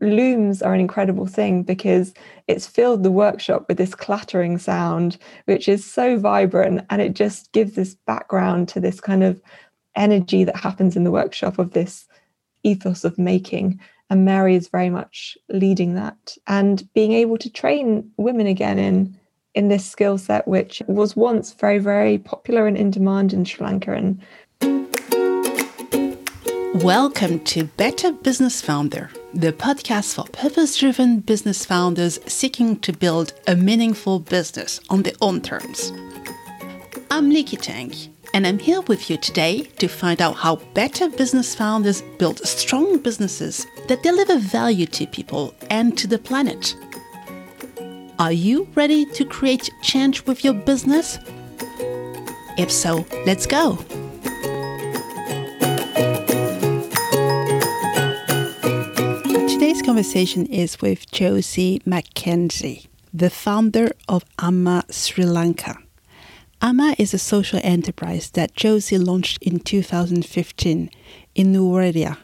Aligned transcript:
looms 0.00 0.62
are 0.62 0.74
an 0.74 0.80
incredible 0.80 1.26
thing 1.26 1.62
because 1.62 2.14
it's 2.46 2.66
filled 2.66 3.02
the 3.02 3.10
workshop 3.10 3.66
with 3.68 3.78
this 3.78 3.94
clattering 3.94 4.58
sound, 4.58 5.18
which 5.46 5.68
is 5.68 5.84
so 5.84 6.18
vibrant 6.18 6.84
and 6.90 7.02
it 7.02 7.14
just 7.14 7.52
gives 7.52 7.74
this 7.74 7.94
background 8.06 8.68
to 8.68 8.80
this 8.80 9.00
kind 9.00 9.24
of 9.24 9.40
energy 9.96 10.44
that 10.44 10.56
happens 10.56 10.96
in 10.96 11.04
the 11.04 11.10
workshop 11.10 11.58
of 11.58 11.72
this 11.72 12.06
ethos 12.62 13.04
of 13.04 13.18
making. 13.18 13.80
And 14.10 14.24
Mary 14.24 14.54
is 14.54 14.68
very 14.68 14.90
much 14.90 15.36
leading 15.48 15.94
that 15.94 16.36
and 16.46 16.88
being 16.94 17.12
able 17.12 17.36
to 17.38 17.50
train 17.50 18.10
women 18.16 18.46
again 18.46 18.78
in 18.78 19.18
in 19.54 19.68
this 19.68 19.84
skill 19.84 20.18
set, 20.18 20.46
which 20.46 20.82
was 20.86 21.16
once 21.16 21.52
very, 21.54 21.78
very 21.78 22.18
popular 22.18 22.68
and 22.68 22.76
in 22.76 22.92
demand 22.92 23.32
in 23.32 23.44
Sri 23.44 23.66
Lanka 23.66 23.92
and 23.92 24.22
Welcome 26.74 27.40
to 27.40 27.64
Better 27.64 28.12
Business 28.12 28.62
Founder, 28.62 29.10
the 29.34 29.52
podcast 29.52 30.14
for 30.14 30.24
purpose 30.32 30.78
driven 30.78 31.20
business 31.20 31.64
founders 31.64 32.18
seeking 32.26 32.78
to 32.80 32.92
build 32.92 33.34
a 33.46 33.54
meaningful 33.54 34.18
business 34.18 34.80
on 34.88 35.02
their 35.02 35.12
own 35.20 35.40
terms. 35.40 35.92
I'm 37.10 37.30
Likki 37.30 37.60
Tang, 37.60 37.92
and 38.32 38.46
I'm 38.46 38.58
here 38.58 38.80
with 38.82 39.10
you 39.10 39.18
today 39.18 39.62
to 39.78 39.86
find 39.86 40.22
out 40.22 40.36
how 40.36 40.56
better 40.72 41.10
business 41.10 41.54
founders 41.54 42.02
build 42.18 42.38
strong 42.46 42.98
businesses 42.98 43.66
that 43.88 44.02
deliver 44.02 44.38
value 44.38 44.86
to 44.86 45.06
people 45.06 45.54
and 45.68 45.96
to 45.98 46.06
the 46.06 46.18
planet. 46.18 46.74
Are 48.18 48.32
you 48.32 48.66
ready 48.74 49.04
to 49.04 49.24
create 49.26 49.70
change 49.82 50.24
with 50.24 50.42
your 50.42 50.54
business? 50.54 51.18
If 52.56 52.72
so, 52.72 53.06
let's 53.26 53.46
go. 53.46 53.78
Conversation 59.88 60.44
is 60.44 60.82
with 60.82 61.10
Josie 61.10 61.80
McKenzie, 61.86 62.88
the 63.14 63.30
founder 63.30 63.90
of 64.06 64.22
Amma 64.38 64.84
Sri 64.90 65.24
Lanka. 65.24 65.78
Amma 66.60 66.94
is 66.98 67.14
a 67.14 67.18
social 67.18 67.58
enterprise 67.62 68.28
that 68.32 68.54
Josie 68.54 68.98
launched 68.98 69.42
in 69.42 69.60
2015 69.60 70.90
in 71.34 71.52
Nuwara, 71.54 72.18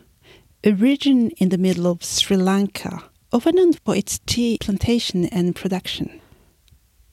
a 0.63 0.73
region 0.73 1.31
in 1.39 1.49
the 1.49 1.57
middle 1.57 1.87
of 1.87 2.05
Sri 2.05 2.37
Lanka, 2.37 3.03
known 3.33 3.73
for 3.73 3.97
its 3.97 4.21
tea 4.27 4.59
plantation 4.61 5.25
and 5.25 5.57
production. 5.57 6.21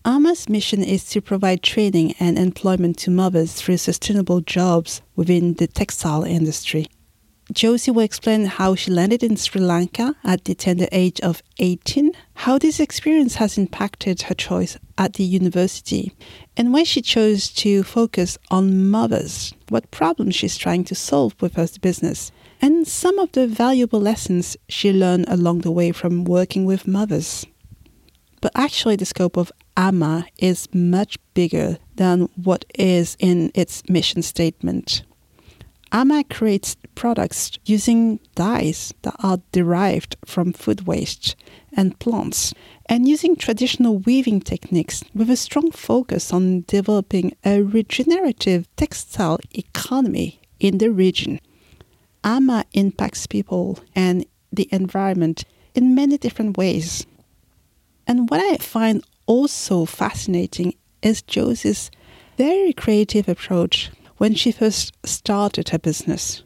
Amma's 0.04 0.50
mission 0.50 0.84
is 0.84 1.06
to 1.12 1.22
provide 1.22 1.64
training 1.64 2.14
and 2.20 2.38
employment 2.38 2.98
to 2.98 3.10
mothers 3.10 3.54
through 3.54 3.78
sustainable 3.78 4.42
jobs 4.42 5.02
within 5.16 5.54
the 5.54 5.68
textile 5.68 6.26
industry. 6.26 6.88
Josie 7.52 7.92
will 7.92 8.04
explain 8.04 8.46
how 8.46 8.76
she 8.76 8.92
landed 8.92 9.24
in 9.24 9.36
Sri 9.36 9.60
Lanka 9.60 10.16
at 10.24 10.46
the 10.46 10.56
tender 10.56 10.88
age 10.92 11.20
of 11.20 11.44
18, 11.60 12.14
how 12.36 12.58
this 12.58 12.80
experience 12.80 13.36
has 13.36 13.58
impacted 13.58 14.22
her 14.24 14.36
choice 14.36 14.78
at 14.98 15.14
the 15.14 15.24
university, 15.24 16.14
and 16.56 16.72
why 16.72 16.84
she 16.84 17.02
chose 17.02 17.50
to 17.50 17.84
focus 17.84 18.38
on 18.50 18.90
mothers, 18.90 19.54
what 19.68 19.92
problems 19.92 20.36
she's 20.36 20.56
trying 20.56 20.86
to 20.86 20.96
solve 20.96 21.36
with 21.42 21.56
her 21.56 21.68
business, 21.82 22.32
and 22.62 22.88
some 22.88 23.20
of 23.20 23.32
the 23.34 23.48
valuable 23.48 24.00
lessons 24.00 24.56
she 24.70 24.94
learned 24.94 25.26
along 25.28 25.60
the 25.60 25.72
way 25.72 25.92
from 25.92 26.24
working 26.24 26.66
with 26.66 26.88
mothers. 26.88 27.46
But 28.40 28.54
actually, 28.56 28.96
the 28.96 29.06
scope 29.06 29.36
of 29.36 29.52
Amma 29.76 30.26
is 30.38 30.70
much 30.74 31.18
bigger 31.34 31.80
than 31.96 32.30
what 32.36 32.64
is 32.76 33.18
in 33.20 33.52
its 33.54 33.84
mission 33.90 34.22
statement. 34.22 35.04
Amma 35.94 36.24
creates 36.24 36.78
products 36.96 37.52
using 37.66 38.20
dyes 38.36 38.94
that 39.02 39.16
are 39.20 39.42
derived 39.52 40.16
from 40.26 40.54
food 40.54 40.88
waste 40.88 41.36
and 41.74 42.00
plants, 42.00 42.54
and 42.86 43.08
using 43.08 43.36
traditional 43.36 43.98
weaving 43.98 44.40
techniques 44.40 45.04
with 45.14 45.30
a 45.30 45.36
strong 45.36 45.72
focus 45.72 46.32
on 46.32 46.64
developing 46.68 47.36
a 47.44 47.62
regenerative 47.62 48.74
textile 48.78 49.40
economy 49.54 50.40
in 50.60 50.78
the 50.78 50.92
region. 50.92 51.40
Amma 52.24 52.66
impacts 52.74 53.28
people 53.28 53.80
and 53.96 54.26
the 54.52 54.70
environment 54.72 55.44
in 55.76 55.96
many 55.96 56.18
different 56.18 56.58
ways. 56.58 57.06
And 58.08 58.30
what 58.30 58.40
I 58.40 58.58
find 58.58 59.04
also 59.26 59.86
fascinating 59.86 60.76
is 61.02 61.22
Josie's 61.22 61.92
very 62.38 62.74
creative 62.74 63.28
approach 63.28 63.92
when 64.22 64.36
she 64.36 64.52
first 64.52 64.96
started 65.04 65.70
her 65.70 65.80
business. 65.80 66.44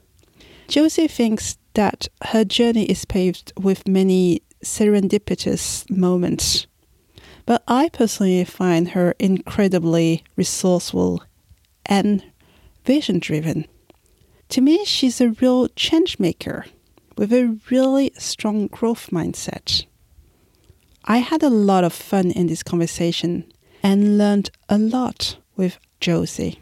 Josie 0.70 1.10
thinks 1.10 1.58
that 1.74 2.08
her 2.28 2.46
journey 2.46 2.86
is 2.86 3.04
paved 3.04 3.52
with 3.60 3.86
many 3.86 4.42
serendipitous 4.64 5.84
moments. 5.90 6.68
But 7.46 7.64
I 7.68 7.90
personally 7.90 8.46
find 8.46 8.88
her 8.92 9.14
incredibly 9.20 10.24
resourceful 10.38 11.22
and 11.86 12.24
vision 12.86 13.20
driven. 13.20 13.66
To 14.52 14.62
me, 14.62 14.86
she's 14.86 15.20
a 15.20 15.32
real 15.42 15.68
change 15.76 16.18
maker 16.18 16.68
with 17.18 17.34
a 17.34 17.60
really 17.70 18.14
strong 18.18 18.68
growth 18.68 19.10
mindset. 19.12 19.86
I 21.04 21.18
had 21.18 21.44
a 21.44 21.50
lot 21.50 21.84
of 21.84 21.92
fun 21.92 22.32
in 22.32 22.48
this 22.48 22.64
conversation 22.64 23.52
and 23.84 24.18
learned 24.18 24.50
a 24.70 24.78
lot 24.78 25.36
with 25.58 25.78
Josie. 26.00 26.62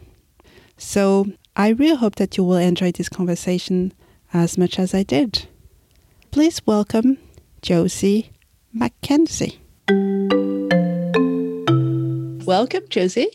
So 0.76 1.26
I 1.56 1.68
really 1.68 1.96
hope 1.96 2.16
that 2.16 2.36
you 2.36 2.44
will 2.44 2.56
enjoy 2.56 2.92
this 2.92 3.08
conversation 3.08 3.92
as 4.32 4.58
much 4.58 4.78
as 4.78 4.94
I 4.94 5.02
did. 5.02 5.46
Please 6.30 6.60
welcome 6.66 7.18
Josie 7.62 8.32
McKenzie. 8.76 9.58
Welcome, 12.44 12.82
Josie. 12.90 13.30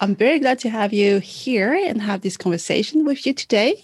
I'm 0.00 0.14
very 0.14 0.38
glad 0.38 0.58
to 0.60 0.70
have 0.70 0.92
you 0.92 1.18
here 1.18 1.74
and 1.74 2.00
have 2.00 2.20
this 2.20 2.36
conversation 2.36 3.04
with 3.04 3.26
you 3.26 3.34
today. 3.34 3.82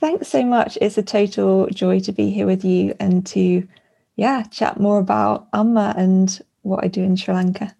Thanks 0.00 0.28
so 0.28 0.44
much. 0.44 0.78
It's 0.80 0.96
a 0.96 1.02
total 1.02 1.66
joy 1.68 2.00
to 2.00 2.12
be 2.12 2.30
here 2.30 2.46
with 2.46 2.64
you 2.64 2.94
and 2.98 3.24
to, 3.26 3.68
yeah, 4.16 4.42
chat 4.44 4.80
more 4.80 4.98
about 4.98 5.46
Amma 5.52 5.94
and 5.96 6.40
what 6.62 6.82
I 6.82 6.88
do 6.88 7.02
in 7.02 7.16
Sri 7.16 7.34
Lanka. 7.34 7.76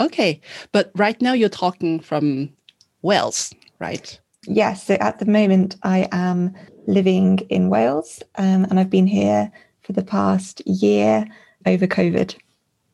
Okay, 0.00 0.40
but 0.72 0.90
right 0.94 1.20
now 1.20 1.34
you're 1.34 1.48
talking 1.48 2.00
from 2.00 2.50
Wales, 3.02 3.52
right? 3.78 4.18
Yes. 4.46 4.86
So 4.86 4.94
at 4.94 5.18
the 5.18 5.26
moment, 5.26 5.76
I 5.82 6.08
am 6.12 6.54
living 6.86 7.38
in 7.48 7.68
Wales 7.68 8.22
um, 8.36 8.64
and 8.64 8.78
I've 8.78 8.90
been 8.90 9.06
here 9.06 9.50
for 9.82 9.92
the 9.92 10.04
past 10.04 10.66
year 10.66 11.26
over 11.66 11.86
COVID. 11.86 12.36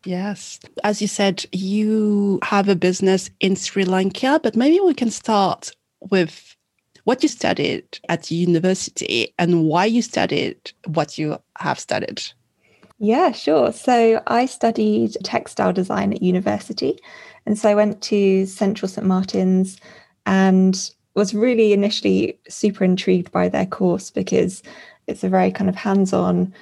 Yes. 0.04 0.58
As 0.82 1.00
you 1.00 1.08
said, 1.08 1.44
you 1.52 2.40
have 2.42 2.68
a 2.68 2.74
business 2.74 3.30
in 3.40 3.54
Sri 3.54 3.84
Lanka, 3.84 4.40
but 4.42 4.56
maybe 4.56 4.80
we 4.80 4.94
can 4.94 5.10
start 5.10 5.70
with 6.10 6.56
what 7.04 7.22
you 7.22 7.28
studied 7.28 7.98
at 8.08 8.30
university 8.30 9.34
and 9.38 9.64
why 9.64 9.84
you 9.84 10.02
studied 10.02 10.72
what 10.86 11.18
you 11.18 11.38
have 11.58 11.78
studied. 11.78 12.22
Yeah, 12.98 13.32
sure. 13.32 13.72
So 13.72 14.22
I 14.28 14.46
studied 14.46 15.16
textile 15.24 15.72
design 15.72 16.12
at 16.12 16.22
university. 16.22 16.98
And 17.46 17.58
so 17.58 17.68
I 17.68 17.74
went 17.74 18.02
to 18.02 18.46
Central 18.46 18.88
St. 18.88 19.06
Martin's 19.06 19.78
and 20.26 20.90
was 21.14 21.34
really 21.34 21.72
initially 21.72 22.38
super 22.48 22.84
intrigued 22.84 23.30
by 23.32 23.48
their 23.48 23.66
course 23.66 24.10
because 24.10 24.62
it's 25.06 25.24
a 25.24 25.28
very 25.28 25.50
kind 25.50 25.68
of 25.68 25.76
hands 25.76 26.12
on 26.12 26.52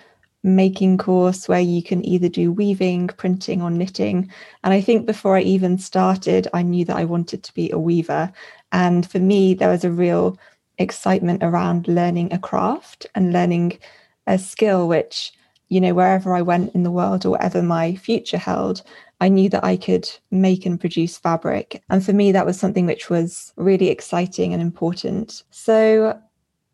making 0.43 0.97
course 0.97 1.49
where 1.49 1.61
you 1.61 1.83
can 1.83 2.05
either 2.05 2.29
do 2.29 2.51
weaving, 2.51 3.09
printing, 3.09 3.61
or 3.61 3.71
knitting. 3.71 4.31
And 4.65 4.73
I 4.73 4.81
think 4.81 5.07
before 5.07 5.37
I 5.37 5.43
even 5.43 5.79
started, 5.79 6.49
I 6.55 6.63
knew 6.63 6.85
that 6.87 6.97
I 6.97 7.05
wanted 7.05 7.43
to 7.43 7.55
be 7.55 7.71
a 7.71 7.79
weaver. 7.79 8.33
And 8.73 9.09
for 9.09 9.19
me, 9.19 9.55
there 9.55 9.69
was 9.69 9.85
a 9.85 9.91
real 9.91 10.39
excitement 10.79 11.43
around 11.43 11.89
learning 11.89 12.33
a 12.33 12.39
craft 12.39 13.07
and 13.15 13.33
learning 13.33 13.79
a 14.27 14.39
skill, 14.39 14.89
which, 14.89 15.33
you 15.69 15.81
know, 15.81 15.93
wherever 15.93 16.35
I 16.35 16.41
went 16.41 16.75
in 16.75 16.85
the 16.85 16.91
world 16.91 17.27
or 17.27 17.31
whatever 17.31 17.63
my 17.63 17.97
future 17.97 18.39
held, 18.39 18.83
I 19.21 19.29
knew 19.29 19.49
that 19.51 19.65
I 19.65 19.77
could 19.77 20.09
make 20.31 20.65
and 20.65 20.81
produce 20.81 21.19
fabric. 21.19 21.83
And 21.91 22.05
for 22.05 22.13
me, 22.13 22.33
that 22.33 22.47
was 22.47 22.59
something 22.59 22.87
which 22.87 23.11
was 23.11 23.53
really 23.57 23.89
exciting 23.89 24.53
and 24.53 24.63
important. 24.63 25.43
So 25.51 26.19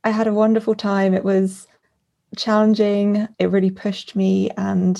I 0.04 0.10
had 0.10 0.28
a 0.28 0.32
wonderful 0.32 0.74
time. 0.74 1.12
It 1.12 1.24
was 1.24 1.66
challenging, 2.36 3.26
it 3.38 3.50
really 3.50 3.70
pushed 3.70 4.14
me. 4.14 4.50
And 4.56 4.96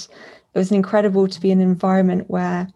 it 0.54 0.58
was 0.58 0.72
incredible 0.72 1.28
to 1.28 1.40
be 1.40 1.50
in 1.50 1.60
an 1.60 1.68
environment 1.68 2.28
where 2.28 2.68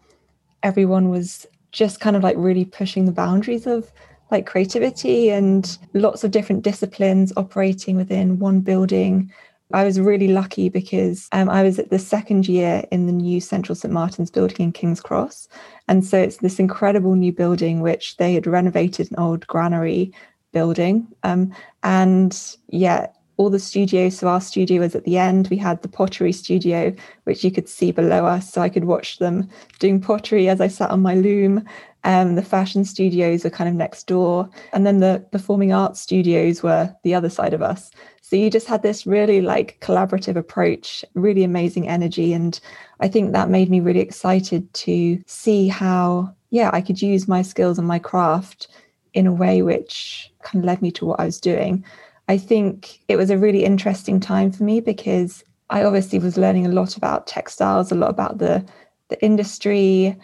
everyone 0.63 1.09
was 1.09 1.45
just 1.71 1.99
kind 1.99 2.15
of 2.15 2.23
like 2.23 2.35
really 2.37 2.65
pushing 2.65 3.05
the 3.05 3.11
boundaries 3.11 3.67
of 3.67 3.91
like 4.29 4.45
creativity 4.45 5.29
and 5.29 5.77
lots 5.93 6.23
of 6.23 6.31
different 6.31 6.63
disciplines 6.63 7.33
operating 7.35 7.97
within 7.97 8.39
one 8.39 8.61
building 8.61 9.31
I 9.73 9.83
was 9.83 9.99
really 9.99 10.27
lucky 10.27 10.69
because 10.69 11.27
um, 11.31 11.49
I 11.49 11.63
was 11.63 11.79
at 11.79 11.89
the 11.89 11.99
second 11.99 12.47
year 12.47 12.83
in 12.91 13.05
the 13.05 13.11
new 13.11 13.39
Central 13.39 13.75
St 13.75 13.93
Martin's 13.93 14.31
building 14.31 14.57
in 14.59 14.71
King's 14.71 15.01
Cross. 15.01 15.47
And 15.87 16.05
so 16.05 16.17
it's 16.17 16.37
this 16.37 16.59
incredible 16.59 17.15
new 17.15 17.31
building, 17.31 17.81
which 17.81 18.17
they 18.17 18.33
had 18.33 18.47
renovated 18.47 19.11
an 19.11 19.19
old 19.19 19.47
granary 19.47 20.13
building. 20.51 21.07
Um, 21.23 21.53
and 21.83 22.37
yeah, 22.67 23.07
all 23.37 23.49
the 23.49 23.59
studios. 23.59 24.19
So 24.19 24.27
our 24.27 24.41
studio 24.41 24.81
was 24.81 24.95
at 24.95 25.03
the 25.03 25.17
end. 25.17 25.47
We 25.49 25.57
had 25.57 25.81
the 25.81 25.87
pottery 25.87 26.31
studio, 26.31 26.93
which 27.23 27.43
you 27.43 27.51
could 27.51 27.67
see 27.67 27.91
below 27.91 28.25
us. 28.25 28.51
So 28.51 28.61
I 28.61 28.69
could 28.69 28.85
watch 28.85 29.17
them 29.17 29.49
doing 29.79 29.99
pottery 29.99 30.47
as 30.47 30.61
I 30.61 30.67
sat 30.67 30.91
on 30.91 31.01
my 31.01 31.15
loom. 31.15 31.65
Um, 32.03 32.35
the 32.35 32.41
fashion 32.41 32.83
studios 32.83 33.43
were 33.43 33.49
kind 33.49 33.69
of 33.69 33.75
next 33.75 34.07
door. 34.07 34.49
And 34.73 34.85
then 34.85 34.99
the 34.99 35.23
performing 35.31 35.71
arts 35.71 35.99
studios 35.99 36.63
were 36.63 36.93
the 37.03 37.13
other 37.13 37.29
side 37.29 37.53
of 37.53 37.61
us. 37.61 37.91
So 38.21 38.35
you 38.35 38.49
just 38.49 38.67
had 38.67 38.81
this 38.81 39.05
really 39.05 39.41
like 39.41 39.77
collaborative 39.81 40.35
approach, 40.35 41.03
really 41.15 41.43
amazing 41.43 41.87
energy. 41.87 42.33
And 42.33 42.59
I 42.99 43.07
think 43.07 43.33
that 43.33 43.49
made 43.49 43.69
me 43.69 43.81
really 43.81 43.99
excited 43.99 44.73
to 44.73 45.21
see 45.27 45.67
how, 45.67 46.33
yeah, 46.49 46.69
I 46.73 46.81
could 46.81 47.01
use 47.01 47.27
my 47.27 47.41
skills 47.41 47.77
and 47.77 47.87
my 47.87 47.99
craft 47.99 48.67
in 49.13 49.27
a 49.27 49.33
way 49.33 49.61
which 49.61 50.31
kind 50.43 50.63
of 50.63 50.65
led 50.65 50.81
me 50.81 50.91
to 50.91 51.05
what 51.05 51.19
I 51.19 51.25
was 51.25 51.39
doing. 51.39 51.83
I 52.29 52.37
think 52.37 53.01
it 53.09 53.17
was 53.17 53.29
a 53.29 53.37
really 53.37 53.65
interesting 53.65 54.19
time 54.19 54.51
for 54.51 54.63
me 54.63 54.79
because 54.79 55.43
I 55.69 55.83
obviously 55.83 56.19
was 56.19 56.37
learning 56.37 56.65
a 56.65 56.69
lot 56.69 56.95
about 56.95 57.27
textiles, 57.27 57.91
a 57.91 57.95
lot 57.95 58.09
about 58.09 58.37
the, 58.37 58.65
the 59.09 59.21
industry, 59.23 60.17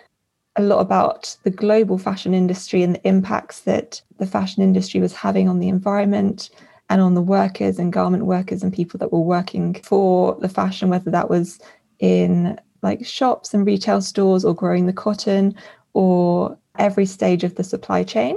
a 0.57 0.63
lot 0.63 0.79
about 0.79 1.37
the 1.43 1.51
global 1.51 1.97
fashion 1.97 2.33
industry 2.33 2.83
and 2.83 2.95
the 2.95 3.07
impacts 3.07 3.61
that 3.61 4.01
the 4.17 4.25
fashion 4.25 4.63
industry 4.63 4.99
was 4.99 5.13
having 5.13 5.47
on 5.47 5.59
the 5.59 5.69
environment 5.69 6.49
and 6.89 7.01
on 7.01 7.13
the 7.13 7.21
workers 7.21 7.77
and 7.79 7.93
garment 7.93 8.25
workers 8.25 8.63
and 8.63 8.73
people 8.73 8.97
that 8.97 9.11
were 9.11 9.19
working 9.19 9.75
for 9.83 10.35
the 10.41 10.49
fashion, 10.49 10.89
whether 10.89 11.11
that 11.11 11.29
was 11.29 11.59
in 11.99 12.59
like 12.81 13.05
shops 13.05 13.53
and 13.53 13.65
retail 13.65 14.01
stores 14.01 14.45
or 14.45 14.53
growing 14.53 14.85
the 14.85 14.93
cotton 14.93 15.55
or 15.93 16.57
every 16.77 17.05
stage 17.05 17.43
of 17.43 17.55
the 17.55 17.63
supply 17.63 18.03
chain. 18.03 18.35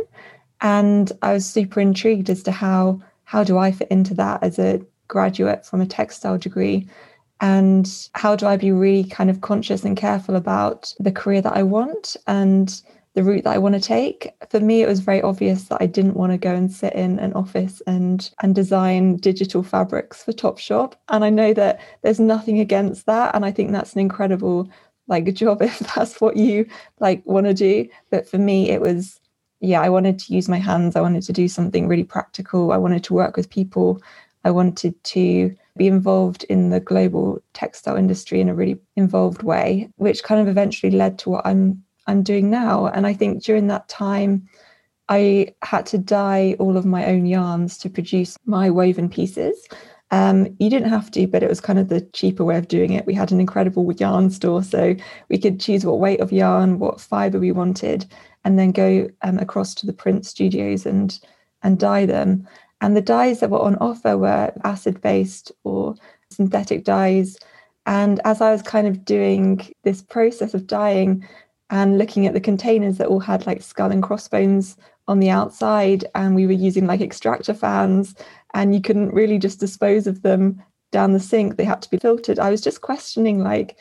And 0.61 1.13
I 1.23 1.33
was 1.33 1.47
super 1.47 1.81
intrigued 1.81 2.29
as 2.31 2.43
to 2.45 2.53
how 2.53 3.01
how 3.25 3.45
do 3.45 3.59
I 3.59 3.71
fit 3.71 3.89
into 3.91 4.13
that 4.15 4.43
as 4.43 4.59
a 4.59 4.81
graduate 5.07 5.65
from 5.65 5.81
a 5.81 5.87
textile 5.87 6.37
degree? 6.37 6.89
And 7.41 7.91
how 8.15 8.37
do 8.37 8.47
I 8.47 8.57
be 8.57 8.71
really 8.71 9.05
kind 9.05 9.31
of 9.31 9.41
conscious 9.41 9.85
and 9.85 9.97
careful 9.97 10.37
about 10.37 10.93
the 10.99 11.13
career 11.13 11.41
that 11.43 11.57
I 11.57 11.63
want 11.63 12.17
and 12.27 12.81
the 13.15 13.25
route 13.25 13.45
that 13.45 13.55
I 13.55 13.59
want 13.59 13.75
to 13.75 13.81
take? 13.81 14.33
For 14.51 14.61
me, 14.61 14.83
it 14.83 14.89
was 14.89 15.01
very 15.01 15.23
obvious 15.23 15.65
that 15.65 15.81
I 15.81 15.87
didn't 15.87 16.17
want 16.17 16.33
to 16.33 16.39
go 16.39 16.55
and 16.55 16.71
sit 16.71 16.93
in 16.93 17.19
an 17.19 17.33
office 17.33 17.81
and 17.87 18.31
and 18.43 18.55
design 18.55 19.17
digital 19.17 19.63
fabrics 19.63 20.23
for 20.23 20.33
Topshop. 20.33 20.95
And 21.09 21.25
I 21.25 21.31
know 21.31 21.55
that 21.55 21.81
there's 22.03 22.21
nothing 22.21 22.61
against 22.61 23.07
that. 23.07 23.35
And 23.35 23.45
I 23.45 23.53
think 23.53 23.73
that's 23.73 23.95
an 23.95 24.01
incredible 24.01 24.69
like 25.09 25.33
job 25.35 25.63
if 25.63 25.79
that's 25.95 26.21
what 26.21 26.37
you 26.37 26.67
like 27.01 27.25
want 27.25 27.47
to 27.47 27.55
do. 27.55 27.89
But 28.11 28.29
for 28.29 28.39
me, 28.39 28.71
it 28.71 28.81
was 28.81 29.19
yeah, 29.61 29.81
I 29.83 29.91
wanted 29.91 30.19
to 30.21 30.35
use 30.35 30.49
my 30.49 30.59
hands. 30.59 30.97
I 30.97 31.03
wanted 31.03 31.23
to 31.25 31.33
do 31.33 31.47
something 31.47 31.87
really 31.87 32.05
practical. 32.05 32.73
I 32.73 32.79
wanted 32.79 33.05
to 33.05 33.15
work 33.15 33.37
with 33.37 33.51
people. 33.51 34.01
I 34.45 34.51
wanted 34.51 35.03
to 35.05 35.55
be 35.81 35.87
involved 35.87 36.45
in 36.51 36.69
the 36.69 36.79
global 36.79 37.43
textile 37.55 37.97
industry 37.97 38.39
in 38.39 38.51
a 38.51 38.55
really 38.55 38.79
involved 38.97 39.43
way, 39.43 39.89
which 39.97 40.23
kind 40.23 40.39
of 40.39 40.47
eventually 40.47 40.93
led 40.93 41.19
to 41.19 41.31
what 41.31 41.47
I'm 41.47 41.83
I'm 42.07 42.23
doing 42.23 42.51
now. 42.51 42.89
And 42.89 43.07
I 43.07 43.15
think 43.15 43.43
during 43.43 43.69
that 43.69 43.89
time, 43.89 44.47
I 45.09 45.55
had 45.63 45.87
to 45.87 45.97
dye 45.97 46.55
all 46.59 46.77
of 46.77 46.85
my 46.85 47.07
own 47.07 47.25
yarns 47.25 47.79
to 47.79 47.89
produce 47.89 48.37
my 48.45 48.69
woven 48.69 49.09
pieces. 49.09 49.57
Um, 50.11 50.55
you 50.59 50.69
didn't 50.69 50.91
have 50.91 51.11
to, 51.13 51.27
but 51.27 51.43
it 51.43 51.49
was 51.49 51.63
kind 51.63 51.79
of 51.79 51.89
the 51.89 52.03
cheaper 52.13 52.45
way 52.45 52.59
of 52.59 52.69
doing 52.69 52.93
it. 52.93 53.07
We 53.07 53.15
had 53.15 53.33
an 53.33 53.41
incredible 53.41 53.91
yarn 53.95 54.29
store, 54.29 54.63
so 54.63 54.95
we 55.31 55.39
could 55.39 55.61
choose 55.61 55.87
what 55.87 55.99
weight 55.99 56.21
of 56.21 56.31
yarn, 56.31 56.79
what 56.79 57.01
fiber 57.01 57.39
we 57.39 57.53
wanted, 57.53 58.05
and 58.45 58.59
then 58.59 58.73
go 58.73 59.09
um, 59.23 59.39
across 59.39 59.75
to 59.77 59.87
the 59.87 59.95
print 59.95 60.27
studios 60.27 60.85
and 60.85 61.19
and 61.63 61.79
dye 61.79 62.05
them. 62.05 62.47
And 62.81 62.97
the 62.97 63.03
dyes 63.03 63.41
that 63.41 63.51
were 63.51 63.61
on 63.61 63.77
offer 63.77 64.17
were 64.17 64.53
acid 64.65 65.01
based 65.01 65.53
or 65.65 65.95
synthetic 66.31 66.85
dyes. 66.85 67.39
And 67.87 68.21
as 68.25 68.41
I 68.41 68.53
was 68.53 68.63
kind 68.63 68.87
of 68.87 69.05
doing 69.05 69.61
this 69.83 70.03
process 70.03 70.55
of 70.55 70.67
dyeing 70.67 71.27
and 71.71 71.99
looking 71.99 72.27
at 72.27 72.35
the 72.35 72.41
containers 72.41 72.99
that 72.99 73.09
all 73.09 73.21
had 73.21 73.47
like 73.47 73.63
skull 73.63 73.91
and 73.91 74.03
crossbones 74.03 74.77
on 75.09 75.21
the 75.21 75.31
outside, 75.31 76.05
and 76.15 76.35
we 76.35 76.47
were 76.47 76.53
using 76.53 76.87
like 76.87 77.01
extractor 77.01 77.55
fans, 77.55 78.15
and 78.55 78.75
you 78.75 78.81
couldn't 78.81 79.15
really 79.15 79.39
just 79.39 79.61
dispose 79.61 80.07
of 80.07 80.23
them 80.23 80.63
down 80.91 81.13
the 81.13 81.21
sink, 81.21 81.57
they 81.57 81.65
had 81.65 81.83
to 81.83 81.91
be 81.91 81.99
filtered. 81.99 82.39
I 82.39 82.51
was 82.51 82.61
just 82.61 82.81
questioning 82.81 83.41
like, 83.41 83.77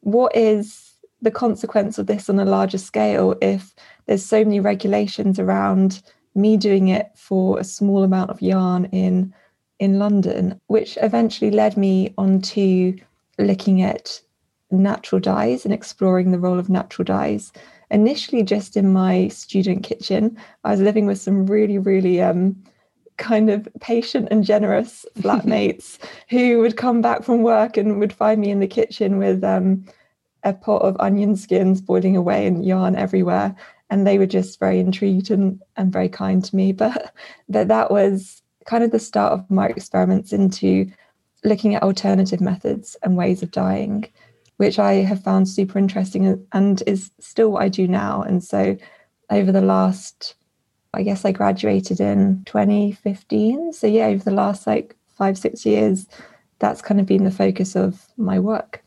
what 0.00 0.34
is 0.34 0.92
the 1.22 1.30
consequence 1.30 1.98
of 1.98 2.06
this 2.06 2.30
on 2.30 2.38
a 2.38 2.44
larger 2.44 2.78
scale 2.78 3.34
if 3.42 3.74
there's 4.06 4.24
so 4.24 4.44
many 4.44 4.60
regulations 4.60 5.38
around 5.38 6.02
me 6.34 6.56
doing 6.56 6.88
it 6.88 7.10
for 7.14 7.58
a 7.58 7.64
small 7.64 8.02
amount 8.02 8.30
of 8.30 8.42
yarn 8.42 8.86
in 8.86 9.34
in 9.78 9.98
London, 9.98 10.60
which 10.66 10.98
eventually 11.00 11.50
led 11.50 11.76
me 11.76 12.12
onto 12.18 12.96
looking 13.38 13.80
at 13.80 14.20
natural 14.70 15.20
dyes 15.20 15.64
and 15.64 15.72
exploring 15.72 16.30
the 16.30 16.38
role 16.38 16.58
of 16.58 16.68
natural 16.68 17.04
dyes. 17.04 17.50
Initially, 17.90 18.42
just 18.42 18.76
in 18.76 18.92
my 18.92 19.28
student 19.28 19.82
kitchen, 19.82 20.36
I 20.64 20.70
was 20.70 20.80
living 20.80 21.06
with 21.06 21.18
some 21.18 21.46
really, 21.46 21.78
really 21.78 22.20
um, 22.20 22.62
kind 23.16 23.50
of 23.50 23.66
patient 23.80 24.28
and 24.30 24.44
generous 24.44 25.06
flatmates 25.18 25.98
who 26.28 26.58
would 26.58 26.76
come 26.76 27.00
back 27.00 27.22
from 27.22 27.42
work 27.42 27.76
and 27.76 27.98
would 27.98 28.12
find 28.12 28.40
me 28.40 28.50
in 28.50 28.60
the 28.60 28.66
kitchen 28.66 29.18
with 29.18 29.42
um, 29.42 29.84
a 30.44 30.52
pot 30.52 30.82
of 30.82 30.96
onion 31.00 31.36
skins 31.36 31.80
boiling 31.80 32.16
away 32.16 32.46
and 32.46 32.64
yarn 32.64 32.96
everywhere 32.96 33.54
and 33.90 34.06
they 34.06 34.18
were 34.18 34.26
just 34.26 34.58
very 34.58 34.78
intrigued 34.78 35.30
and, 35.30 35.60
and 35.76 35.92
very 35.92 36.08
kind 36.08 36.44
to 36.44 36.56
me. 36.56 36.72
But 36.80 37.12
that 37.48 37.68
that 37.68 37.90
was 37.90 38.42
kind 38.64 38.84
of 38.84 38.90
the 38.90 38.98
start 38.98 39.32
of 39.32 39.50
my 39.50 39.66
experiments 39.66 40.32
into 40.32 40.90
looking 41.44 41.74
at 41.74 41.82
alternative 41.82 42.40
methods 42.40 42.96
and 43.02 43.16
ways 43.16 43.42
of 43.42 43.50
dying, 43.50 44.06
which 44.58 44.78
I 44.78 44.94
have 44.94 45.22
found 45.22 45.48
super 45.48 45.78
interesting 45.78 46.46
and 46.52 46.82
is 46.86 47.10
still 47.18 47.50
what 47.50 47.62
I 47.62 47.68
do 47.68 47.88
now. 47.88 48.22
And 48.22 48.44
so 48.44 48.76
over 49.30 49.52
the 49.52 49.60
last, 49.60 50.34
I 50.94 51.02
guess 51.02 51.24
I 51.24 51.32
graduated 51.32 52.00
in 52.00 52.42
2015. 52.44 53.72
So 53.72 53.86
yeah, 53.86 54.06
over 54.06 54.24
the 54.24 54.30
last 54.30 54.66
like 54.66 54.96
five, 55.16 55.38
six 55.38 55.64
years, 55.64 56.06
that's 56.58 56.82
kind 56.82 57.00
of 57.00 57.06
been 57.06 57.24
the 57.24 57.30
focus 57.30 57.74
of 57.74 58.04
my 58.16 58.38
work. 58.38 58.82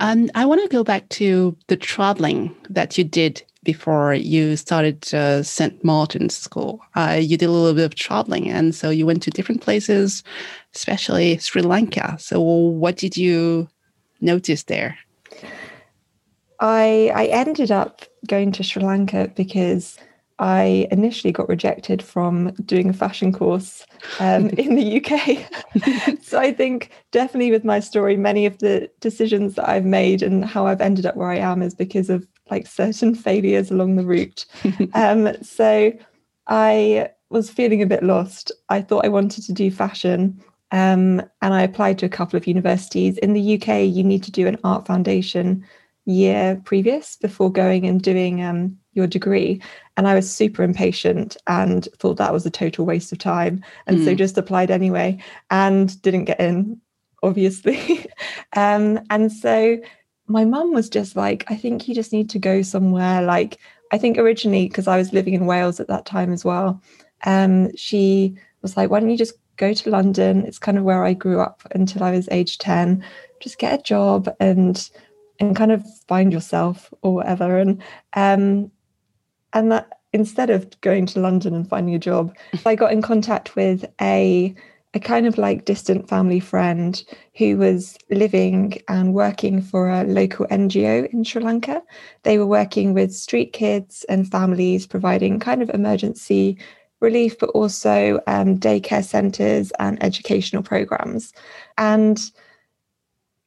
Um, 0.00 0.30
I 0.34 0.44
want 0.44 0.62
to 0.62 0.68
go 0.68 0.84
back 0.84 1.08
to 1.10 1.56
the 1.66 1.76
traveling 1.76 2.54
that 2.70 2.96
you 2.96 3.04
did 3.04 3.42
before 3.64 4.14
you 4.14 4.56
started 4.56 5.12
uh, 5.12 5.42
St. 5.42 5.82
Martin's 5.84 6.36
School. 6.36 6.80
Uh, 6.94 7.18
you 7.20 7.36
did 7.36 7.46
a 7.46 7.52
little 7.52 7.74
bit 7.74 7.84
of 7.84 7.94
traveling, 7.94 8.48
and 8.48 8.74
so 8.74 8.90
you 8.90 9.06
went 9.06 9.22
to 9.24 9.30
different 9.30 9.60
places, 9.60 10.22
especially 10.74 11.38
Sri 11.38 11.62
Lanka. 11.62 12.16
So, 12.18 12.40
what 12.40 12.96
did 12.96 13.16
you 13.16 13.68
notice 14.20 14.64
there? 14.64 14.96
I 16.60 17.12
I 17.14 17.26
ended 17.26 17.70
up 17.70 18.04
going 18.26 18.52
to 18.52 18.62
Sri 18.62 18.82
Lanka 18.82 19.30
because 19.34 19.98
I 20.38 20.86
initially 20.90 21.32
got 21.32 21.48
rejected 21.48 22.02
from 22.02 22.52
doing 22.64 22.88
a 22.88 22.92
fashion 22.92 23.32
course 23.32 23.84
um, 24.20 24.48
in 24.50 24.76
the 24.76 25.04
UK. 25.04 26.22
so 26.22 26.38
I 26.38 26.52
think 26.52 26.90
definitely 27.10 27.50
with 27.50 27.64
my 27.64 27.80
story, 27.80 28.16
many 28.16 28.46
of 28.46 28.58
the 28.58 28.90
decisions 29.00 29.54
that 29.54 29.68
I've 29.68 29.84
made 29.84 30.22
and 30.22 30.44
how 30.44 30.66
I've 30.66 30.80
ended 30.80 31.06
up 31.06 31.16
where 31.16 31.30
I 31.30 31.38
am 31.38 31.62
is 31.62 31.74
because 31.74 32.08
of 32.08 32.26
like 32.50 32.66
certain 32.66 33.14
failures 33.26 33.70
along 33.70 33.96
the 33.96 34.04
route. 34.04 34.46
um, 34.94 35.34
so 35.42 35.92
I 36.46 37.10
was 37.30 37.50
feeling 37.50 37.82
a 37.82 37.86
bit 37.86 38.02
lost. 38.02 38.52
I 38.68 38.80
thought 38.80 39.04
I 39.04 39.08
wanted 39.08 39.44
to 39.44 39.52
do 39.52 39.70
fashion. 39.70 40.42
Um, 40.70 41.22
and 41.40 41.54
I 41.54 41.62
applied 41.62 41.98
to 41.98 42.06
a 42.06 42.10
couple 42.10 42.36
of 42.36 42.46
universities. 42.46 43.16
In 43.18 43.32
the 43.32 43.54
UK, 43.54 43.86
you 43.86 44.04
need 44.04 44.22
to 44.24 44.30
do 44.30 44.46
an 44.46 44.58
art 44.64 44.86
foundation 44.86 45.64
year 46.04 46.60
previous 46.64 47.16
before 47.16 47.52
going 47.52 47.86
and 47.86 48.02
doing 48.02 48.42
um, 48.42 48.76
your 48.94 49.06
degree. 49.06 49.60
And 49.98 50.06
I 50.06 50.14
was 50.14 50.30
super 50.30 50.62
impatient 50.62 51.36
and 51.48 51.88
thought 51.98 52.18
that 52.18 52.32
was 52.32 52.46
a 52.46 52.50
total 52.50 52.86
waste 52.86 53.10
of 53.10 53.18
time. 53.18 53.64
And 53.88 53.98
mm. 53.98 54.04
so 54.04 54.14
just 54.14 54.38
applied 54.38 54.70
anyway 54.70 55.18
and 55.50 56.00
didn't 56.02 56.26
get 56.26 56.38
in, 56.38 56.80
obviously. 57.24 58.06
um, 58.52 59.00
and 59.10 59.32
so 59.32 59.76
my 60.28 60.44
mum 60.44 60.72
was 60.72 60.88
just 60.88 61.16
like, 61.16 61.44
I 61.48 61.56
think 61.56 61.88
you 61.88 61.96
just 61.96 62.12
need 62.12 62.30
to 62.30 62.38
go 62.38 62.62
somewhere. 62.62 63.22
Like, 63.22 63.58
I 63.90 63.98
think 63.98 64.18
originally, 64.18 64.68
because 64.68 64.86
I 64.86 64.96
was 64.96 65.12
living 65.12 65.34
in 65.34 65.46
Wales 65.46 65.80
at 65.80 65.88
that 65.88 66.06
time 66.06 66.32
as 66.32 66.44
well, 66.44 66.80
um, 67.24 67.74
she 67.74 68.36
was 68.62 68.76
like, 68.76 68.90
why 68.90 69.00
don't 69.00 69.10
you 69.10 69.18
just 69.18 69.34
go 69.56 69.74
to 69.74 69.90
London? 69.90 70.46
It's 70.46 70.60
kind 70.60 70.78
of 70.78 70.84
where 70.84 71.04
I 71.04 71.12
grew 71.12 71.40
up 71.40 71.66
until 71.72 72.04
I 72.04 72.12
was 72.12 72.28
age 72.30 72.58
10. 72.58 73.04
Just 73.40 73.58
get 73.58 73.80
a 73.80 73.82
job 73.82 74.32
and 74.38 74.88
and 75.40 75.56
kind 75.56 75.70
of 75.70 75.84
find 76.06 76.32
yourself 76.32 76.92
or 77.02 77.14
whatever. 77.14 77.58
And 77.58 77.82
um, 78.14 78.70
and 79.52 79.72
that 79.72 79.88
instead 80.12 80.50
of 80.50 80.80
going 80.80 81.06
to 81.06 81.20
London 81.20 81.54
and 81.54 81.68
finding 81.68 81.94
a 81.94 81.98
job, 81.98 82.34
I 82.64 82.74
got 82.74 82.92
in 82.92 83.02
contact 83.02 83.56
with 83.56 83.84
a 84.00 84.54
a 84.94 85.00
kind 85.00 85.26
of 85.26 85.36
like 85.36 85.66
distant 85.66 86.08
family 86.08 86.40
friend 86.40 87.04
who 87.36 87.58
was 87.58 87.98
living 88.10 88.80
and 88.88 89.12
working 89.12 89.60
for 89.60 89.90
a 89.90 90.04
local 90.04 90.46
NGO 90.46 91.12
in 91.12 91.24
Sri 91.24 91.42
Lanka. 91.42 91.82
They 92.22 92.38
were 92.38 92.46
working 92.46 92.94
with 92.94 93.14
street 93.14 93.52
kids 93.52 94.06
and 94.08 94.30
families, 94.30 94.86
providing 94.86 95.40
kind 95.40 95.62
of 95.62 95.68
emergency 95.70 96.56
relief, 97.00 97.38
but 97.38 97.50
also 97.50 98.20
um, 98.26 98.58
daycare 98.58 99.04
centres 99.04 99.70
and 99.78 100.02
educational 100.02 100.62
programs. 100.62 101.34
And 101.76 102.18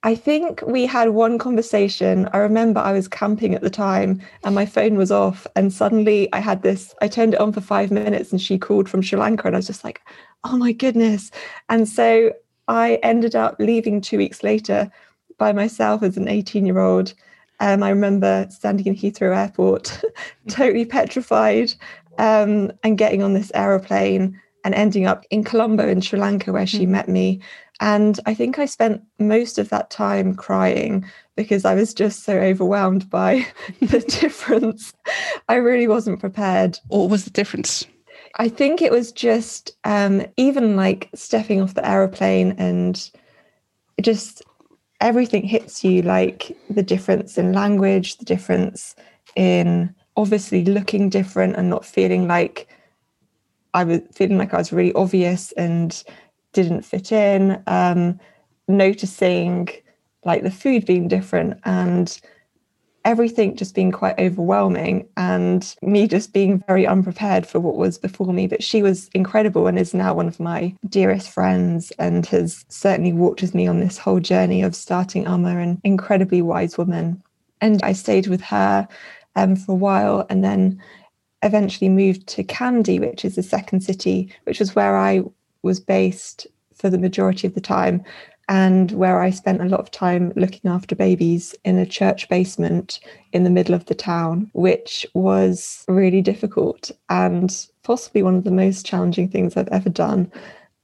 I 0.04 0.16
think 0.16 0.64
we 0.66 0.88
had 0.88 1.10
one 1.10 1.38
conversation. 1.38 2.28
I 2.34 2.38
remember 2.38 2.80
I 2.80 2.92
was 2.92 3.08
camping 3.08 3.54
at 3.54 3.62
the 3.62 3.70
time 3.70 4.20
and 4.44 4.56
my 4.56 4.66
phone 4.66 4.96
was 4.98 5.12
off. 5.12 5.46
And 5.56 5.72
suddenly 5.72 6.28
I 6.34 6.40
had 6.40 6.64
this, 6.64 6.96
I 7.02 7.08
turned 7.08 7.36
it 7.36 7.40
on 7.40 7.54
for 7.54 7.62
five 7.62 7.92
minutes 7.92 8.32
and 8.32 8.42
she 8.42 8.58
called 8.58 8.90
from 8.90 9.04
Sri 9.04 9.20
Lanka. 9.20 9.46
And 9.48 9.56
I 9.56 9.60
was 9.60 9.68
just 9.68 9.84
like, 9.84 10.02
oh 10.44 10.58
my 10.58 10.72
goodness. 10.72 11.30
And 11.70 11.88
so 11.88 12.34
I 12.68 12.96
ended 13.04 13.36
up 13.36 13.58
leaving 13.60 14.02
two 14.02 14.18
weeks 14.18 14.42
later 14.42 14.92
by 15.38 15.54
myself 15.54 16.02
as 16.02 16.18
an 16.18 16.28
18 16.28 16.66
year 16.66 16.80
old. 16.80 17.14
Um, 17.60 17.84
I 17.84 17.90
remember 17.90 18.48
standing 18.50 18.88
in 18.88 18.96
Heathrow 18.96 19.38
Airport, 19.38 20.04
totally 20.48 20.86
petrified, 20.86 21.74
um, 22.18 22.72
and 22.84 22.98
getting 22.98 23.22
on 23.22 23.34
this 23.34 23.52
aeroplane 23.54 24.42
and 24.64 24.74
ending 24.74 25.06
up 25.06 25.26
in 25.30 25.44
Colombo 25.44 25.88
in 25.88 26.02
Sri 26.02 26.20
Lanka, 26.20 26.52
where 26.52 26.68
she 26.68 26.86
mm. 26.86 26.90
met 26.90 27.08
me. 27.08 27.40
And 27.82 28.20
I 28.28 28.36
think 28.36 28.60
I 28.60 28.68
spent 28.68 29.02
most 29.18 29.58
of 29.58 29.70
that 29.70 29.90
time 29.90 30.36
crying 30.36 31.04
because 31.36 31.66
I 31.66 31.74
was 31.74 31.96
just 31.96 32.24
so 32.24 32.38
overwhelmed 32.38 33.10
by 33.10 33.46
the 33.82 34.00
difference. 34.22 34.94
I 35.50 35.56
really 35.56 35.88
wasn't 35.88 36.20
prepared. 36.20 36.80
What 36.88 37.10
was 37.10 37.26
the 37.26 37.32
difference? 37.32 37.86
I 38.38 38.48
think 38.48 38.82
it 38.82 38.92
was 38.92 39.12
just 39.12 39.76
um, 39.84 40.24
even 40.38 40.76
like 40.76 41.10
stepping 41.16 41.60
off 41.60 41.74
the 41.74 41.86
aeroplane 41.86 42.54
and 42.58 43.10
just 44.00 44.44
everything 45.02 45.44
hits 45.44 45.84
you 45.84 46.04
like 46.04 46.56
the 46.70 46.84
difference 46.84 47.38
in 47.38 47.52
language, 47.52 48.18
the 48.18 48.26
difference 48.26 48.96
in 49.36 49.94
obviously 50.16 50.64
looking 50.66 51.10
different 51.10 51.56
and 51.56 51.70
not 51.70 51.86
feeling 51.86 52.28
like 52.28 52.68
I 53.74 53.84
was 53.84 54.02
feeling 54.14 54.38
like 54.38 54.54
I 54.54 54.58
was 54.58 54.72
really 54.72 54.94
obvious 54.94 55.52
and 55.54 56.04
didn't 56.54 56.84
fit 56.84 57.12
in, 57.12 57.62
um, 57.68 58.20
noticing 58.68 59.70
like 60.24 60.44
the 60.44 60.52
food 60.52 60.86
being 60.86 61.08
different 61.08 61.60
and 61.66 62.22
everything 63.04 63.56
just 63.56 63.74
being 63.74 63.92
quite 63.92 64.20
overwhelming 64.20 65.08
and 65.18 65.76
me 65.82 66.08
just 66.08 66.34
being 66.34 66.64
very 66.68 66.86
unprepared 66.86 67.48
for 67.48 67.60
what 67.60 67.76
was 67.76 67.98
before 67.98 68.32
me. 68.32 68.48
But 68.48 68.64
she 68.64 68.84
was 68.84 69.10
incredible 69.14 69.68
and 69.68 69.80
is 69.80 69.94
now 69.94 70.14
one 70.14 70.28
of 70.28 70.40
my 70.40 70.76
dearest 70.88 71.30
friends 71.30 71.92
and 71.98 72.26
has 72.28 72.66
certainly 72.70 73.14
walked 73.14 73.42
with 73.42 73.56
me 73.56 73.66
on 73.68 73.80
this 73.80 73.98
whole 73.98 74.20
journey 74.20 74.62
of 74.62 74.76
starting 74.76 75.26
Amma, 75.26 75.58
an 75.58 75.82
incredibly 75.84 76.42
wise 76.42 76.78
woman. 76.78 77.22
And 77.60 77.82
I 77.84 77.94
stayed 77.94 78.28
with 78.28 78.42
her 78.42 78.88
um, 79.36 79.56
for 79.56 79.72
a 79.72 79.76
while 79.76 80.26
and 80.30 80.44
then 80.44 80.82
eventually 81.44 81.90
moved 81.90 82.28
to 82.28 82.44
Kandy, 82.44 83.00
which 83.00 83.26
is 83.26 83.36
the 83.36 83.44
second 83.44 83.82
city, 83.82 84.32
which 84.44 84.60
was 84.60 84.76
where 84.76 84.96
I 84.96 85.24
was 85.64 85.80
based 85.80 86.48
for 86.76 86.90
the 86.90 86.98
majority 86.98 87.48
of 87.48 87.54
the 87.54 87.62
time 87.62 88.04
and 88.50 88.92
where 88.92 89.22
I 89.22 89.30
spent 89.30 89.62
a 89.62 89.66
lot 89.66 89.80
of 89.80 89.92
time 89.92 90.34
looking 90.36 90.70
after 90.70 90.94
babies 90.94 91.56
in 91.64 91.78
a 91.78 91.86
church 91.86 92.28
basement 92.28 93.00
in 93.32 93.44
the 93.44 93.50
middle 93.50 93.74
of 93.74 93.86
the 93.86 93.96
town, 93.96 94.50
which 94.54 95.06
was 95.14 95.86
really 95.88 96.22
difficult 96.22 96.92
and 97.10 97.66
possibly 97.84 98.24
one 98.24 98.36
of 98.36 98.44
the 98.44 98.52
most 98.52 98.86
challenging 98.86 99.30
things 99.30 99.56
I've 99.56 99.70
ever 99.70 99.90
done. 99.90 100.30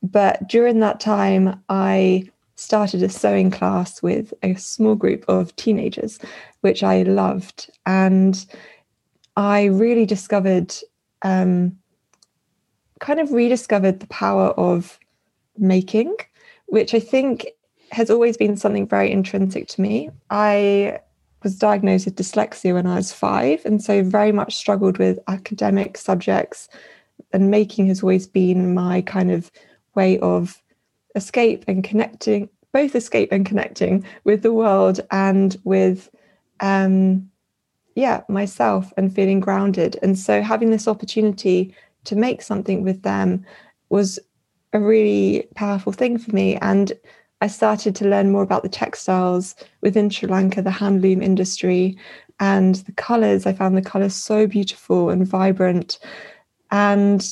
But 0.02 0.48
during 0.48 0.80
that 0.80 1.02
time, 1.02 1.62
I 1.68 2.30
started 2.56 3.04
a 3.04 3.10
sewing 3.10 3.52
class 3.52 4.02
with 4.02 4.34
a 4.44 4.56
small 4.56 4.96
group 4.96 5.26
of 5.28 5.56
teenagers, 5.58 6.20
which 6.62 6.84
I 6.84 7.04
loved. 7.04 7.70
And 7.86 8.46
I 9.36 9.66
really 9.66 10.06
discovered, 10.06 10.74
um, 11.22 11.78
kind 13.00 13.20
of 13.20 13.32
rediscovered 13.32 14.00
the 14.00 14.08
power 14.08 14.48
of 14.52 15.00
making, 15.58 16.16
which 16.68 16.94
I 16.94 17.00
think 17.00 17.48
has 17.92 18.10
always 18.10 18.38
been 18.38 18.58
something 18.58 18.88
very 18.88 19.12
intrinsic 19.12 19.68
to 19.70 19.82
me. 19.82 20.10
I 20.30 21.00
was 21.44 21.58
diagnosed 21.58 22.06
with 22.06 22.16
dyslexia 22.16 22.74
when 22.74 22.88
I 22.88 22.96
was 22.96 23.14
five, 23.14 23.64
and 23.66 23.82
so 23.82 24.04
very 24.04 24.32
much 24.32 24.56
struggled 24.56 24.98
with 24.98 25.20
academic 25.28 25.98
subjects. 25.98 26.68
And 27.34 27.52
making 27.52 27.88
has 27.88 28.04
always 28.04 28.28
been 28.28 28.74
my 28.74 29.02
kind 29.02 29.32
of 29.32 29.52
way 29.96 30.20
of 30.20 30.62
escape 31.16 31.64
and 31.68 31.84
connecting, 31.84 32.50
both 32.74 32.96
escape 32.96 33.32
and 33.32 33.46
connecting 33.46 34.06
with 34.24 34.44
the 34.44 34.54
world 34.54 35.00
and 35.12 35.58
with, 35.64 36.10
um, 36.60 37.30
yeah, 37.96 38.22
myself 38.30 38.94
and 38.98 39.14
feeling 39.14 39.40
grounded. 39.40 39.98
And 40.02 40.18
so 40.18 40.42
having 40.42 40.70
this 40.70 40.88
opportunity 40.88 41.74
to 42.08 42.16
make 42.16 42.42
something 42.42 42.84
with 42.84 43.04
them 43.04 43.46
was 43.90 44.20
a 44.74 44.80
really 44.80 45.48
powerful 45.56 45.94
thing 45.94 46.18
for 46.18 46.34
me. 46.36 46.58
And 46.58 46.92
I 47.40 47.48
started 47.48 47.96
to 47.96 48.08
learn 48.08 48.32
more 48.32 48.44
about 48.44 48.64
the 48.64 48.70
textiles 48.70 49.56
within 49.82 50.10
Sri 50.10 50.28
Lanka, 50.28 50.62
the 50.62 50.70
handloom 50.72 51.24
industry, 51.24 51.98
and 52.40 52.76
the 52.76 52.92
colors. 52.94 53.46
I 53.46 53.54
found 53.54 53.78
the 53.78 53.82
colors 53.82 54.16
so 54.16 54.48
beautiful 54.48 55.10
and 55.10 55.28
vibrant, 55.28 56.00
and 56.72 57.26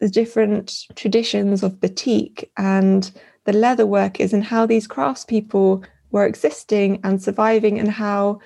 the 0.00 0.08
different 0.08 0.86
traditions 0.96 1.62
of 1.62 1.80
batik 1.80 2.50
and 2.56 3.10
the 3.44 3.52
leather 3.52 3.86
workers, 3.86 4.32
and 4.32 4.44
how 4.44 4.66
these 4.66 4.88
craftspeople 4.88 5.84
were 6.10 6.26
existing 6.26 7.00
and 7.04 7.22
surviving, 7.22 7.78
and 7.78 7.90
how 7.90 8.40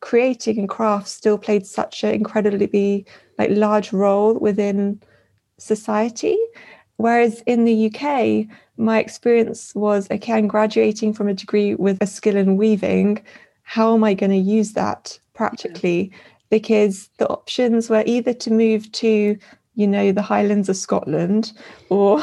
creating 0.00 0.58
and 0.58 0.68
craft 0.68 1.08
still 1.08 1.38
played 1.38 1.66
such 1.66 2.04
an 2.04 2.14
incredibly 2.14 3.06
like 3.38 3.50
large 3.50 3.92
role 3.92 4.34
within 4.34 5.00
society 5.58 6.36
Whereas 6.96 7.42
in 7.46 7.64
the 7.64 7.86
UK, 7.86 8.46
my 8.78 8.98
experience 8.98 9.74
was 9.74 10.10
okay, 10.10 10.32
I'm 10.34 10.48
graduating 10.48 11.12
from 11.12 11.28
a 11.28 11.34
degree 11.34 11.74
with 11.74 11.98
a 12.00 12.06
skill 12.06 12.36
in 12.36 12.56
weaving. 12.56 13.22
How 13.62 13.94
am 13.94 14.04
I 14.04 14.14
going 14.14 14.30
to 14.30 14.36
use 14.36 14.72
that 14.72 15.18
practically? 15.34 16.10
Because 16.48 17.10
the 17.18 17.28
options 17.28 17.90
were 17.90 18.04
either 18.06 18.32
to 18.32 18.50
move 18.50 18.90
to, 18.92 19.36
you 19.74 19.86
know, 19.86 20.12
the 20.12 20.22
Highlands 20.22 20.68
of 20.68 20.76
Scotland 20.76 21.52
or, 21.90 22.22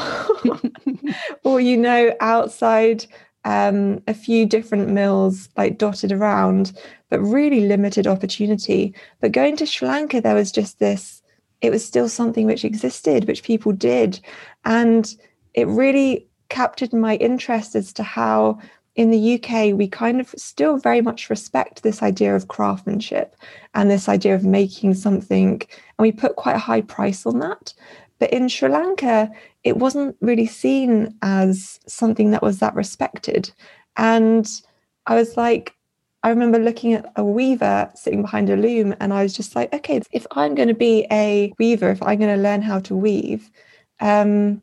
or 1.44 1.60
you 1.60 1.76
know, 1.76 2.12
outside 2.20 3.06
um, 3.44 4.02
a 4.06 4.14
few 4.14 4.46
different 4.46 4.88
mills 4.88 5.48
like 5.56 5.78
dotted 5.78 6.12
around, 6.12 6.72
but 7.10 7.20
really 7.20 7.66
limited 7.66 8.06
opportunity. 8.06 8.94
But 9.20 9.32
going 9.32 9.56
to 9.56 9.66
Sri 9.66 9.88
Lanka, 9.88 10.20
there 10.20 10.34
was 10.34 10.52
just 10.52 10.78
this 10.78 11.22
it 11.64 11.70
was 11.70 11.82
still 11.82 12.10
something 12.10 12.44
which 12.44 12.62
existed, 12.62 13.26
which 13.26 13.42
people 13.42 13.72
did. 13.72 14.20
And 14.66 15.14
it 15.54 15.66
really 15.66 16.26
captured 16.50 16.92
my 16.92 17.16
interest 17.16 17.74
as 17.74 17.90
to 17.94 18.02
how 18.02 18.58
in 18.96 19.10
the 19.10 19.34
UK 19.34 19.74
we 19.74 19.88
kind 19.88 20.20
of 20.20 20.28
still 20.36 20.76
very 20.76 21.00
much 21.00 21.30
respect 21.30 21.82
this 21.82 22.02
idea 22.02 22.36
of 22.36 22.48
craftsmanship 22.48 23.34
and 23.74 23.90
this 23.90 24.10
idea 24.10 24.34
of 24.34 24.44
making 24.44 24.92
something, 24.92 25.52
and 25.52 26.02
we 26.02 26.12
put 26.12 26.36
quite 26.36 26.56
a 26.56 26.66
high 26.70 26.82
price 26.82 27.24
on 27.24 27.38
that. 27.38 27.72
But 28.18 28.32
in 28.32 28.48
Sri 28.48 28.68
Lanka, 28.68 29.30
it 29.64 29.76
wasn't 29.76 30.16
really 30.20 30.46
seen 30.46 31.14
as 31.22 31.80
something 31.86 32.30
that 32.30 32.42
was 32.42 32.58
that 32.60 32.74
respected. 32.74 33.50
And 33.96 34.48
I 35.06 35.14
was 35.14 35.36
like, 35.36 35.74
I 36.22 36.30
remember 36.30 36.58
looking 36.58 36.94
at 36.94 37.12
a 37.16 37.24
weaver 37.24 37.90
sitting 37.94 38.22
behind 38.22 38.48
a 38.48 38.56
loom, 38.56 38.94
and 38.98 39.12
I 39.12 39.22
was 39.22 39.34
just 39.34 39.54
like, 39.54 39.72
okay, 39.74 40.00
if 40.12 40.26
I'm 40.30 40.54
going 40.54 40.68
to 40.68 40.74
be 40.74 41.06
a 41.10 41.52
weaver, 41.58 41.90
if 41.90 42.02
I'm 42.02 42.18
going 42.18 42.34
to 42.34 42.42
learn 42.42 42.62
how 42.62 42.78
to 42.80 42.94
weave, 42.96 43.50
um, 44.00 44.62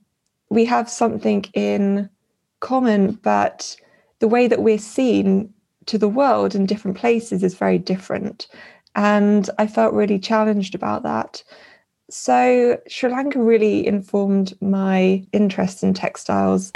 we 0.50 0.66
have 0.66 0.90
something 0.90 1.46
in 1.54 2.10
common, 2.62 3.14
but 3.14 3.76
the 4.20 4.28
way 4.28 4.48
that 4.48 4.64
we're 4.64 4.80
seen 4.80 5.54
to 5.86 5.98
the 5.98 6.10
world 6.10 6.56
in 6.56 6.66
different 6.66 6.98
places 6.98 7.44
is 7.44 7.54
very 7.54 7.78
different. 7.78 8.48
And 8.96 9.50
I 9.58 9.68
felt 9.68 9.94
really 9.94 10.20
challenged 10.20 10.76
about 10.76 11.04
that. 11.04 11.44
So 12.12 12.78
Sri 12.90 13.10
Lanka 13.10 13.42
really 13.42 13.88
informed 13.88 14.54
my 14.62 15.26
interest 15.32 15.82
in 15.82 15.94
textiles. 15.94 16.70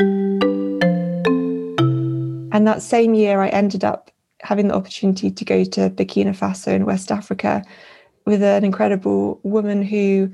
And 2.54 2.66
that 2.66 2.82
same 2.82 3.14
year, 3.14 3.42
I 3.42 3.50
ended 3.50 3.84
up 3.84 4.12
having 4.42 4.70
the 4.70 4.76
opportunity 4.76 5.30
to 5.30 5.44
go 5.44 5.66
to 5.66 5.90
Burkina 5.90 6.34
Faso 6.34 6.74
in 6.74 6.86
West 6.86 7.12
Africa 7.12 7.66
with 8.26 8.42
an 8.42 8.64
incredible 8.64 9.42
woman 9.44 9.84
who 9.84 10.32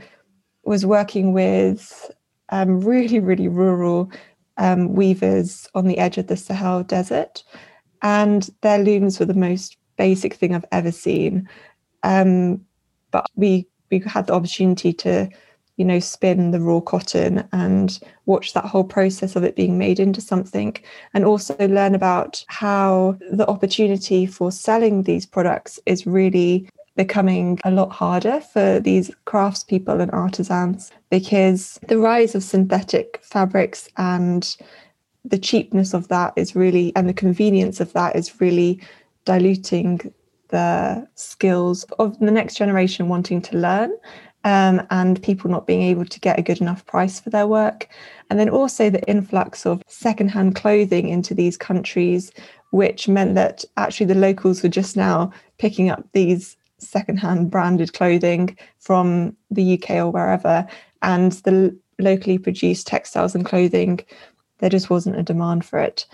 was 0.65 0.85
working 0.85 1.33
with 1.33 2.11
um, 2.49 2.81
really, 2.81 3.19
really 3.19 3.47
rural 3.47 4.11
um, 4.57 4.93
weavers 4.93 5.67
on 5.73 5.87
the 5.87 5.97
edge 5.97 6.19
of 6.19 6.27
the 6.27 6.37
Sahel 6.37 6.83
Desert. 6.83 7.43
And 8.03 8.47
their 8.61 8.77
looms 8.77 9.19
were 9.19 9.25
the 9.25 9.33
most 9.33 9.77
basic 9.97 10.35
thing 10.35 10.53
I've 10.53 10.65
ever 10.71 10.91
seen. 10.91 11.49
Um, 12.03 12.63
but 13.09 13.25
we 13.35 13.67
we 13.91 13.99
had 13.99 14.27
the 14.27 14.33
opportunity 14.33 14.93
to 14.93 15.29
you 15.77 15.85
know, 15.85 15.99
spin 15.99 16.51
the 16.51 16.59
raw 16.59 16.79
cotton 16.79 17.47
and 17.53 17.99
watch 18.27 18.53
that 18.53 18.65
whole 18.65 18.83
process 18.83 19.35
of 19.35 19.43
it 19.43 19.55
being 19.55 19.79
made 19.79 19.99
into 19.99 20.21
something, 20.21 20.77
and 21.15 21.25
also 21.25 21.55
learn 21.67 21.95
about 21.95 22.45
how 22.49 23.17
the 23.31 23.47
opportunity 23.47 24.27
for 24.27 24.51
selling 24.51 25.01
these 25.01 25.25
products 25.25 25.79
is 25.87 26.05
really 26.05 26.69
becoming 26.95 27.57
a 27.63 27.71
lot 27.71 27.89
harder 27.89 28.41
for 28.41 28.79
these 28.79 29.09
craftspeople 29.25 30.01
and 30.01 30.11
artisans 30.11 30.91
because 31.09 31.79
the 31.87 31.97
rise 31.97 32.35
of 32.35 32.43
synthetic 32.43 33.19
fabrics 33.23 33.89
and 33.97 34.57
the 35.23 35.39
cheapness 35.39 35.95
of 35.95 36.09
that 36.09 36.33
is 36.35 36.53
really 36.55 36.91
and 36.95 37.07
the 37.07 37.13
convenience 37.13 37.79
of 37.79 37.93
that 37.93 38.15
is 38.15 38.41
really 38.41 38.79
diluting 39.23 40.13
the 40.51 41.07
skills 41.15 41.83
of 41.99 42.17
the 42.19 42.31
next 42.31 42.55
generation 42.55 43.09
wanting 43.09 43.41
to 43.41 43.57
learn 43.57 43.91
um, 44.43 44.85
and 44.89 45.21
people 45.21 45.49
not 45.49 45.67
being 45.67 45.81
able 45.81 46.05
to 46.05 46.19
get 46.19 46.39
a 46.39 46.43
good 46.43 46.61
enough 46.61 46.85
price 46.85 47.19
for 47.19 47.29
their 47.29 47.47
work. 47.47 47.87
And 48.29 48.39
then 48.39 48.49
also 48.49 48.89
the 48.89 49.03
influx 49.03 49.65
of 49.65 49.83
secondhand 49.87 50.55
clothing 50.55 51.09
into 51.09 51.33
these 51.33 51.57
countries, 51.57 52.31
which 52.71 53.07
meant 53.07 53.35
that 53.35 53.63
actually 53.77 54.07
the 54.07 54.15
locals 54.15 54.63
were 54.63 54.69
just 54.69 54.97
now 54.97 55.31
picking 55.57 55.89
up 55.89 56.03
these 56.13 56.57
secondhand 56.79 57.51
branded 57.51 57.93
clothing 57.93 58.57
from 58.79 59.35
the 59.51 59.79
UK 59.79 59.91
or 59.97 60.09
wherever. 60.09 60.67
And 61.01 61.33
the 61.33 61.77
locally 61.99 62.37
produced 62.37 62.87
textiles 62.87 63.35
and 63.35 63.45
clothing, 63.45 63.99
there 64.59 64.69
just 64.69 64.89
wasn't 64.89 65.19
a 65.19 65.23
demand 65.23 65.65
for 65.65 65.79
it. 65.79 66.07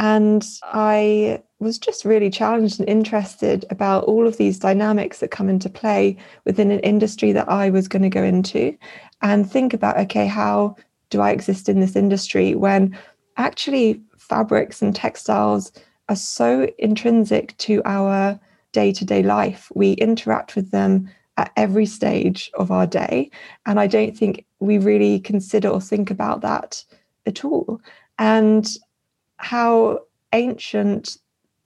And 0.00 0.46
I 0.62 1.42
was 1.58 1.78
just 1.78 2.06
really 2.06 2.30
challenged 2.30 2.80
and 2.80 2.88
interested 2.88 3.66
about 3.68 4.04
all 4.04 4.26
of 4.26 4.38
these 4.38 4.58
dynamics 4.58 5.18
that 5.18 5.30
come 5.30 5.50
into 5.50 5.68
play 5.68 6.16
within 6.46 6.70
an 6.70 6.80
industry 6.80 7.32
that 7.32 7.50
I 7.50 7.68
was 7.68 7.86
going 7.86 8.02
to 8.02 8.08
go 8.08 8.22
into 8.22 8.74
and 9.20 9.48
think 9.48 9.74
about 9.74 9.98
okay, 9.98 10.26
how 10.26 10.76
do 11.10 11.20
I 11.20 11.32
exist 11.32 11.68
in 11.68 11.80
this 11.80 11.96
industry 11.96 12.54
when 12.54 12.98
actually 13.36 14.00
fabrics 14.16 14.80
and 14.80 14.96
textiles 14.96 15.70
are 16.08 16.16
so 16.16 16.70
intrinsic 16.78 17.54
to 17.58 17.82
our 17.84 18.40
day 18.72 18.92
to 18.92 19.04
day 19.04 19.22
life? 19.22 19.70
We 19.74 19.92
interact 19.92 20.56
with 20.56 20.70
them 20.70 21.10
at 21.36 21.52
every 21.58 21.84
stage 21.84 22.50
of 22.54 22.70
our 22.70 22.86
day. 22.86 23.30
And 23.66 23.78
I 23.78 23.86
don't 23.86 24.16
think 24.16 24.46
we 24.60 24.78
really 24.78 25.20
consider 25.20 25.68
or 25.68 25.80
think 25.82 26.10
about 26.10 26.40
that 26.40 26.82
at 27.26 27.44
all. 27.44 27.82
And 28.18 28.66
how 29.40 30.00
ancient 30.32 31.16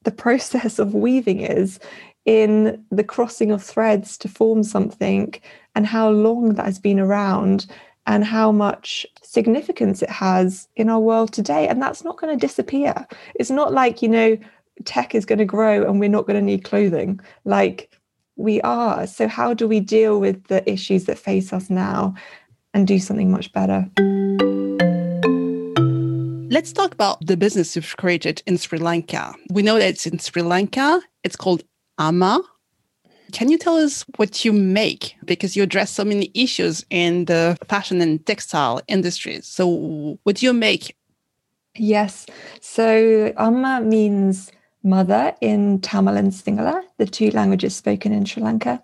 the 0.04 0.10
process 0.10 0.78
of 0.78 0.94
weaving 0.94 1.40
is 1.40 1.80
in 2.24 2.82
the 2.90 3.04
crossing 3.04 3.50
of 3.50 3.62
threads 3.62 4.16
to 4.18 4.28
form 4.28 4.62
something 4.62 5.34
and 5.74 5.86
how 5.86 6.08
long 6.08 6.54
that 6.54 6.64
has 6.64 6.78
been 6.78 7.00
around 7.00 7.66
and 8.06 8.24
how 8.24 8.52
much 8.52 9.06
significance 9.22 10.02
it 10.02 10.10
has 10.10 10.68
in 10.76 10.88
our 10.88 11.00
world 11.00 11.32
today. 11.32 11.68
And 11.68 11.82
that's 11.82 12.04
not 12.04 12.18
going 12.18 12.38
to 12.38 12.46
disappear. 12.46 13.06
It's 13.34 13.50
not 13.50 13.72
like 13.72 14.02
you 14.02 14.08
know 14.08 14.38
tech 14.84 15.14
is 15.14 15.24
going 15.24 15.38
to 15.38 15.44
grow 15.44 15.84
and 15.84 16.00
we're 16.00 16.08
not 16.08 16.26
going 16.26 16.38
to 16.38 16.44
need 16.44 16.64
clothing. 16.64 17.20
Like 17.44 17.90
we 18.36 18.60
are. 18.62 19.06
So 19.06 19.28
how 19.28 19.54
do 19.54 19.68
we 19.68 19.80
deal 19.80 20.20
with 20.20 20.44
the 20.44 20.68
issues 20.70 21.04
that 21.04 21.18
face 21.18 21.52
us 21.52 21.70
now 21.70 22.14
and 22.72 22.86
do 22.86 22.98
something 22.98 23.30
much 23.30 23.52
better 23.52 23.88
Let's 26.54 26.72
talk 26.72 26.94
about 26.94 27.26
the 27.26 27.36
business 27.36 27.74
you've 27.74 27.96
created 27.96 28.40
in 28.46 28.58
Sri 28.58 28.78
Lanka. 28.78 29.34
We 29.50 29.62
know 29.62 29.76
that 29.76 29.88
it's 29.88 30.06
in 30.06 30.20
Sri 30.20 30.40
Lanka. 30.40 31.02
It's 31.24 31.34
called 31.34 31.64
Amma. 31.98 32.40
Can 33.32 33.48
you 33.48 33.58
tell 33.58 33.76
us 33.76 34.04
what 34.18 34.44
you 34.44 34.52
make? 34.52 35.16
Because 35.24 35.56
you 35.56 35.64
address 35.64 35.90
so 35.90 36.04
many 36.04 36.30
issues 36.32 36.86
in 36.90 37.24
the 37.24 37.58
fashion 37.68 38.00
and 38.00 38.24
textile 38.24 38.80
industries. 38.86 39.48
So, 39.48 40.16
what 40.22 40.36
do 40.36 40.46
you 40.46 40.52
make? 40.52 40.96
Yes. 41.74 42.24
So, 42.60 43.32
Amma 43.36 43.80
means 43.80 44.52
mother 44.84 45.34
in 45.40 45.80
Tamil 45.80 46.16
and 46.16 46.30
Sinhala, 46.30 46.84
the 46.98 47.06
two 47.06 47.30
languages 47.30 47.74
spoken 47.74 48.12
in 48.12 48.26
Sri 48.26 48.44
Lanka. 48.44 48.80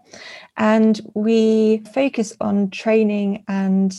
And 0.57 1.01
we 1.15 1.85
focus 1.95 2.37
on 2.41 2.71
training 2.71 3.45
and 3.47 3.95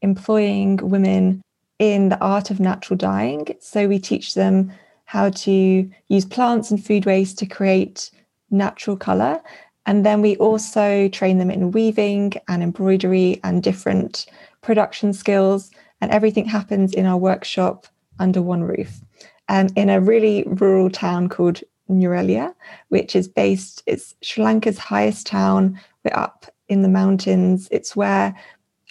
employing 0.00 0.78
women 0.78 1.42
in 1.82 2.10
the 2.10 2.20
art 2.20 2.52
of 2.52 2.60
natural 2.60 2.96
dyeing. 2.96 3.44
So 3.58 3.88
we 3.88 3.98
teach 3.98 4.34
them 4.34 4.72
how 5.04 5.30
to 5.30 5.90
use 6.06 6.24
plants 6.24 6.70
and 6.70 6.82
food 6.82 7.06
waste 7.06 7.40
to 7.40 7.46
create 7.46 8.08
natural 8.52 8.96
color. 8.96 9.40
And 9.84 10.06
then 10.06 10.22
we 10.22 10.36
also 10.36 11.08
train 11.08 11.38
them 11.38 11.50
in 11.50 11.72
weaving 11.72 12.34
and 12.46 12.62
embroidery 12.62 13.40
and 13.42 13.64
different 13.64 14.26
production 14.60 15.12
skills. 15.12 15.72
And 16.00 16.12
everything 16.12 16.44
happens 16.44 16.94
in 16.94 17.04
our 17.04 17.18
workshop 17.18 17.88
under 18.20 18.40
one 18.40 18.62
roof. 18.62 19.00
Um, 19.48 19.66
in 19.74 19.90
a 19.90 20.00
really 20.00 20.44
rural 20.46 20.88
town 20.88 21.28
called 21.28 21.62
Nuwara, 21.90 22.54
which 22.90 23.16
is 23.16 23.26
based, 23.26 23.82
it's 23.86 24.14
Sri 24.22 24.44
Lanka's 24.44 24.78
highest 24.78 25.26
town. 25.26 25.80
We're 26.04 26.16
up 26.16 26.46
in 26.68 26.82
the 26.82 26.88
mountains. 26.88 27.66
It's 27.72 27.96
where 27.96 28.36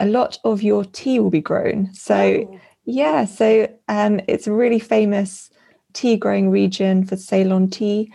a 0.01 0.07
lot 0.07 0.39
of 0.43 0.61
your 0.61 0.83
tea 0.83 1.21
will 1.21 1.29
be 1.29 1.39
grown. 1.39 1.93
So 1.93 2.15
oh. 2.51 2.59
Yeah, 2.85 3.25
so 3.25 3.67
um, 3.87 4.21
it's 4.27 4.47
a 4.47 4.53
really 4.53 4.79
famous 4.79 5.49
tea 5.93 6.17
growing 6.17 6.49
region 6.49 7.05
for 7.05 7.15
Ceylon 7.15 7.69
tea. 7.69 8.11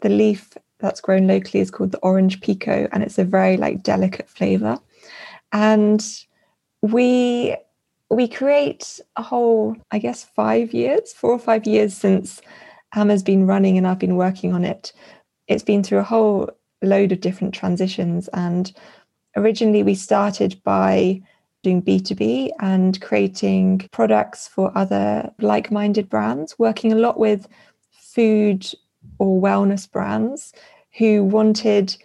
The 0.00 0.08
leaf 0.08 0.56
that's 0.78 1.00
grown 1.00 1.26
locally 1.26 1.60
is 1.60 1.70
called 1.70 1.92
the 1.92 1.98
orange 1.98 2.40
pekoe, 2.40 2.88
and 2.92 3.02
it's 3.02 3.18
a 3.18 3.24
very 3.24 3.56
like 3.56 3.82
delicate 3.82 4.28
flavor. 4.28 4.78
And 5.52 6.04
we 6.82 7.56
we 8.10 8.28
create 8.28 9.00
a 9.16 9.22
whole, 9.22 9.76
I 9.90 9.98
guess, 9.98 10.24
five 10.24 10.72
years, 10.72 11.12
four 11.12 11.32
or 11.32 11.38
five 11.38 11.66
years 11.66 11.94
since 11.94 12.40
Amma's 12.94 13.22
been 13.22 13.46
running 13.46 13.76
and 13.76 13.86
I've 13.86 13.98
been 13.98 14.16
working 14.16 14.52
on 14.54 14.64
it. 14.64 14.92
It's 15.48 15.64
been 15.64 15.82
through 15.82 15.98
a 15.98 16.04
whole 16.04 16.50
load 16.82 17.10
of 17.12 17.20
different 17.20 17.52
transitions. 17.52 18.28
And 18.28 18.72
originally, 19.36 19.82
we 19.82 19.94
started 19.96 20.60
by 20.62 21.20
doing 21.66 21.82
B2B 21.82 22.50
and 22.60 23.00
creating 23.00 23.88
products 23.90 24.46
for 24.46 24.70
other 24.78 25.28
like 25.40 25.72
minded 25.72 26.08
brands, 26.08 26.56
working 26.60 26.92
a 26.92 26.96
lot 26.96 27.18
with 27.18 27.48
food 27.90 28.70
or 29.18 29.42
wellness 29.42 29.90
brands 29.90 30.52
who 30.96 31.24
wanted, 31.24 31.96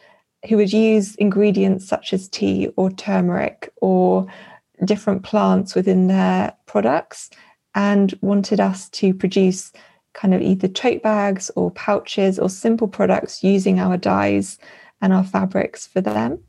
who 0.50 0.58
would 0.58 0.74
use 0.74 1.13
ingredients 1.17 1.88
such 1.88 2.12
as 2.12 2.28
tea 2.28 2.69
or 2.76 2.89
turmeric 2.89 3.71
or 3.82 4.26
different 4.84 5.21
plants 5.21 5.76
within 5.76 6.08
their 6.08 6.52
products 6.65 7.30
and 7.76 8.17
wanted 8.21 8.60
us 8.60 8.89
to 8.89 9.13
produce 9.13 9.71
kind 10.13 10.34
of 10.34 10.41
either 10.41 10.67
tote 10.67 11.04
bags 11.04 11.52
or 11.56 11.69
pouches 11.69 12.39
or 12.39 12.50
simple 12.50 12.88
products 12.88 13.43
using 13.43 13.80
our 13.80 13.95
dyes 13.95 14.58
and 15.02 15.13
our 15.13 15.24
fabrics 15.24 15.86
for 15.86 16.02
them. 16.02 16.39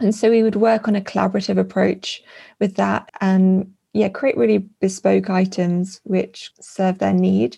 And 0.00 0.14
so 0.14 0.30
we 0.30 0.42
would 0.42 0.56
work 0.56 0.88
on 0.88 0.96
a 0.96 1.00
collaborative 1.00 1.58
approach 1.58 2.22
with 2.60 2.76
that 2.76 3.10
and 3.20 3.72
yeah, 3.92 4.08
create 4.10 4.36
really 4.36 4.58
bespoke 4.80 5.30
items 5.30 6.00
which 6.04 6.50
serve 6.60 6.98
their 6.98 7.14
need. 7.14 7.56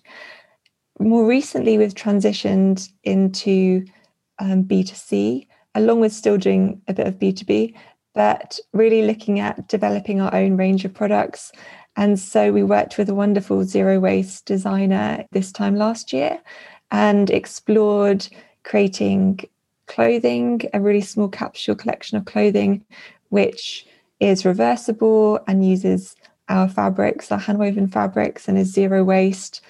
More 1.00 1.26
recently, 1.26 1.78
we've 1.78 1.94
transitioned 1.94 2.88
into 3.02 3.84
um, 4.38 4.62
B2C, 4.62 5.48
along 5.74 6.00
with 6.00 6.12
still 6.12 6.38
doing 6.38 6.80
a 6.86 6.94
bit 6.94 7.08
of 7.08 7.18
B2B, 7.18 7.74
but 8.14 8.58
really 8.72 9.02
looking 9.02 9.40
at 9.40 9.66
developing 9.68 10.20
our 10.20 10.32
own 10.32 10.56
range 10.56 10.84
of 10.84 10.94
products. 10.94 11.50
And 11.96 12.18
so 12.18 12.52
we 12.52 12.62
worked 12.62 12.98
with 12.98 13.08
a 13.08 13.14
wonderful 13.14 13.64
zero 13.64 13.98
waste 13.98 14.46
designer 14.46 15.24
this 15.32 15.50
time 15.50 15.74
last 15.74 16.12
year 16.12 16.40
and 16.92 17.30
explored 17.30 18.28
creating 18.62 19.40
clothing, 19.88 20.62
a 20.72 20.80
really 20.80 21.00
small 21.00 21.28
capsule 21.28 21.74
collection 21.74 22.16
of 22.16 22.24
clothing, 22.24 22.84
which 23.30 23.86
is 24.20 24.44
reversible 24.44 25.40
and 25.46 25.68
uses 25.68 26.14
our 26.48 26.68
fabrics, 26.68 27.30
our 27.30 27.40
handwoven 27.40 27.90
fabrics, 27.90 28.48
and 28.48 28.56
is 28.56 28.72
zero 28.72 29.04
waste. 29.04 29.60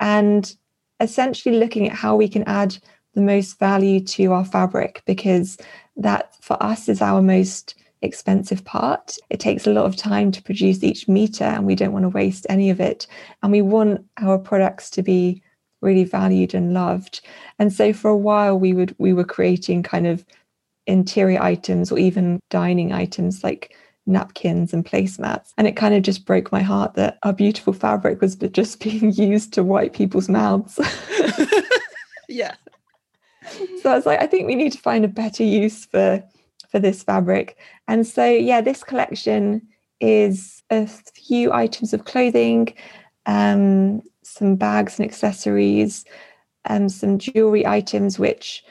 And 0.00 0.54
essentially 1.00 1.58
looking 1.58 1.88
at 1.88 1.94
how 1.94 2.16
we 2.16 2.28
can 2.28 2.42
add 2.44 2.76
the 3.14 3.20
most 3.20 3.58
value 3.58 4.00
to 4.00 4.32
our 4.32 4.44
fabric 4.44 5.02
because 5.06 5.56
that 5.96 6.34
for 6.40 6.62
us 6.62 6.88
is 6.88 7.00
our 7.00 7.22
most 7.22 7.74
expensive 8.02 8.64
part. 8.64 9.16
It 9.30 9.40
takes 9.40 9.66
a 9.66 9.72
lot 9.72 9.86
of 9.86 9.96
time 9.96 10.30
to 10.32 10.42
produce 10.42 10.82
each 10.84 11.08
meter, 11.08 11.44
and 11.44 11.66
we 11.66 11.74
don't 11.74 11.92
want 11.92 12.04
to 12.04 12.10
waste 12.10 12.46
any 12.48 12.70
of 12.70 12.80
it. 12.80 13.06
And 13.42 13.50
we 13.50 13.62
want 13.62 14.04
our 14.18 14.38
products 14.38 14.90
to 14.90 15.02
be 15.02 15.42
really 15.80 16.04
valued 16.04 16.54
and 16.54 16.74
loved. 16.74 17.20
And 17.58 17.72
so 17.72 17.92
for 17.92 18.10
a 18.10 18.16
while 18.16 18.58
we 18.58 18.72
would 18.72 18.94
we 18.98 19.12
were 19.12 19.24
creating 19.24 19.82
kind 19.82 20.06
of 20.06 20.24
interior 20.86 21.40
items 21.42 21.92
or 21.92 21.98
even 21.98 22.40
dining 22.50 22.92
items 22.92 23.44
like 23.44 23.76
napkins 24.06 24.72
and 24.72 24.84
placemats. 24.84 25.52
And 25.56 25.66
it 25.66 25.76
kind 25.76 25.94
of 25.94 26.02
just 26.02 26.24
broke 26.24 26.50
my 26.50 26.62
heart 26.62 26.94
that 26.94 27.18
our 27.22 27.32
beautiful 27.32 27.72
fabric 27.72 28.20
was 28.20 28.34
just 28.52 28.80
being 28.82 29.12
used 29.12 29.52
to 29.52 29.62
wipe 29.62 29.92
people's 29.92 30.28
mouths. 30.28 30.78
yeah. 32.28 32.54
So 33.82 33.92
I 33.92 33.94
was 33.94 34.06
like, 34.06 34.20
I 34.20 34.26
think 34.26 34.46
we 34.46 34.54
need 34.54 34.72
to 34.72 34.78
find 34.78 35.04
a 35.04 35.08
better 35.08 35.44
use 35.44 35.86
for 35.86 36.22
for 36.70 36.78
this 36.78 37.02
fabric. 37.02 37.56
And 37.86 38.06
so 38.06 38.26
yeah, 38.26 38.60
this 38.60 38.84
collection 38.84 39.66
is 40.00 40.62
a 40.70 40.86
few 40.86 41.52
items 41.52 41.94
of 41.94 42.04
clothing, 42.04 42.74
um, 43.24 44.02
some 44.38 44.56
bags 44.56 44.98
and 44.98 45.08
accessories, 45.08 46.04
um, 46.66 46.88
some 46.88 47.18
jewelry 47.18 47.66
items 47.66 48.18
which 48.18 48.64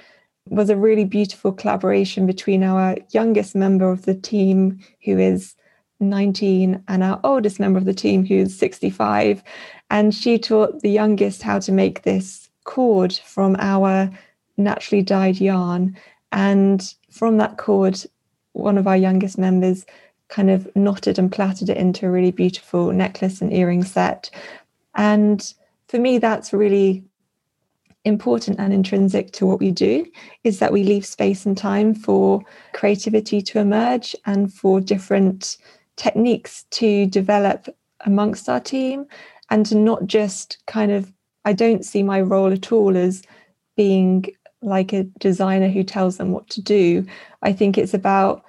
was 0.50 0.70
a 0.70 0.78
really 0.78 1.06
beautiful 1.06 1.52
collaboration 1.52 2.26
between 2.26 2.64
our 2.64 2.98
youngest 3.12 3.56
member 3.56 3.92
of 3.92 4.06
the 4.06 4.16
team, 4.16 4.80
who 5.04 5.18
is 5.18 5.56
19, 6.00 6.84
and 6.88 7.04
our 7.04 7.20
oldest 7.24 7.60
member 7.60 7.78
of 7.78 7.86
the 7.86 7.94
team, 7.94 8.26
who's 8.26 8.56
65. 8.58 9.44
And 9.90 10.14
she 10.14 10.38
taught 10.38 10.82
the 10.82 10.90
youngest 10.90 11.42
how 11.42 11.60
to 11.60 11.72
make 11.72 12.04
this 12.04 12.50
cord 12.64 13.14
from 13.14 13.56
our 13.60 14.10
naturally 14.58 15.02
dyed 15.02 15.40
yarn. 15.40 15.98
And 16.32 16.94
from 17.12 17.38
that 17.38 17.58
cord, 17.58 18.00
one 18.54 18.78
of 18.78 18.88
our 18.88 18.98
youngest 18.98 19.38
members 19.38 19.86
kind 20.30 20.50
of 20.50 20.68
knotted 20.76 21.18
and 21.18 21.32
plaited 21.32 21.70
it 21.70 21.78
into 21.78 22.06
a 22.06 22.12
really 22.12 22.32
beautiful 22.32 22.92
necklace 22.92 23.42
and 23.42 23.54
earring 23.54 23.84
set. 23.84 24.30
And 24.96 25.54
for 25.88 26.00
me, 26.00 26.18
that's 26.18 26.54
really 26.54 27.04
important 28.04 28.60
and 28.60 28.74
intrinsic 28.74 29.32
to 29.34 29.46
what 29.46 29.60
we 29.60 29.70
do 29.72 30.06
is 30.44 30.60
that 30.60 30.72
we 30.72 30.84
leave 30.84 31.06
space 31.06 31.46
and 31.46 31.58
time 31.58 31.94
for 31.94 32.42
creativity 32.74 33.42
to 33.42 33.60
emerge 33.60 34.16
and 34.26 34.54
for 34.54 34.80
different 34.80 35.58
techniques 35.98 36.64
to 36.72 37.06
develop 37.08 37.68
amongst 38.06 38.48
our 38.48 38.62
team 38.62 39.06
and 39.50 39.66
to 39.66 39.76
not 39.76 40.06
just 40.08 40.58
kind 40.68 40.92
of 40.92 41.12
I 41.44 41.54
don't 41.54 41.86
see 41.86 42.04
my 42.04 42.22
role 42.22 42.52
at 42.52 42.72
all 42.72 42.98
as 42.98 43.24
being 43.78 44.26
like 44.62 44.92
a 44.92 45.04
designer 45.20 45.70
who 45.70 45.84
tells 45.84 46.18
them 46.18 46.32
what 46.32 46.50
to 46.50 46.62
do. 46.62 47.06
I 47.42 47.54
think 47.54 47.78
it's 47.78 47.94
about 47.94 48.44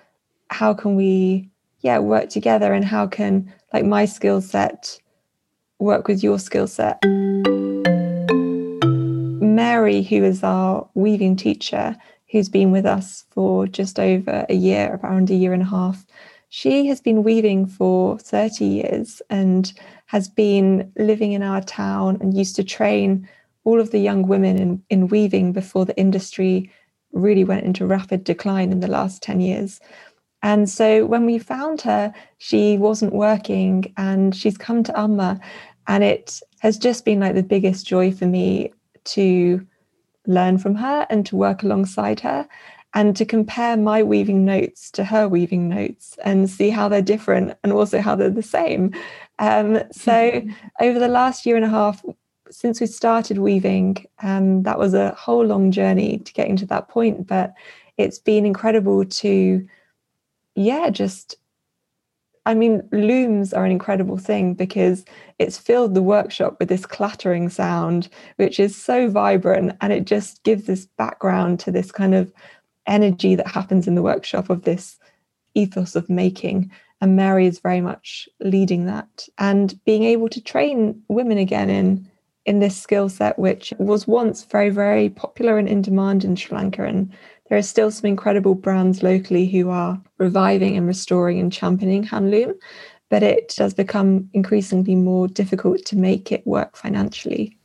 how 0.51 0.75
can 0.75 0.97
we 0.97 1.49
yeah 1.81 1.99
work 1.99 2.29
together 2.29 2.73
and 2.73 2.85
how 2.85 3.07
can 3.07 3.53
like 3.73 3.85
my 3.85 4.05
skill 4.05 4.41
set 4.41 4.99
work 5.79 6.09
with 6.09 6.23
your 6.23 6.39
skill 6.39 6.67
set. 6.67 6.99
Mary, 9.41 10.03
who 10.03 10.25
is 10.25 10.43
our 10.43 10.89
weaving 10.95 11.37
teacher, 11.37 11.97
who's 12.31 12.49
been 12.49 12.71
with 12.71 12.87
us 12.87 13.25
for 13.31 13.67
just 13.67 13.99
over 13.99 14.45
a 14.49 14.55
year, 14.55 15.01
around 15.03 15.31
a 15.31 15.35
year 15.35 15.53
and 15.53 15.63
a 15.63 15.67
half, 15.67 16.05
she 16.51 16.87
has 16.87 17.01
been 17.01 17.23
weaving 17.23 17.67
for 17.67 18.19
30 18.19 18.65
years 18.65 19.21
and 19.31 19.73
has 20.07 20.29
been 20.29 20.91
living 20.97 21.33
in 21.33 21.43
our 21.43 21.61
town 21.61 22.17
and 22.21 22.37
used 22.37 22.57
to 22.57 22.65
train 22.65 23.29
all 23.65 23.81
of 23.81 23.91
the 23.91 23.99
young 23.99 24.27
women 24.27 24.59
in, 24.59 24.83
in 24.89 25.09
weaving 25.09 25.53
before 25.53 25.85
the 25.85 25.97
industry 25.99 26.71
really 27.13 27.45
went 27.45 27.65
into 27.65 27.87
rapid 27.87 28.25
decline 28.25 28.73
in 28.73 28.81
the 28.81 28.89
last 28.89 29.23
10 29.23 29.41
years. 29.41 29.81
And 30.43 30.71
so 30.71 31.05
when 31.05 31.27
we 31.27 31.39
found 31.39 31.81
her, 31.83 32.15
she 32.39 32.79
wasn't 32.79 33.13
working 33.13 33.93
and 33.97 34.35
she's 34.35 34.57
come 34.57 34.85
to 34.85 34.99
Amma. 34.99 35.41
And 35.89 36.05
it 36.05 36.41
has 36.61 36.79
just 36.79 37.05
been 37.05 37.21
like 37.21 37.35
the 37.35 37.43
biggest 37.43 37.87
joy 37.87 38.13
for 38.13 38.27
me 38.27 38.73
to 39.05 39.67
learn 40.27 40.59
from 40.59 40.75
her 40.77 41.07
and 41.09 41.25
to 41.27 41.37
work 41.37 41.63
alongside 41.63 42.21
her 42.21 42.47
and 42.95 43.17
to 43.17 43.25
compare 43.25 43.77
my 43.77 44.03
weaving 44.03 44.45
notes 44.45 44.91
to 44.93 45.05
her 45.05 45.29
weaving 45.29 45.69
notes 45.69 46.19
and 46.25 46.49
see 46.49 46.71
how 46.71 46.89
they're 46.89 47.03
different 47.03 47.57
and 47.63 47.73
also 47.73 48.01
how 48.01 48.15
they're 48.15 48.31
the 48.31 48.43
same. 48.43 48.95
Um, 49.39 49.83
so, 49.93 50.43
over 50.81 50.99
the 50.99 51.09
last 51.09 51.45
year 51.45 51.57
and 51.57 51.65
a 51.65 51.69
half, 51.69 52.05
since 52.51 52.81
we 52.81 52.87
started 52.87 53.39
weaving, 53.39 54.07
um, 54.23 54.63
that 54.63 54.79
was 54.79 54.95
a 54.95 55.13
whole 55.13 55.45
long 55.45 55.71
journey 55.71 56.19
to 56.19 56.33
getting 56.33 56.57
to 56.57 56.67
that 56.67 56.89
point, 56.89 57.27
but 57.27 57.53
it's 57.99 58.19
been 58.19 58.47
incredible 58.47 59.05
to, 59.05 59.67
yeah, 60.55 60.89
just 60.89 61.37
I 62.49 62.55
mean, 62.55 62.83
looms 62.93 63.53
are 63.53 63.67
an 63.67 63.71
incredible 63.71 64.17
thing 64.17 64.55
because 64.55 65.05
it's 65.39 65.59
filled 65.59 65.95
the 65.95 66.03
workshop 66.03 66.57
with 66.59 66.71
this 66.71 66.87
clattering 66.87 67.51
sound, 67.51 68.09
which 68.37 68.59
is 68.59 68.75
so 68.75 69.11
vibrant 69.11 69.77
and 69.83 69.93
it 69.93 70.07
just 70.07 70.43
gives 70.45 70.65
this 70.65 70.87
background 70.97 71.61
to 71.61 71.71
this 71.71 71.93
kind 71.93 72.15
of 72.15 72.33
energy 72.87 73.35
that 73.35 73.47
happens 73.47 73.87
in 73.87 73.97
the 73.97 74.03
workshop 74.03 74.49
of 74.49 74.63
this 74.63 74.97
ethos 75.53 75.95
of 75.95 76.09
making. 76.09 76.71
And 77.03 77.17
Mary 77.17 77.47
is 77.47 77.59
very 77.59 77.83
much 77.83 78.27
leading 78.41 78.87
that 78.87 79.29
and 79.37 79.79
being 79.85 80.05
able 80.05 80.31
to 80.31 80.43
train 80.43 81.03
women 81.09 81.37
again 81.37 81.69
in 81.69 82.11
in 82.47 82.61
this 82.61 82.81
skill 82.81 83.11
set, 83.11 83.39
which 83.39 83.75
was 83.79 84.09
once 84.09 84.45
very, 84.45 84.71
very 84.71 85.11
popular 85.11 85.59
and 85.59 85.69
in 85.69 85.83
demand 85.83 86.25
in 86.25 86.35
Sri 86.35 86.57
Lanka 86.57 86.83
and 86.83 87.13
there 87.49 87.59
are 87.59 87.63
still 87.63 87.91
some 87.91 88.07
incredible 88.07 88.55
brands 88.55 89.03
locally 89.03 89.47
who 89.47 89.71
are 89.71 90.01
reviving 90.19 90.77
and 90.77 90.87
restoring 90.87 91.41
and 91.41 91.53
championing 91.53 92.05
handloom, 92.05 92.55
but 93.09 93.23
it 93.23 93.55
does 93.57 93.73
become 93.75 94.29
increasingly 94.35 94.95
more 94.95 95.29
difficult 95.29 95.85
to 95.87 95.97
make 95.97 96.31
it 96.31 96.47
work 96.47 96.77
financially. 96.77 97.57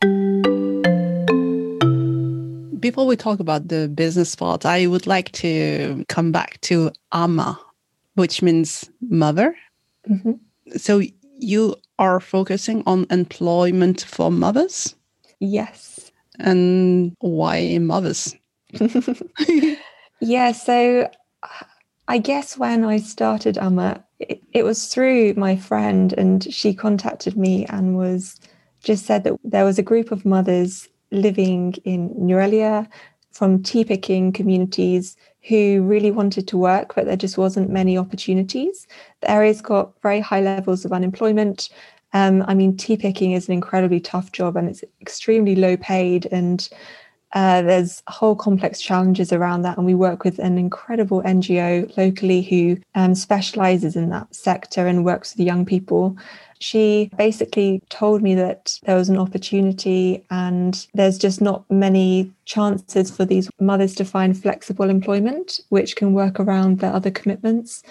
Before 2.79 3.05
we 3.05 3.15
talk 3.15 3.39
about 3.39 3.67
the 3.67 3.87
business 3.87 4.35
part, 4.35 4.65
I 4.65 4.87
would 4.87 5.07
like 5.07 5.31
to 5.33 6.05
come 6.09 6.31
back 6.31 6.59
to 6.61 6.91
Amma, 7.13 7.59
which 8.15 8.41
means 8.41 8.89
mother. 9.09 9.55
Mm-hmm. 10.09 10.33
So 10.77 11.01
you 11.39 11.75
are 11.99 12.19
focusing 12.19 12.83
on 12.85 13.05
employment 13.09 14.01
for 14.01 14.31
mothers? 14.31 14.95
Yes. 15.39 16.11
And 16.39 17.15
why 17.19 17.77
mothers? 17.79 18.35
yeah, 20.21 20.51
so 20.51 21.09
I 22.07 22.17
guess 22.17 22.57
when 22.57 22.83
I 22.83 22.97
started 22.97 23.57
Amma, 23.57 24.03
it, 24.19 24.41
it, 24.53 24.63
was 24.63 24.87
through 24.87 25.33
my 25.35 25.55
friend, 25.55 26.13
and 26.13 26.53
she 26.53 26.73
contacted 26.73 27.37
me 27.37 27.65
and 27.67 27.97
was 27.97 28.39
just 28.83 29.05
said 29.05 29.23
that 29.23 29.33
there 29.43 29.65
was 29.65 29.79
a 29.79 29.83
group 29.83 30.11
of 30.11 30.25
mothers 30.25 30.87
living 31.11 31.75
in 31.85 32.09
Nuwara 32.15 32.87
from 33.31 33.63
tea 33.63 33.83
picking 33.83 34.31
communities 34.31 35.15
who 35.47 35.81
really 35.83 36.11
wanted 36.11 36.47
to 36.47 36.57
work, 36.57 36.95
but 36.95 37.05
there 37.05 37.17
just 37.17 37.37
wasn't 37.37 37.69
many 37.69 37.97
opportunities. 37.97 38.87
The 39.21 39.31
area's 39.31 39.61
got 39.61 39.91
very 40.01 40.19
high 40.19 40.41
levels 40.41 40.85
of 40.85 40.93
unemployment. 40.93 41.69
Um, 42.13 42.43
I 42.47 42.53
mean, 42.53 42.77
tea 42.77 42.95
picking 42.95 43.33
is 43.33 43.47
an 43.47 43.53
incredibly 43.53 43.99
tough 43.99 44.31
job 44.31 44.55
and 44.55 44.69
it's 44.69 44.83
extremely 45.01 45.55
low 45.55 45.75
paid 45.75 46.27
and 46.31 46.69
uh, 47.33 47.63
there's 47.63 48.03
whole 48.07 48.35
complex 48.35 48.79
challenges 48.79 49.33
around 49.33 49.63
that, 49.63 49.77
and 49.77 49.85
we 49.85 49.95
work 49.95 50.23
with 50.23 50.39
an 50.39 50.57
incredible 50.57 51.21
NGO 51.23 51.95
locally 51.97 52.43
who 52.43 52.77
um, 52.95 53.15
specializes 53.15 53.95
in 53.95 54.09
that 54.09 54.33
sector 54.33 54.87
and 54.87 55.03
works 55.03 55.35
with 55.35 55.45
young 55.45 55.65
people. 55.65 56.15
She 56.59 57.09
basically 57.17 57.81
told 57.89 58.21
me 58.21 58.35
that 58.35 58.79
there 58.83 58.95
was 58.95 59.09
an 59.09 59.17
opportunity, 59.17 60.23
and 60.29 60.87
there's 60.93 61.17
just 61.17 61.41
not 61.41 61.69
many 61.71 62.31
chances 62.45 63.09
for 63.09 63.25
these 63.25 63.49
mothers 63.59 63.95
to 63.95 64.05
find 64.05 64.39
flexible 64.39 64.89
employment, 64.89 65.59
which 65.69 65.95
can 65.95 66.13
work 66.13 66.39
around 66.39 66.79
their 66.79 66.93
other 66.93 67.11
commitments. 67.11 67.83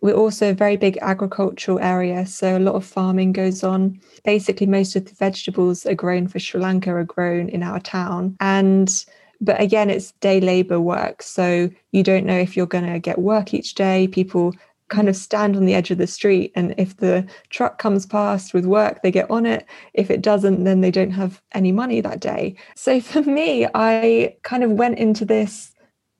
We're 0.00 0.14
also 0.14 0.50
a 0.50 0.54
very 0.54 0.76
big 0.76 0.98
agricultural 1.02 1.80
area, 1.80 2.24
so 2.26 2.56
a 2.56 2.60
lot 2.60 2.76
of 2.76 2.84
farming 2.84 3.32
goes 3.32 3.64
on. 3.64 4.00
Basically, 4.24 4.66
most 4.66 4.94
of 4.94 5.06
the 5.06 5.14
vegetables 5.14 5.84
are 5.86 5.94
grown 5.94 6.28
for 6.28 6.38
Sri 6.38 6.60
Lanka 6.60 6.90
are 6.90 7.04
grown 7.04 7.48
in 7.48 7.62
our 7.62 7.80
town. 7.80 8.36
And 8.40 9.04
but 9.40 9.60
again, 9.60 9.90
it's 9.90 10.12
day 10.12 10.40
labor 10.40 10.80
work. 10.80 11.22
So 11.22 11.70
you 11.92 12.02
don't 12.02 12.26
know 12.26 12.38
if 12.38 12.56
you're 12.56 12.66
going 12.66 12.92
to 12.92 12.98
get 12.98 13.18
work 13.18 13.54
each 13.54 13.74
day. 13.74 14.08
People 14.08 14.52
kind 14.88 15.08
of 15.08 15.16
stand 15.16 15.56
on 15.56 15.64
the 15.64 15.74
edge 15.74 15.90
of 15.90 15.98
the 15.98 16.06
street. 16.06 16.50
And 16.54 16.74
if 16.78 16.96
the 16.96 17.26
truck 17.50 17.78
comes 17.78 18.06
past 18.06 18.54
with 18.54 18.64
work, 18.64 19.02
they 19.02 19.10
get 19.10 19.30
on 19.30 19.46
it. 19.46 19.66
If 19.94 20.10
it 20.10 20.22
doesn't, 20.22 20.64
then 20.64 20.80
they 20.80 20.90
don't 20.90 21.10
have 21.10 21.40
any 21.52 21.72
money 21.72 22.00
that 22.00 22.20
day. 22.20 22.56
So 22.74 23.00
for 23.12 23.22
me, 23.22 23.66
I 23.74 24.36
kind 24.42 24.64
of 24.64 24.72
went 24.72 24.98
into 24.98 25.24
this 25.24 25.72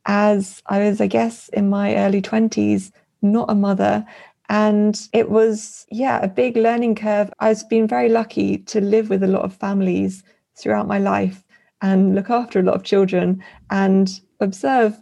as 0.06 0.62
I 0.66 0.80
was, 0.80 1.00
I 1.00 1.06
guess, 1.06 1.48
in 1.50 1.68
my 1.68 1.96
early 1.96 2.22
20s 2.22 2.92
not 3.22 3.50
a 3.50 3.54
mother. 3.54 4.04
And 4.48 4.98
it 5.12 5.30
was, 5.30 5.86
yeah, 5.90 6.20
a 6.22 6.28
big 6.28 6.56
learning 6.56 6.94
curve. 6.94 7.30
I've 7.38 7.68
been 7.68 7.86
very 7.86 8.08
lucky 8.08 8.58
to 8.58 8.80
live 8.80 9.10
with 9.10 9.22
a 9.22 9.28
lot 9.28 9.42
of 9.42 9.54
families 9.54 10.22
throughout 10.56 10.86
my 10.86 10.98
life 10.98 11.44
and 11.82 12.14
look 12.14 12.30
after 12.30 12.58
a 12.58 12.62
lot 12.62 12.74
of 12.74 12.82
children 12.82 13.42
and 13.70 14.20
observe 14.40 14.96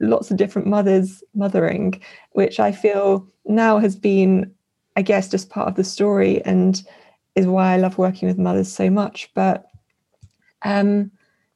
lots 0.00 0.30
of 0.30 0.36
different 0.36 0.66
mothers 0.66 1.22
mothering, 1.34 2.00
which 2.32 2.58
I 2.58 2.72
feel 2.72 3.26
now 3.46 3.78
has 3.78 3.94
been, 3.96 4.52
I 4.96 5.02
guess, 5.02 5.28
just 5.28 5.50
part 5.50 5.68
of 5.68 5.76
the 5.76 5.84
story 5.84 6.44
and 6.44 6.82
is 7.34 7.46
why 7.46 7.72
I 7.72 7.76
love 7.76 7.98
working 7.98 8.28
with 8.28 8.38
mothers 8.38 8.70
so 8.70 8.90
much. 8.90 9.30
But 9.34 9.66
um, 10.62 11.12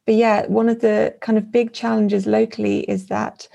but 0.06 0.14
yeah, 0.14 0.46
one 0.46 0.68
of 0.68 0.80
the 0.80 1.14
kind 1.20 1.38
of 1.38 1.52
big 1.52 1.72
challenges 1.72 2.26
locally 2.26 2.80
is 2.80 3.06
that 3.06 3.48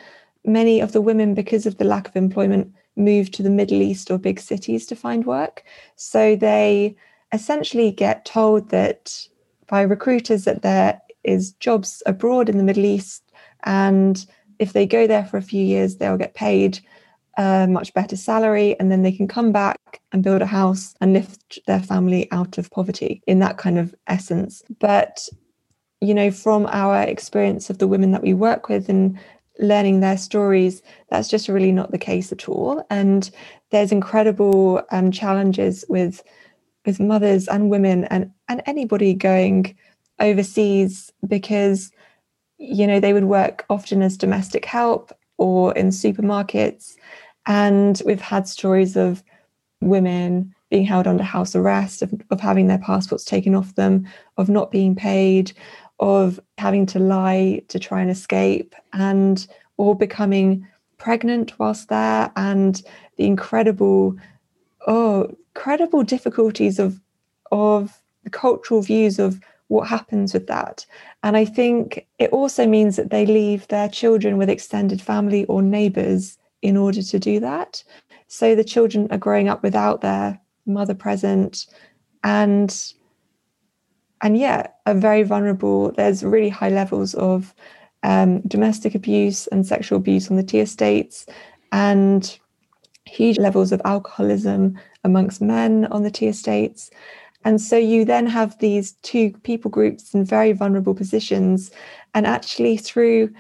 many 0.48 0.80
of 0.80 0.94
the 0.94 1.02
women, 1.02 1.34
because 1.34 1.66
of 1.66 1.78
the 1.78 1.86
lack 1.86 2.08
of 2.08 2.16
employment, 2.16 2.74
move 2.96 3.30
to 3.32 3.44
the 3.44 3.50
Middle 3.50 3.82
East 3.82 4.10
or 4.10 4.18
big 4.18 4.40
cities 4.40 4.88
to 4.88 4.96
find 4.96 5.26
work. 5.26 5.64
So 5.98 6.36
they 6.36 6.96
essentially 7.32 7.92
get 7.92 8.26
told 8.26 8.70
that 8.70 9.28
by 9.68 9.82
recruiters 9.82 10.46
that 10.46 10.62
there 10.62 11.00
is 11.24 11.52
jobs 11.54 12.02
abroad 12.06 12.50
in 12.50 12.58
the 12.58 12.64
Middle 12.64 12.86
East, 12.86 13.24
and 13.64 14.26
if 14.60 14.74
they 14.74 14.88
go 14.88 15.06
there 15.06 15.26
for 15.26 15.38
a 15.38 15.42
few 15.42 15.64
years, 15.64 15.98
they'll 15.98 16.18
get 16.18 16.34
paid 16.34 16.80
a 17.38 17.68
much 17.70 17.94
better 17.94 18.16
salary, 18.16 18.80
and 18.80 18.92
then 18.92 19.04
they 19.04 19.12
can 19.12 19.28
come 19.28 19.52
back 19.52 20.02
and 20.12 20.24
build 20.24 20.42
a 20.42 20.48
house 20.48 20.96
and 21.02 21.14
lift 21.14 21.60
their 21.68 21.82
family 21.82 22.32
out 22.32 22.58
of 22.58 22.72
poverty 22.72 23.22
in 23.28 23.40
that 23.40 23.58
kind 23.58 23.78
of 23.78 23.94
essence. 24.08 24.64
But 24.80 25.28
you 26.00 26.14
know, 26.14 26.32
from 26.32 26.68
our 26.68 27.02
experience 27.02 27.70
of 27.70 27.80
the 27.80 27.88
women 27.88 28.12
that 28.12 28.22
we 28.22 28.34
work 28.34 28.70
with 28.70 28.88
and 28.88 29.20
learning 29.60 30.00
their 30.00 30.18
stories, 30.18 30.82
that's 31.10 31.28
just 31.28 31.48
really 31.48 31.72
not 31.72 31.92
the 31.92 31.98
case 31.98 32.32
at 32.32 32.48
all. 32.48 32.86
And 32.90 33.30
there's 33.72 33.92
incredible 33.92 34.82
um, 34.92 35.12
challenges 35.12 35.86
with 35.90 36.24
with 36.86 37.00
mothers 37.00 37.48
and 37.48 37.70
women 37.70 38.06
and 38.06 38.32
and 38.48 38.64
anybody 38.66 39.14
going 39.14 39.76
overseas 40.20 41.12
because 41.28 41.92
you 42.58 42.88
know 42.88 43.00
they 43.00 43.14
would 43.14 43.26
work 43.26 43.66
often 43.70 44.02
as 44.02 44.18
domestic 44.18 44.66
help 44.66 45.12
or 45.38 45.74
in 45.76 45.90
supermarkets 45.90 46.96
and 47.46 48.02
we've 48.06 48.22
had 48.22 48.48
stories 48.48 48.96
of 48.96 49.22
women 49.82 50.54
being 50.70 50.86
held 50.86 51.08
under 51.08 51.24
house 51.24 51.56
arrest 51.56 52.02
of, 52.02 52.14
of 52.32 52.40
having 52.40 52.68
their 52.68 52.80
passports 52.80 53.24
taken 53.24 53.54
off 53.54 53.76
them 53.76 54.08
of 54.38 54.50
not 54.50 54.72
being 54.72 54.96
paid 54.96 55.52
of 56.00 56.40
having 56.58 56.86
to 56.86 57.00
lie 57.00 57.62
to 57.68 57.80
try 57.80 58.02
and 58.02 58.12
escape 58.12 58.76
and 58.94 59.48
or 59.78 59.96
becoming 59.96 60.68
pregnant 60.98 61.58
whilst 61.60 61.90
there 61.90 62.32
and 62.36 62.84
the 63.18 63.26
incredible 63.26 64.16
oh 64.88 65.30
incredible 65.56 66.04
difficulties 66.04 66.80
of 66.80 67.00
of 67.52 68.00
the 68.24 68.30
cultural 68.30 68.82
views 68.82 69.20
of 69.20 69.40
what 69.70 69.88
happens 69.88 70.34
with 70.34 70.48
that. 70.48 70.86
And 71.24 71.36
i 71.36 71.46
think 71.46 72.08
it 72.20 72.32
also 72.32 72.66
means 72.68 72.96
that 72.96 73.10
they 73.10 73.26
leave 73.26 73.68
their 73.68 73.90
children 73.90 74.38
with 74.38 74.50
extended 74.50 75.02
family 75.02 75.46
or 75.46 75.62
neighbors 75.62 76.38
in 76.62 76.78
order 76.78 77.02
to 77.02 77.20
do 77.20 77.40
that. 77.40 77.84
So 78.28 78.56
the 78.56 78.64
children 78.64 79.08
are 79.12 79.18
growing 79.18 79.48
up 79.48 79.64
without 79.64 80.02
their 80.02 80.40
mother 80.66 80.96
present 80.96 81.68
and 82.24 82.94
and 84.22 84.38
yeah, 84.38 84.68
are 84.86 84.96
very 84.96 85.24
vulnerable. 85.24 85.92
There's 85.92 86.24
really 86.24 86.50
high 86.50 86.70
levels 86.70 87.14
of 87.16 87.54
um, 88.04 88.42
domestic 88.42 88.96
abuse 88.96 89.48
and 89.48 89.66
sexual 89.66 89.98
abuse 89.98 90.30
on 90.30 90.38
the 90.38 90.44
tea 90.44 90.60
estates, 90.60 91.26
and 91.72 92.38
huge 93.06 93.38
levels 93.38 93.72
of 93.72 93.82
alcoholism 93.86 94.78
amongst 95.04 95.42
men 95.42 95.86
on 95.86 96.04
the 96.04 96.12
tea 96.12 96.28
estates. 96.28 96.90
And 97.46 97.62
so 97.62 97.78
you 97.78 98.04
then 98.04 98.28
have 98.28 98.58
these 98.60 98.94
two 99.04 99.32
people 99.44 99.72
groups 99.72 100.14
in 100.14 100.26
very 100.26 100.52
vulnerable 100.52 100.94
positions. 100.94 101.72
And 102.14 102.28
actually, 102.28 102.78
through 102.78 103.34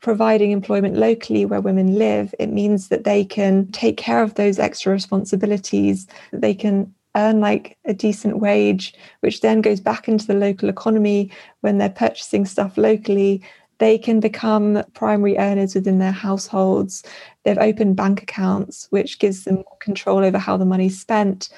providing 0.00 0.50
employment 0.50 0.96
locally 0.96 1.44
where 1.44 1.60
women 1.60 1.98
live, 1.98 2.34
it 2.38 2.50
means 2.50 2.88
that 2.88 3.04
they 3.04 3.24
can 3.24 3.70
take 3.72 3.98
care 3.98 4.22
of 4.22 4.34
those 4.34 4.58
extra 4.58 4.92
responsibilities, 4.92 6.06
that 6.30 6.40
they 6.40 6.54
can 6.54 6.94
earn 7.16 7.40
like 7.40 7.76
a 7.84 7.94
decent 7.94 8.38
wage, 8.38 8.94
which 9.20 9.40
then 9.40 9.60
goes 9.60 9.80
back 9.80 10.08
into 10.08 10.26
the 10.26 10.34
local 10.34 10.68
economy 10.68 11.30
when 11.60 11.78
they're 11.78 11.88
purchasing 11.88 12.44
stuff 12.44 12.76
locally. 12.76 13.42
They 13.78 13.96
can 13.96 14.20
become 14.20 14.84
primary 14.94 15.38
earners 15.38 15.74
within 15.74 15.98
their 15.98 16.12
households. 16.12 17.02
They've 17.44 17.58
opened 17.58 17.96
bank 17.96 18.22
accounts, 18.22 18.86
which 18.90 19.18
gives 19.18 19.44
them 19.44 19.64
control 19.80 20.18
over 20.18 20.38
how 20.38 20.56
the 20.56 20.66
money's 20.66 21.00
spent. 21.00 21.48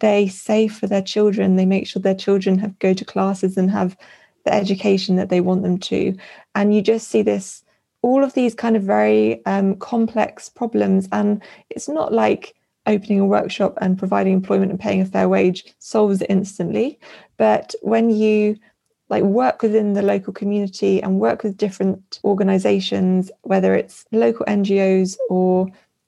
They 0.00 0.28
save 0.28 0.74
for 0.74 0.86
their 0.86 1.02
children. 1.02 1.56
They 1.56 1.66
make 1.66 1.86
sure 1.86 2.02
their 2.02 2.14
children 2.14 2.58
have 2.58 2.78
go 2.78 2.92
to 2.94 3.04
classes 3.04 3.56
and 3.56 3.70
have 3.70 3.96
the 4.44 4.52
education 4.52 5.16
that 5.16 5.28
they 5.28 5.40
want 5.40 5.62
them 5.62 5.78
to. 5.78 6.16
And 6.54 6.74
you 6.74 6.82
just 6.82 7.08
see 7.08 7.22
this, 7.22 7.62
all 8.02 8.24
of 8.24 8.34
these 8.34 8.54
kind 8.54 8.76
of 8.76 8.82
very 8.82 9.44
um, 9.46 9.76
complex 9.76 10.48
problems. 10.48 11.08
And 11.12 11.42
it's 11.70 11.88
not 11.88 12.12
like 12.12 12.54
opening 12.90 13.20
a 13.20 13.26
workshop 13.26 13.78
and 13.80 13.98
providing 13.98 14.32
employment 14.34 14.70
and 14.70 14.80
paying 14.80 15.00
a 15.00 15.06
fair 15.06 15.28
wage 15.28 15.64
solves 15.78 16.20
it 16.20 16.30
instantly. 16.30 16.98
But 17.36 17.74
when 17.82 18.10
you 18.10 18.56
like 19.08 19.22
work 19.24 19.62
within 19.62 19.94
the 19.94 20.02
local 20.02 20.32
community 20.32 21.02
and 21.02 21.20
work 21.20 21.42
with 21.42 21.56
different 21.56 22.20
organizations, 22.24 23.30
whether 23.42 23.74
it's 23.74 24.04
local 24.12 24.46
NGOs 24.46 25.16
or 25.28 25.66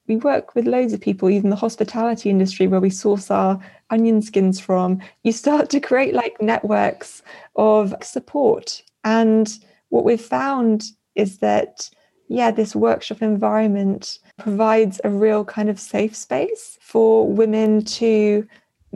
we 0.08 0.16
work 0.16 0.54
with 0.54 0.66
loads 0.66 0.92
of 0.92 1.00
people, 1.00 1.30
even 1.30 1.50
the 1.50 1.56
hospitality 1.56 2.28
industry 2.28 2.66
where 2.66 2.80
we 2.80 2.90
source 2.90 3.30
our 3.30 3.58
onion 3.90 4.20
skins 4.20 4.60
from, 4.60 5.00
you 5.22 5.32
start 5.32 5.70
to 5.70 5.80
create 5.80 6.14
like 6.14 6.40
networks 6.40 7.22
of 7.56 7.94
support. 8.02 8.82
And 9.04 9.48
what 9.90 10.04
we've 10.04 10.20
found 10.20 10.84
is 11.14 11.38
that, 11.38 11.88
yeah, 12.28 12.50
this 12.50 12.74
workshop 12.74 13.22
environment 13.22 14.18
provides 14.38 15.00
a 15.04 15.10
real 15.10 15.44
kind 15.44 15.68
of 15.68 15.78
safe 15.78 16.16
space 16.16 16.78
for 16.80 17.30
women 17.30 17.84
to 17.84 18.46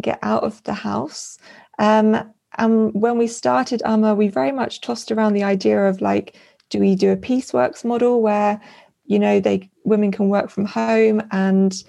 get 0.00 0.18
out 0.22 0.44
of 0.44 0.62
the 0.64 0.74
house. 0.74 1.38
Um, 1.78 2.32
and 2.58 2.92
when 2.94 3.18
we 3.18 3.26
started 3.26 3.82
Amma, 3.84 4.14
we 4.14 4.28
very 4.28 4.52
much 4.52 4.80
tossed 4.80 5.12
around 5.12 5.34
the 5.34 5.44
idea 5.44 5.88
of 5.88 6.00
like, 6.00 6.36
do 6.70 6.78
we 6.80 6.94
do 6.94 7.12
a 7.12 7.16
pieceworks 7.16 7.84
model 7.84 8.22
where, 8.22 8.60
you 9.04 9.18
know, 9.18 9.40
they 9.40 9.70
women 9.84 10.10
can 10.10 10.28
work 10.28 10.50
from 10.50 10.64
home 10.64 11.22
and 11.30 11.84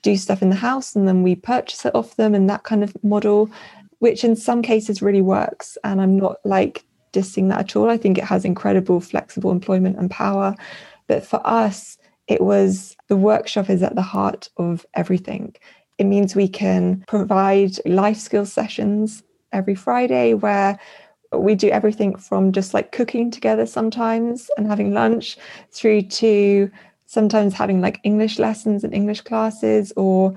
do 0.00 0.16
stuff 0.16 0.42
in 0.42 0.50
the 0.50 0.56
house 0.56 0.96
and 0.96 1.06
then 1.06 1.22
we 1.22 1.34
purchase 1.34 1.84
it 1.84 1.94
off 1.94 2.16
them 2.16 2.34
and 2.34 2.48
that 2.48 2.62
kind 2.64 2.82
of 2.82 2.96
model, 3.04 3.50
which 3.98 4.24
in 4.24 4.34
some 4.34 4.62
cases 4.62 5.02
really 5.02 5.20
works. 5.20 5.76
And 5.84 6.00
I'm 6.00 6.16
not 6.16 6.36
like 6.44 6.84
dissing 7.12 7.48
that 7.50 7.60
at 7.60 7.76
all. 7.76 7.90
I 7.90 7.96
think 7.96 8.18
it 8.18 8.24
has 8.24 8.44
incredible 8.44 9.00
flexible 9.00 9.50
employment 9.50 9.98
and 9.98 10.10
power. 10.10 10.54
But 11.08 11.24
for 11.26 11.40
us, 11.44 11.98
it 12.32 12.40
was 12.40 12.96
the 13.08 13.16
workshop 13.16 13.68
is 13.68 13.82
at 13.82 13.94
the 13.94 14.02
heart 14.02 14.48
of 14.56 14.86
everything. 14.94 15.54
It 15.98 16.04
means 16.04 16.34
we 16.34 16.48
can 16.48 17.04
provide 17.06 17.72
life 17.86 18.16
skills 18.16 18.52
sessions 18.52 19.22
every 19.52 19.74
Friday 19.74 20.32
where 20.34 20.78
we 21.32 21.54
do 21.54 21.68
everything 21.68 22.16
from 22.16 22.52
just 22.52 22.74
like 22.74 22.92
cooking 22.92 23.30
together 23.30 23.66
sometimes 23.66 24.50
and 24.56 24.66
having 24.66 24.92
lunch 24.92 25.36
through 25.70 26.02
to 26.02 26.70
sometimes 27.06 27.52
having 27.52 27.80
like 27.82 28.00
English 28.02 28.38
lessons 28.38 28.82
and 28.82 28.94
English 28.94 29.20
classes 29.20 29.92
or 29.96 30.34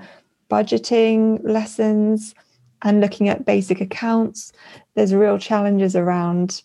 budgeting 0.50 1.40
lessons 1.42 2.34
and 2.82 3.00
looking 3.00 3.28
at 3.28 3.46
basic 3.46 3.80
accounts. 3.80 4.52
There's 4.94 5.14
real 5.14 5.38
challenges 5.38 5.96
around 5.96 6.62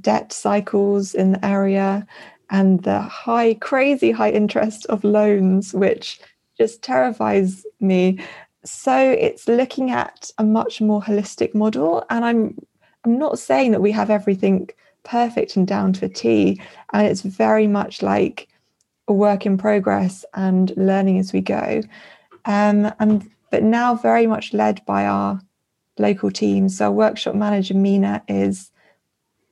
debt 0.00 0.32
cycles 0.32 1.14
in 1.14 1.32
the 1.32 1.44
area 1.44 2.06
and 2.52 2.82
the 2.82 3.00
high, 3.00 3.54
crazy 3.54 4.12
high 4.12 4.30
interest 4.30 4.86
of 4.86 5.02
loans, 5.02 5.74
which 5.74 6.20
just 6.58 6.82
terrifies 6.82 7.66
me. 7.80 8.20
So 8.64 8.96
it's 8.96 9.48
looking 9.48 9.90
at 9.90 10.30
a 10.38 10.44
much 10.44 10.80
more 10.80 11.02
holistic 11.02 11.54
model. 11.54 12.04
And 12.10 12.24
I'm 12.24 12.58
I'm 13.04 13.18
not 13.18 13.40
saying 13.40 13.72
that 13.72 13.80
we 13.80 13.90
have 13.90 14.10
everything 14.10 14.68
perfect 15.02 15.56
and 15.56 15.66
down 15.66 15.92
to 15.94 16.04
a 16.04 16.08
T. 16.08 16.60
And 16.92 17.06
it's 17.06 17.22
very 17.22 17.66
much 17.66 18.02
like 18.02 18.48
a 19.08 19.12
work 19.12 19.46
in 19.46 19.58
progress 19.58 20.24
and 20.34 20.72
learning 20.76 21.18
as 21.18 21.32
we 21.32 21.40
go. 21.40 21.82
Um, 22.44 22.92
and 23.00 23.28
but 23.50 23.62
now 23.62 23.94
very 23.94 24.26
much 24.26 24.52
led 24.52 24.84
by 24.84 25.06
our 25.06 25.40
local 25.98 26.30
teams. 26.30 26.78
So 26.78 26.86
our 26.86 26.92
workshop 26.92 27.34
manager 27.34 27.74
Mina 27.74 28.22
is 28.28 28.70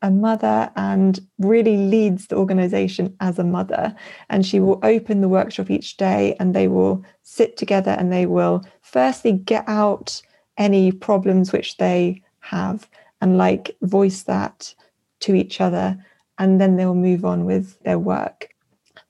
a 0.03 0.11
mother 0.11 0.71
and 0.77 1.21
really 1.39 1.77
leads 1.77 2.27
the 2.27 2.37
organization 2.37 3.15
as 3.21 3.39
a 3.39 3.45
mother. 3.45 3.95
And 4.29 4.47
she 4.47 4.61
will 4.61 4.81
open 4.83 5.21
the 5.21 5.29
workshop 5.29 5.71
each 5.71 5.97
day 5.97 6.37
and 6.41 6.55
they 6.55 6.69
will 6.69 7.05
sit 7.23 7.57
together 7.57 7.93
and 7.93 8.13
they 8.13 8.27
will 8.27 8.65
firstly 8.83 9.33
get 9.33 9.65
out 9.69 10.23
any 10.57 10.93
problems 10.93 11.53
which 11.53 11.77
they 11.77 12.23
have 12.41 12.89
and 13.21 13.37
like 13.37 13.77
voice 13.83 14.23
that 14.23 14.75
to 15.21 15.35
each 15.35 15.61
other. 15.61 16.03
And 16.39 16.61
then 16.61 16.77
they'll 16.77 16.95
move 16.95 17.25
on 17.25 17.45
with 17.45 17.79
their 17.83 17.99
work. 17.99 18.55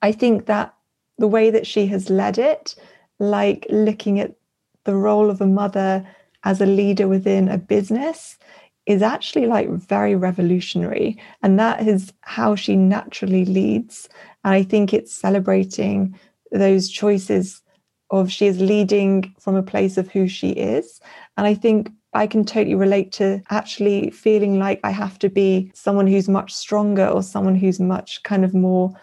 I 0.01 0.11
think 0.11 0.47
that 0.47 0.73
the 1.17 1.27
way 1.27 1.49
that 1.51 1.67
she 1.67 1.87
has 1.87 2.09
led 2.09 2.37
it, 2.37 2.75
like 3.19 3.65
looking 3.69 4.19
at 4.19 4.35
the 4.83 4.95
role 4.95 5.29
of 5.29 5.39
a 5.39 5.47
mother 5.47 6.05
as 6.43 6.59
a 6.59 6.65
leader 6.65 7.07
within 7.07 7.47
a 7.47 7.57
business 7.57 8.37
is 8.85 9.01
actually 9.01 9.45
like 9.45 9.69
very 9.69 10.15
revolutionary. 10.15 11.17
And 11.43 11.59
that 11.59 11.87
is 11.87 12.13
how 12.21 12.55
she 12.55 12.75
naturally 12.75 13.45
leads. 13.45 14.09
And 14.43 14.53
I 14.53 14.63
think 14.63 14.93
it's 14.93 15.13
celebrating 15.13 16.19
those 16.51 16.89
choices 16.89 17.61
of 18.09 18.31
she 18.31 18.47
is 18.47 18.59
leading 18.59 19.33
from 19.39 19.55
a 19.55 19.63
place 19.63 19.97
of 19.97 20.09
who 20.09 20.27
she 20.27 20.49
is. 20.49 20.99
And 21.37 21.47
I 21.47 21.53
think 21.53 21.89
I 22.13 22.27
can 22.27 22.43
totally 22.43 22.75
relate 22.75 23.13
to 23.13 23.41
actually 23.49 24.09
feeling 24.09 24.59
like 24.59 24.81
I 24.83 24.91
have 24.91 25.17
to 25.19 25.29
be 25.29 25.71
someone 25.73 26.07
who's 26.07 26.27
much 26.27 26.53
stronger 26.53 27.07
or 27.07 27.23
someone 27.23 27.55
who's 27.55 27.79
much 27.79 28.21
kind 28.23 28.43
of 28.43 28.53
more 28.53 28.93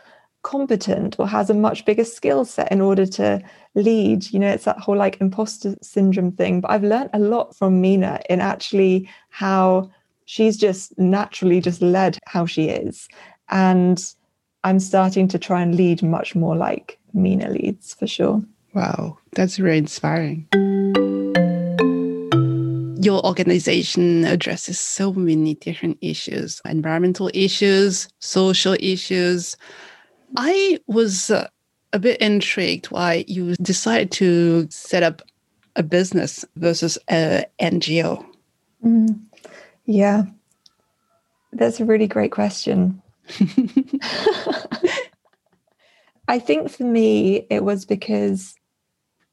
competent 0.49 1.15
or 1.19 1.29
has 1.29 1.51
a 1.51 1.55
much 1.55 1.85
bigger 1.85 2.05
skill 2.05 2.43
set 2.43 2.73
in 2.73 2.81
order 2.81 3.05
to 3.05 3.39
lead. 3.75 4.33
You 4.33 4.39
know 4.39 4.49
it's 4.49 4.65
that 4.65 4.79
whole 4.79 4.97
like 4.97 5.21
imposter 5.21 5.77
syndrome 5.83 6.33
thing. 6.33 6.63
But 6.63 6.71
i've 6.71 6.83
learned 6.83 7.11
a 7.13 7.19
lot 7.19 7.55
from 7.55 7.83
mina 7.83 8.21
in 8.31 8.41
actually 8.41 9.09
how 9.29 9.91
she's 10.25 10.57
just 10.57 10.99
naturally 10.99 11.61
just 11.61 11.83
led 11.83 12.19
how 12.27 12.47
she 12.47 12.71
is. 12.71 13.09
And 13.51 14.03
i'm 14.65 14.81
starting 14.81 15.29
to 15.29 15.39
try 15.39 15.61
and 15.61 15.75
lead 15.75 16.03
much 16.03 16.35
more 16.35 16.57
like 16.57 16.99
mina 17.13 17.51
leads 17.51 17.93
for 17.93 18.07
sure. 18.07 18.43
Wow. 18.73 19.19
That's 19.33 19.59
very 19.59 19.77
inspiring. 19.77 20.49
Your 23.01 23.25
organization 23.25 24.25
addresses 24.25 24.81
so 24.81 25.13
many 25.13 25.55
different 25.57 25.99
issues 26.01 26.63
environmental 26.65 27.31
issues, 27.35 28.09
social 28.19 28.77
issues. 28.81 29.57
I 30.37 30.79
was 30.87 31.31
uh, 31.31 31.49
a 31.93 31.99
bit 31.99 32.21
intrigued 32.21 32.87
why 32.87 33.25
you 33.27 33.55
decided 33.57 34.11
to 34.12 34.69
set 34.71 35.03
up 35.03 35.23
a 35.77 35.83
business 35.83 36.45
versus 36.57 36.99
an 37.09 37.45
NGO. 37.61 38.25
Mm, 38.85 39.21
yeah, 39.87 40.25
that's 41.53 41.81
a 41.81 41.85
really 41.85 42.07
great 42.07 42.33
question. 42.33 43.03
I 46.29 46.38
think 46.38 46.71
for 46.71 46.85
me, 46.85 47.47
it 47.49 47.64
was 47.64 47.87
because 47.87 48.55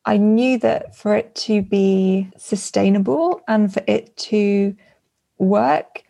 I 0.05 0.17
knew 0.17 0.57
that 0.59 0.95
for 0.95 1.15
it 1.15 1.35
to 1.35 1.61
be 1.61 2.29
sustainable 2.37 3.41
and 3.47 3.73
for 3.73 3.83
it 3.87 4.15
to 4.17 4.75
work, 5.37 6.03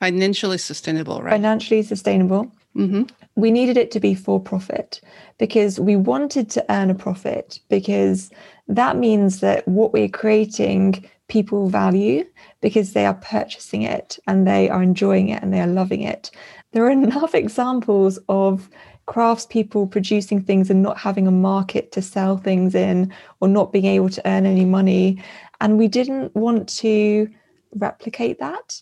financially 0.00 0.58
sustainable, 0.58 1.22
right? 1.22 1.30
Financially 1.30 1.82
sustainable. 1.82 2.50
Mm-hmm. 2.74 3.04
We 3.34 3.50
needed 3.50 3.76
it 3.76 3.90
to 3.92 4.00
be 4.00 4.14
for 4.14 4.38
profit 4.38 5.00
because 5.38 5.80
we 5.80 5.96
wanted 5.96 6.50
to 6.50 6.64
earn 6.70 6.90
a 6.90 6.94
profit 6.94 7.60
because 7.68 8.30
that 8.68 8.96
means 8.96 9.40
that 9.40 9.66
what 9.66 9.92
we're 9.92 10.08
creating 10.08 11.08
people 11.28 11.68
value 11.68 12.26
because 12.60 12.92
they 12.92 13.06
are 13.06 13.14
purchasing 13.14 13.82
it 13.82 14.18
and 14.26 14.46
they 14.46 14.68
are 14.68 14.82
enjoying 14.82 15.30
it 15.30 15.42
and 15.42 15.52
they 15.52 15.60
are 15.60 15.66
loving 15.66 16.02
it. 16.02 16.30
There 16.72 16.84
are 16.84 16.90
enough 17.02 17.34
examples 17.34 18.18
of 18.28 18.68
craftspeople 19.08 19.90
producing 19.90 20.42
things 20.42 20.70
and 20.70 20.82
not 20.82 20.98
having 20.98 21.26
a 21.26 21.32
market 21.32 21.90
to 21.92 22.02
sell 22.02 22.36
things 22.36 22.74
in 22.74 23.12
or 23.40 23.48
not 23.48 23.72
being 23.72 23.86
able 23.86 24.10
to 24.10 24.28
earn 24.28 24.46
any 24.46 24.64
money. 24.64 25.22
And 25.60 25.78
we 25.78 25.88
didn't 25.88 26.34
want 26.34 26.68
to 26.80 27.28
replicate 27.74 28.38
that. 28.38 28.80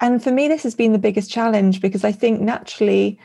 And 0.00 0.22
for 0.22 0.30
me, 0.30 0.46
this 0.48 0.62
has 0.62 0.74
been 0.74 0.92
the 0.92 0.98
biggest 0.98 1.30
challenge 1.30 1.80
because 1.80 2.04
I 2.04 2.12
think 2.12 2.40
naturally 2.40 3.18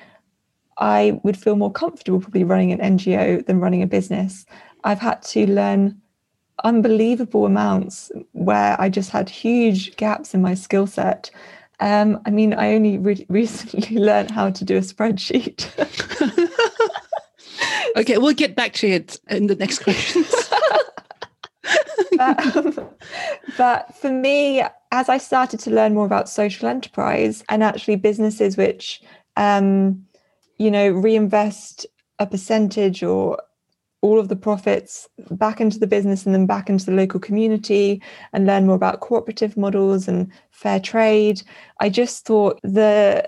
I 0.82 1.20
would 1.24 1.38
feel 1.38 1.56
more 1.56 1.72
comfortable 1.72 2.20
probably 2.20 2.44
running 2.44 2.74
an 2.74 2.98
NGO 2.98 3.46
than 3.46 3.62
running 3.62 3.82
a 3.82 3.88
business. 3.88 4.46
I've 4.84 5.00
had 5.00 5.22
to 5.24 5.50
learn 5.50 6.02
unbelievable 6.64 7.46
amounts 7.46 8.12
where 8.34 8.80
I 8.80 8.90
just 8.90 9.10
had 9.10 9.30
huge 9.30 9.96
gaps 9.96 10.34
in 10.34 10.42
my 10.42 10.54
skill 10.54 10.86
set 10.86 11.32
um, 11.82 12.22
I 12.28 12.30
mean, 12.30 12.54
I 12.54 12.76
only 12.76 13.00
re- 13.00 13.26
recently 13.30 13.98
learned 13.98 14.32
how 14.32 14.52
to 14.52 14.64
do 14.64 14.78
a 14.78 14.82
spreadsheet. 14.82 15.68
okay, 17.98 18.18
we'll 18.20 18.34
get 18.34 18.56
back 18.56 18.74
to 18.74 18.88
it 18.88 19.20
in 19.30 19.48
the 19.48 19.56
next 19.56 19.80
questions. 19.80 20.32
but, 22.18 22.56
um, 22.56 22.90
but 23.58 23.96
for 23.96 24.12
me, 24.12 24.64
as 24.92 25.10
I 25.10 25.18
started 25.18 25.60
to 25.62 25.72
learn 25.72 25.96
more 25.96 26.06
about 26.06 26.30
social 26.30 26.70
enterprise 26.70 27.44
and 27.50 27.64
actually 27.64 27.96
businesses 27.96 28.58
which, 28.58 29.02
um, 29.36 30.06
you 30.62 30.70
know, 30.70 30.92
reinvest 30.92 31.88
a 32.20 32.28
percentage 32.28 33.02
or 33.02 33.42
all 34.02 34.20
of 34.20 34.28
the 34.28 34.36
profits 34.36 35.10
back 35.32 35.60
into 35.60 35.80
the 35.80 35.88
business 35.88 36.24
and 36.24 36.36
then 36.36 36.46
back 36.46 36.70
into 36.70 36.86
the 36.86 36.92
local 36.92 37.20
community 37.20 38.00
and 38.32 38.46
learn 38.46 38.68
more 38.68 38.76
about 38.76 39.00
cooperative 39.00 39.58
models 39.58 40.08
and 40.08 40.32
fair 40.52 40.80
trade. 40.80 41.42
I 41.80 41.90
just 41.90 42.26
thought 42.26 42.60
the 42.62 43.28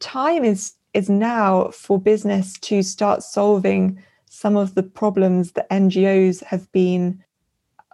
time 0.00 0.44
is 0.44 0.74
is 0.92 1.08
now 1.08 1.68
for 1.68 2.00
business 2.00 2.58
to 2.58 2.82
start 2.82 3.22
solving 3.22 4.02
some 4.28 4.56
of 4.56 4.74
the 4.74 4.82
problems 4.82 5.52
that 5.52 5.70
NGOs 5.70 6.42
have 6.42 6.70
been 6.72 7.22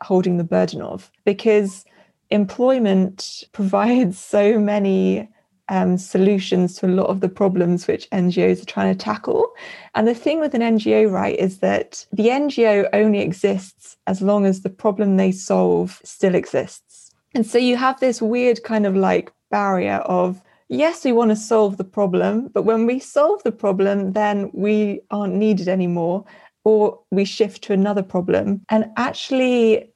holding 0.00 0.38
the 0.38 0.44
burden 0.44 0.80
of 0.80 1.12
because 1.26 1.84
employment 2.30 3.44
provides 3.52 4.18
so 4.18 4.58
many 4.58 5.28
um, 5.68 5.98
solutions 5.98 6.76
to 6.76 6.86
a 6.86 6.88
lot 6.88 7.06
of 7.06 7.20
the 7.20 7.28
problems 7.28 7.86
which 7.86 8.08
NGOs 8.10 8.62
are 8.62 8.66
trying 8.66 8.94
to 8.94 8.98
tackle. 8.98 9.52
And 9.94 10.06
the 10.06 10.14
thing 10.14 10.40
with 10.40 10.54
an 10.54 10.62
NGO, 10.62 11.10
right, 11.10 11.38
is 11.38 11.58
that 11.58 12.06
the 12.12 12.28
NGO 12.28 12.88
only 12.92 13.20
exists 13.20 13.96
as 14.06 14.22
long 14.22 14.46
as 14.46 14.62
the 14.62 14.70
problem 14.70 15.16
they 15.16 15.32
solve 15.32 16.00
still 16.04 16.34
exists. 16.34 17.12
And 17.34 17.46
so 17.46 17.58
you 17.58 17.76
have 17.76 18.00
this 18.00 18.22
weird 18.22 18.62
kind 18.62 18.86
of 18.86 18.96
like 18.96 19.32
barrier 19.50 19.96
of, 20.06 20.42
yes, 20.68 21.04
we 21.04 21.12
want 21.12 21.30
to 21.30 21.36
solve 21.36 21.76
the 21.76 21.84
problem, 21.84 22.48
but 22.48 22.62
when 22.62 22.86
we 22.86 22.98
solve 22.98 23.42
the 23.42 23.52
problem, 23.52 24.12
then 24.12 24.50
we 24.52 25.00
aren't 25.10 25.34
needed 25.34 25.68
anymore 25.68 26.24
or 26.64 27.00
we 27.10 27.24
shift 27.24 27.62
to 27.62 27.72
another 27.72 28.02
problem. 28.02 28.60
And 28.68 28.90
actually, 28.96 29.87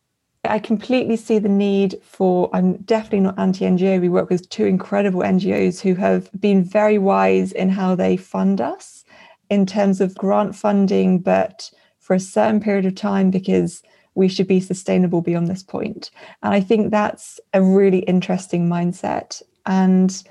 I 0.44 0.58
completely 0.58 1.16
see 1.16 1.38
the 1.38 1.48
need 1.48 2.00
for, 2.02 2.50
I'm 2.52 2.78
definitely 2.78 3.20
not 3.20 3.38
anti 3.38 3.64
NGO. 3.64 4.00
We 4.00 4.08
work 4.08 4.28
with 4.28 4.48
two 4.48 4.66
incredible 4.66 5.20
NGOs 5.20 5.80
who 5.80 5.94
have 5.94 6.30
been 6.40 6.64
very 6.64 6.98
wise 6.98 7.52
in 7.52 7.68
how 7.68 7.94
they 7.94 8.16
fund 8.16 8.60
us 8.60 9.04
in 9.50 9.66
terms 9.66 10.00
of 10.00 10.16
grant 10.16 10.56
funding, 10.56 11.20
but 11.20 11.70
for 12.00 12.14
a 12.14 12.20
certain 12.20 12.60
period 12.60 12.86
of 12.86 12.96
time 12.96 13.30
because 13.30 13.82
we 14.14 14.28
should 14.28 14.48
be 14.48 14.60
sustainable 14.60 15.22
beyond 15.22 15.46
this 15.46 15.62
point. 15.62 16.10
And 16.42 16.52
I 16.52 16.60
think 16.60 16.90
that's 16.90 17.38
a 17.54 17.62
really 17.62 18.00
interesting 18.00 18.68
mindset. 18.68 19.42
And 19.64 20.22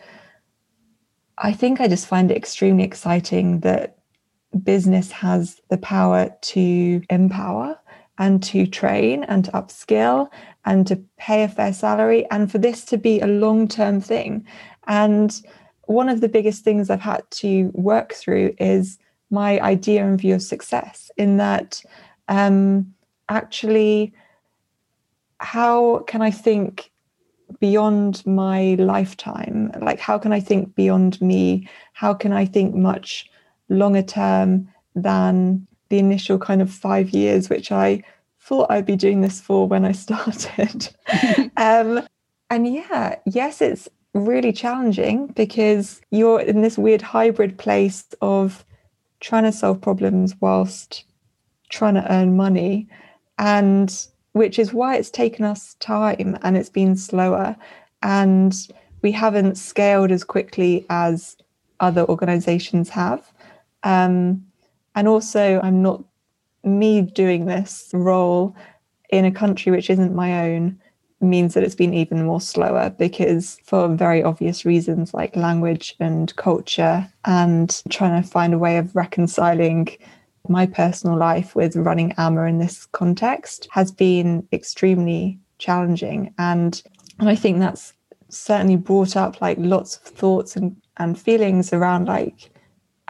I 1.38 1.54
think 1.54 1.80
I 1.80 1.88
just 1.88 2.06
find 2.06 2.30
it 2.30 2.38
extremely 2.38 2.84
exciting 2.84 3.62
that 3.62 3.98
business 4.64 5.12
has 5.12 5.62
the 5.70 5.78
power 5.78 6.30
to 6.42 7.02
empower 7.10 7.80
and 8.22 8.44
to 8.44 8.68
train 8.68 9.24
and 9.24 9.46
to 9.46 9.52
upskill 9.52 10.30
and 10.64 10.86
to 10.86 10.96
pay 11.18 11.44
a 11.44 11.48
fair 11.48 11.74
salary 11.74 12.24
and 12.30 12.52
for 12.52 12.60
this 12.60 12.86
to 12.86 12.96
be 12.96 13.20
a 13.20 13.26
long 13.26 13.68
term 13.68 14.00
thing. 14.00 14.46
And 14.86 15.42
one 15.86 16.08
of 16.08 16.22
the 16.22 16.30
biggest 16.30 16.64
things 16.64 16.92
I've 16.92 17.02
had 17.02 17.24
to 17.42 17.72
work 17.74 18.14
through 18.14 18.54
is 18.60 19.00
my 19.32 19.60
idea 19.62 20.06
and 20.06 20.22
view 20.22 20.36
of 20.36 20.44
success, 20.44 21.10
in 21.18 21.38
that 21.38 21.82
um, 22.28 22.94
actually, 23.28 24.14
how 25.40 26.00
can 26.06 26.22
I 26.22 26.30
think 26.30 26.92
beyond 27.60 28.24
my 28.28 28.76
lifetime? 28.78 29.72
Like, 29.82 30.00
how 30.00 30.20
can 30.20 30.32
I 30.32 30.42
think 30.42 30.76
beyond 30.76 31.20
me? 31.22 31.68
How 31.94 32.14
can 32.14 32.34
I 32.34 32.46
think 32.46 32.76
much 32.76 33.28
longer 33.68 34.04
term 34.04 34.70
than 34.94 35.66
the 35.92 36.00
initial 36.00 36.40
kind 36.40 36.62
of 36.62 36.72
five 36.72 37.12
years, 37.12 37.50
which 37.50 37.72
I 37.72 38.04
thought 38.40 38.72
I'd 38.72 38.86
be 38.86 38.96
doing 38.96 39.22
this 39.22 39.40
for 39.40 39.68
when 39.68 39.86
I 39.86 39.92
started. 40.06 40.90
um, 41.58 42.02
and 42.50 42.74
yeah, 42.74 43.18
yes, 43.28 43.62
it's 43.62 43.88
really 44.14 44.52
challenging 44.52 45.28
because 45.28 46.02
you're 46.10 46.42
in 46.42 46.62
this 46.62 46.78
weird 46.78 47.02
hybrid 47.02 47.58
place 47.58 48.06
of 48.22 48.66
trying 49.20 49.44
to 49.44 49.52
solve 49.52 49.80
problems 49.80 50.36
whilst 50.42 51.04
trying 51.70 51.94
to 51.94 52.12
earn 52.12 52.36
money. 52.36 52.90
And 53.38 54.08
which 54.34 54.58
is 54.58 54.74
why 54.74 54.96
it's 54.96 55.12
taken 55.12 55.46
us 55.46 55.76
time 55.76 56.38
and 56.42 56.58
it's 56.58 56.70
been 56.70 56.96
slower. 56.96 57.56
And 58.02 58.56
we 59.02 59.12
haven't 59.12 59.56
scaled 59.56 60.12
as 60.12 60.24
quickly 60.24 60.86
as 60.90 61.36
other 61.80 62.06
organizations 62.06 62.90
have. 62.90 63.32
Um, 63.84 64.46
and 64.96 65.08
also, 65.08 65.60
I'm 65.64 65.82
not 65.82 66.04
me 66.64 67.02
doing 67.02 67.46
this 67.46 67.90
role 67.94 68.56
in 69.10 69.26
a 69.26 69.32
country 69.32 69.72
which 69.72 69.90
isn't 69.90 70.16
my 70.16 70.50
own 70.50 70.80
means 71.20 71.54
that 71.54 71.64
it's 71.64 71.76
been 71.76 71.94
even 71.94 72.26
more 72.26 72.42
slower 72.42 72.90
because 72.98 73.60
for 73.64 73.88
very 73.90 74.24
obvious 74.24 74.66
reasons 74.66 75.14
like 75.14 75.36
language 75.36 75.96
and 76.00 76.36
culture 76.36 77.08
and 77.26 77.84
trying 77.90 78.22
to 78.22 78.28
find 78.28 78.54
a 78.54 78.58
way 78.58 78.78
of 78.78 78.96
reconciling 78.96 79.88
my 80.48 80.66
personal 80.66 81.18
life 81.18 81.56
with 81.56 81.76
running 81.76 82.14
Amma 82.18 82.44
in 82.44 82.58
this 82.58 82.88
context 82.88 83.68
has 83.72 83.92
been 83.92 84.48
extremely 84.52 85.40
challenging. 85.60 86.34
And 86.38 86.82
and 87.20 87.30
I 87.30 87.36
think 87.36 87.60
that's 87.60 87.94
certainly 88.30 88.78
brought 88.78 89.16
up 89.16 89.42
like 89.42 89.58
lots 89.60 89.98
of 89.98 90.04
thoughts 90.04 90.56
and, 90.56 90.76
and 90.98 91.20
feelings 91.20 91.72
around 91.74 92.08
like 92.08 92.51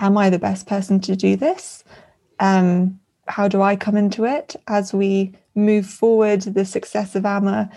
am 0.02 0.18
I 0.18 0.30
the 0.30 0.40
best 0.40 0.68
person 0.68 1.00
to 1.02 1.16
do 1.16 1.36
this? 1.36 1.84
Um, 2.40 3.00
how 3.28 3.48
do 3.48 3.62
I 3.62 3.76
come 3.76 3.96
into 3.96 4.26
it? 4.26 4.56
As 4.68 4.94
we 4.94 5.34
move 5.56 5.86
forward, 5.86 6.42
the 6.42 6.66
success 6.66 7.16
of 7.16 7.26
Amma 7.26 7.70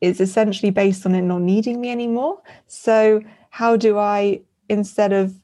is 0.00 0.20
essentially 0.20 0.70
based 0.70 1.06
on 1.06 1.14
it 1.14 1.22
not 1.22 1.40
needing 1.40 1.80
me 1.80 1.90
anymore. 1.90 2.42
So, 2.66 3.22
how 3.50 3.76
do 3.76 3.98
I, 3.98 4.40
instead 4.68 5.12
of 5.12 5.34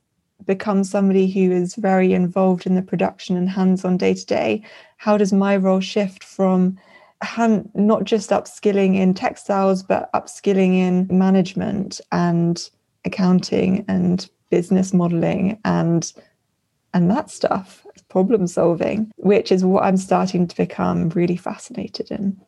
become 0.44 0.82
somebody 0.84 1.30
who 1.30 1.52
is 1.52 1.74
very 1.76 2.12
involved 2.12 2.66
in 2.66 2.74
the 2.74 2.82
production 2.82 3.36
and 3.36 3.48
hands 3.48 3.84
on 3.84 3.96
day 3.96 4.14
to 4.14 4.26
day, 4.26 4.62
how 4.96 5.16
does 5.16 5.32
my 5.32 5.56
role 5.56 5.80
shift 5.80 6.24
from 6.24 6.78
hand, 7.22 7.70
not 7.74 8.04
just 8.04 8.30
upskilling 8.30 8.96
in 8.96 9.14
textiles, 9.14 9.82
but 9.82 10.10
upskilling 10.12 10.74
in 10.74 11.06
management 11.10 12.00
and 12.12 12.70
accounting 13.04 13.84
and 13.88 14.28
business 14.50 14.92
modeling 14.92 15.58
and 15.64 16.12
and 16.94 17.10
that 17.10 17.30
stuff 17.30 17.86
problem 18.08 18.46
solving 18.46 19.10
which 19.16 19.52
is 19.52 19.64
what 19.64 19.84
i'm 19.84 19.96
starting 19.96 20.46
to 20.46 20.56
become 20.56 21.10
really 21.10 21.36
fascinated 21.36 22.10
in 22.10 22.40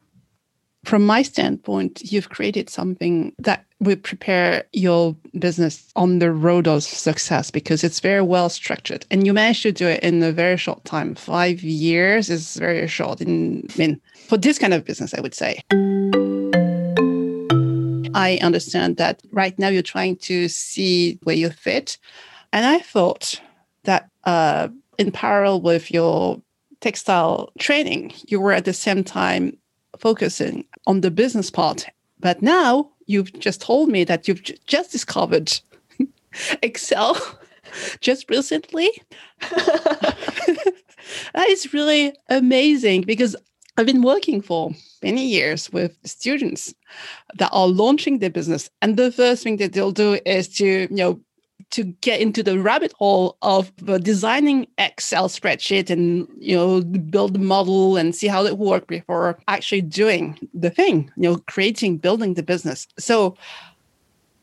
from 0.84 1.04
my 1.04 1.22
standpoint, 1.22 2.00
you've 2.10 2.30
created 2.30 2.70
something 2.70 3.34
that 3.38 3.66
will 3.80 3.96
prepare 3.96 4.64
your 4.72 5.14
business 5.38 5.92
on 5.94 6.20
the 6.20 6.32
road 6.32 6.66
of 6.66 6.82
success 6.82 7.50
because 7.50 7.84
it's 7.84 8.00
very 8.00 8.22
well 8.22 8.48
structured. 8.48 9.04
And 9.10 9.26
you 9.26 9.34
managed 9.34 9.62
to 9.62 9.72
do 9.72 9.86
it 9.86 10.02
in 10.02 10.22
a 10.22 10.32
very 10.32 10.56
short 10.56 10.84
time. 10.84 11.14
Five 11.14 11.62
years 11.62 12.30
is 12.30 12.56
very 12.56 12.86
short 12.88 13.20
in 13.20 13.66
I 13.74 13.78
mean 13.78 14.00
for 14.28 14.38
this 14.38 14.58
kind 14.58 14.72
of 14.72 14.84
business, 14.84 15.12
I 15.14 15.20
would 15.20 15.34
say. 15.34 15.62
I 18.20 18.38
understand 18.42 18.98
that 18.98 19.22
right 19.32 19.58
now 19.58 19.68
you're 19.68 19.82
trying 19.82 20.16
to 20.16 20.46
see 20.48 21.18
where 21.22 21.36
you 21.36 21.48
fit. 21.48 21.96
And 22.52 22.66
I 22.66 22.80
thought 22.80 23.40
that 23.84 24.10
uh, 24.24 24.68
in 24.98 25.10
parallel 25.10 25.62
with 25.62 25.90
your 25.90 26.42
textile 26.80 27.50
training, 27.58 28.12
you 28.28 28.38
were 28.38 28.52
at 28.52 28.66
the 28.66 28.74
same 28.74 29.04
time 29.04 29.56
focusing 29.98 30.66
on 30.86 31.00
the 31.00 31.10
business 31.10 31.50
part. 31.50 31.86
But 32.18 32.42
now 32.42 32.90
you've 33.06 33.32
just 33.38 33.62
told 33.62 33.88
me 33.88 34.04
that 34.04 34.28
you've 34.28 34.42
j- 34.42 34.58
just 34.66 34.92
discovered 34.92 35.58
Excel 36.62 37.16
just 38.00 38.28
recently. 38.28 38.90
that 39.40 40.16
is 41.48 41.72
really 41.72 42.12
amazing 42.28 43.02
because 43.02 43.34
I've 43.80 43.86
been 43.86 44.02
working 44.02 44.42
for 44.42 44.72
many 45.02 45.24
years 45.24 45.72
with 45.72 45.96
students 46.04 46.74
that 47.36 47.48
are 47.50 47.66
launching 47.66 48.18
their 48.18 48.28
business. 48.28 48.68
And 48.82 48.98
the 48.98 49.10
first 49.10 49.42
thing 49.42 49.56
that 49.56 49.72
they'll 49.72 49.90
do 49.90 50.20
is 50.26 50.48
to, 50.58 50.66
you 50.66 50.88
know, 50.90 51.18
to 51.70 51.84
get 51.84 52.20
into 52.20 52.42
the 52.42 52.58
rabbit 52.58 52.92
hole 52.98 53.38
of 53.40 53.72
uh, 53.88 53.96
designing 53.96 54.66
Excel 54.76 55.30
spreadsheet 55.30 55.88
and 55.88 56.28
you 56.38 56.56
know 56.56 56.82
build 56.82 57.32
the 57.32 57.38
model 57.38 57.96
and 57.96 58.14
see 58.14 58.26
how 58.26 58.44
it 58.44 58.58
work 58.58 58.86
before 58.86 59.38
actually 59.48 59.80
doing 59.80 60.38
the 60.52 60.68
thing, 60.68 61.10
you 61.16 61.22
know, 61.22 61.36
creating, 61.48 61.96
building 61.96 62.34
the 62.34 62.42
business. 62.42 62.86
So 62.98 63.34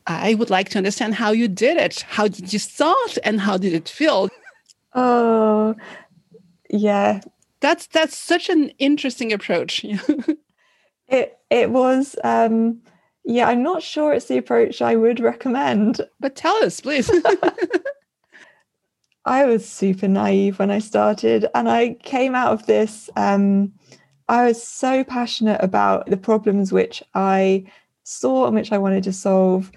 I 0.08 0.34
would 0.34 0.50
like 0.50 0.70
to 0.70 0.80
understand 0.80 1.14
how 1.14 1.32
you 1.32 1.48
did 1.48 1.78
it. 1.78 2.02
How 2.02 2.28
did 2.28 2.52
you 2.52 2.60
start 2.60 3.20
and 3.24 3.40
how 3.40 3.58
did 3.58 3.74
it 3.74 3.88
feel? 3.88 4.30
Oh, 4.96 5.76
yeah. 6.72 7.22
That's 7.60 7.88
that's 7.88 8.18
such 8.18 8.49
an 8.49 8.70
interesting 8.80 9.34
approach. 9.34 9.84
it 11.08 11.38
it 11.49 11.70
was 11.72 12.16
um 12.24 12.82
yeah, 13.26 13.47
I'm 13.49 13.62
not 13.62 13.84
sure 13.84 14.14
it's 14.14 14.28
the 14.28 14.38
approach 14.38 14.82
I 14.82 14.95
would 14.95 15.20
recommend. 15.20 15.99
But 16.20 16.36
tell 16.36 16.55
us, 16.64 16.80
please. 16.80 17.12
I 19.26 19.45
was 19.45 19.68
super 19.68 20.08
naive 20.08 20.60
when 20.60 20.72
I 20.72 20.80
started, 20.80 21.47
and 21.53 21.70
I 21.70 21.95
came 22.03 22.34
out 22.34 22.53
of 22.53 22.66
this. 22.66 23.10
Um, 23.18 23.74
I 24.30 24.45
was 24.45 24.66
so 24.66 25.03
passionate 25.03 25.62
about 25.62 26.10
the 26.10 26.16
problems 26.16 26.72
which 26.72 27.03
I 27.14 27.66
saw 28.03 28.45
and 28.45 28.55
which 28.55 28.72
I 28.72 28.78
wanted 28.78 29.03
to 29.03 29.14
solve. 29.14 29.70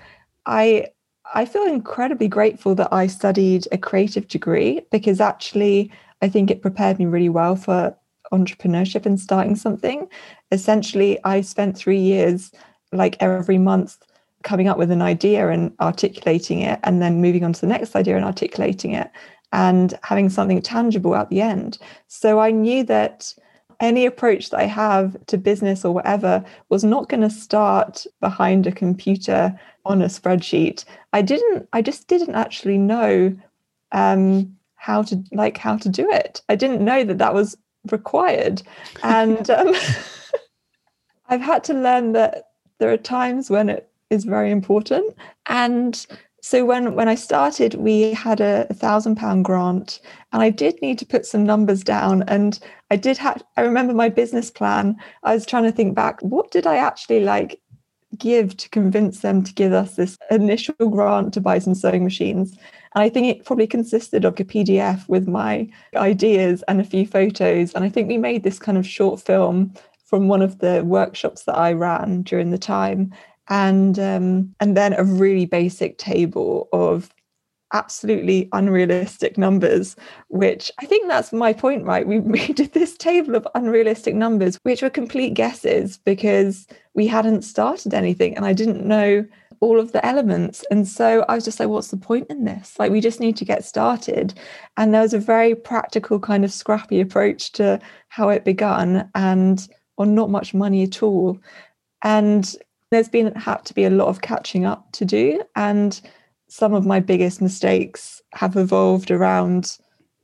I 0.46 0.86
I 1.34 1.44
feel 1.44 1.64
incredibly 1.64 2.28
grateful 2.28 2.76
that 2.76 2.92
I 2.92 3.08
studied 3.08 3.66
a 3.72 3.78
creative 3.78 4.28
degree 4.28 4.82
because 4.92 5.20
actually 5.20 5.90
I 6.22 6.28
think 6.28 6.50
it 6.50 6.62
prepared 6.62 6.98
me 6.98 7.06
really 7.06 7.28
well 7.28 7.56
for 7.56 7.96
entrepreneurship 8.32 9.06
and 9.06 9.18
starting 9.18 9.56
something. 9.56 10.08
Essentially, 10.52 11.18
I 11.24 11.40
spent 11.40 11.76
three 11.76 11.98
years 11.98 12.52
like 12.92 13.16
every 13.20 13.58
month 13.58 13.98
coming 14.42 14.68
up 14.68 14.78
with 14.78 14.90
an 14.90 15.02
idea 15.02 15.48
and 15.48 15.72
articulating 15.80 16.60
it 16.60 16.80
and 16.84 17.02
then 17.02 17.20
moving 17.20 17.44
on 17.44 17.52
to 17.52 17.60
the 17.60 17.66
next 17.66 17.94
idea 17.94 18.16
and 18.16 18.24
articulating 18.24 18.92
it 18.92 19.10
and 19.52 19.98
having 20.02 20.28
something 20.28 20.62
tangible 20.62 21.14
at 21.14 21.28
the 21.28 21.40
end 21.40 21.78
so 22.08 22.38
i 22.38 22.50
knew 22.50 22.82
that 22.82 23.34
any 23.80 24.06
approach 24.06 24.50
that 24.50 24.60
i 24.60 24.64
have 24.64 25.14
to 25.26 25.36
business 25.36 25.84
or 25.84 25.92
whatever 25.92 26.42
was 26.68 26.84
not 26.84 27.08
going 27.08 27.20
to 27.20 27.30
start 27.30 28.06
behind 28.20 28.66
a 28.66 28.72
computer 28.72 29.58
on 29.84 30.00
a 30.00 30.06
spreadsheet 30.06 30.84
i 31.12 31.20
didn't 31.20 31.68
i 31.72 31.82
just 31.82 32.08
didn't 32.08 32.34
actually 32.34 32.78
know 32.78 33.36
um, 33.92 34.56
how 34.80 35.02
to 35.02 35.22
like 35.32 35.56
how 35.56 35.76
to 35.76 35.88
do 35.88 36.10
it 36.10 36.42
i 36.48 36.56
didn't 36.56 36.84
know 36.84 37.04
that 37.04 37.18
that 37.18 37.34
was 37.34 37.56
required 37.90 38.62
and 39.02 39.48
um, 39.50 39.74
i've 41.28 41.40
had 41.40 41.62
to 41.62 41.74
learn 41.74 42.12
that 42.12 42.44
there 42.78 42.90
are 42.90 42.96
times 42.96 43.50
when 43.50 43.68
it 43.68 43.90
is 44.10 44.24
very 44.24 44.50
important. 44.50 45.14
And 45.46 46.04
so 46.42 46.64
when 46.64 46.94
when 46.94 47.08
I 47.08 47.14
started, 47.14 47.74
we 47.74 48.12
had 48.12 48.40
a, 48.40 48.66
a 48.68 48.74
thousand 48.74 49.16
pound 49.16 49.44
grant, 49.44 50.00
and 50.32 50.42
I 50.42 50.50
did 50.50 50.80
need 50.82 50.98
to 50.98 51.06
put 51.06 51.26
some 51.26 51.44
numbers 51.44 51.84
down. 51.84 52.24
And 52.24 52.58
I 52.90 52.96
did 52.96 53.16
have. 53.18 53.42
I 53.56 53.62
remember 53.62 53.94
my 53.94 54.08
business 54.08 54.50
plan. 54.50 54.96
I 55.22 55.34
was 55.34 55.46
trying 55.46 55.64
to 55.64 55.72
think 55.72 55.94
back. 55.94 56.20
What 56.22 56.50
did 56.50 56.66
I 56.66 56.76
actually 56.76 57.20
like 57.20 57.60
give 58.18 58.56
to 58.56 58.68
convince 58.70 59.20
them 59.20 59.42
to 59.44 59.54
give 59.54 59.72
us 59.72 59.94
this 59.94 60.18
initial 60.30 60.74
grant 60.90 61.32
to 61.34 61.40
buy 61.40 61.58
some 61.58 61.74
sewing 61.74 62.04
machines? 62.04 62.56
And 62.94 63.02
I 63.02 63.08
think 63.08 63.26
it 63.26 63.44
probably 63.44 63.66
consisted 63.66 64.24
of 64.24 64.38
a 64.40 64.44
PDF 64.44 65.08
with 65.08 65.28
my 65.28 65.68
ideas 65.94 66.64
and 66.66 66.80
a 66.80 66.84
few 66.84 67.06
photos. 67.06 67.72
And 67.74 67.84
I 67.84 67.88
think 67.88 68.08
we 68.08 68.18
made 68.18 68.42
this 68.42 68.58
kind 68.58 68.76
of 68.76 68.86
short 68.86 69.20
film 69.20 69.72
from 70.04 70.26
one 70.26 70.42
of 70.42 70.58
the 70.58 70.82
workshops 70.84 71.44
that 71.44 71.56
I 71.56 71.72
ran 71.72 72.22
during 72.22 72.50
the 72.50 72.58
time, 72.58 73.12
and 73.48 73.98
um, 73.98 74.54
and 74.58 74.76
then 74.76 74.92
a 74.92 75.04
really 75.04 75.46
basic 75.46 75.98
table 75.98 76.68
of 76.72 77.14
absolutely 77.72 78.48
unrealistic 78.52 79.38
numbers, 79.38 79.94
which 80.28 80.72
I 80.80 80.86
think 80.86 81.06
that's 81.06 81.32
my 81.32 81.52
point, 81.52 81.84
right? 81.84 82.06
We, 82.06 82.18
we 82.20 82.48
did 82.52 82.72
this 82.72 82.96
table 82.96 83.36
of 83.36 83.46
unrealistic 83.54 84.14
numbers, 84.14 84.58
which 84.64 84.82
were 84.82 84.90
complete 84.90 85.34
guesses 85.34 85.98
because 85.98 86.66
we 86.94 87.06
hadn't 87.06 87.42
started 87.42 87.94
anything 87.94 88.36
and 88.36 88.44
I 88.44 88.52
didn't 88.52 88.84
know 88.84 89.24
all 89.60 89.78
of 89.78 89.92
the 89.92 90.04
elements. 90.04 90.64
And 90.70 90.88
so 90.88 91.24
I 91.28 91.34
was 91.34 91.44
just 91.44 91.60
like, 91.60 91.68
what's 91.68 91.88
the 91.88 91.96
point 91.96 92.26
in 92.30 92.44
this? 92.44 92.78
Like, 92.78 92.90
we 92.90 93.00
just 93.00 93.20
need 93.20 93.36
to 93.36 93.44
get 93.44 93.64
started. 93.64 94.34
And 94.76 94.92
there 94.92 95.02
was 95.02 95.14
a 95.14 95.18
very 95.18 95.54
practical, 95.54 96.18
kind 96.18 96.44
of 96.44 96.52
scrappy 96.52 97.00
approach 97.00 97.52
to 97.52 97.78
how 98.08 98.30
it 98.30 98.44
began. 98.44 99.10
And 99.14 99.68
on 100.00 100.14
not 100.14 100.30
much 100.30 100.54
money 100.54 100.82
at 100.82 101.02
all. 101.02 101.38
And 102.02 102.56
there's 102.90 103.08
been 103.08 103.32
had 103.34 103.64
to 103.66 103.74
be 103.74 103.84
a 103.84 103.90
lot 103.90 104.08
of 104.08 104.22
catching 104.22 104.64
up 104.64 104.90
to 104.92 105.04
do. 105.04 105.42
And 105.54 106.00
some 106.48 106.74
of 106.74 106.86
my 106.86 106.98
biggest 106.98 107.40
mistakes 107.40 108.20
have 108.32 108.56
evolved 108.56 109.10
around 109.10 109.76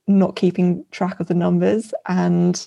not 0.09 0.35
keeping 0.35 0.85
track 0.91 1.21
of 1.21 1.27
the 1.27 1.35
numbers 1.35 1.93
and 2.09 2.67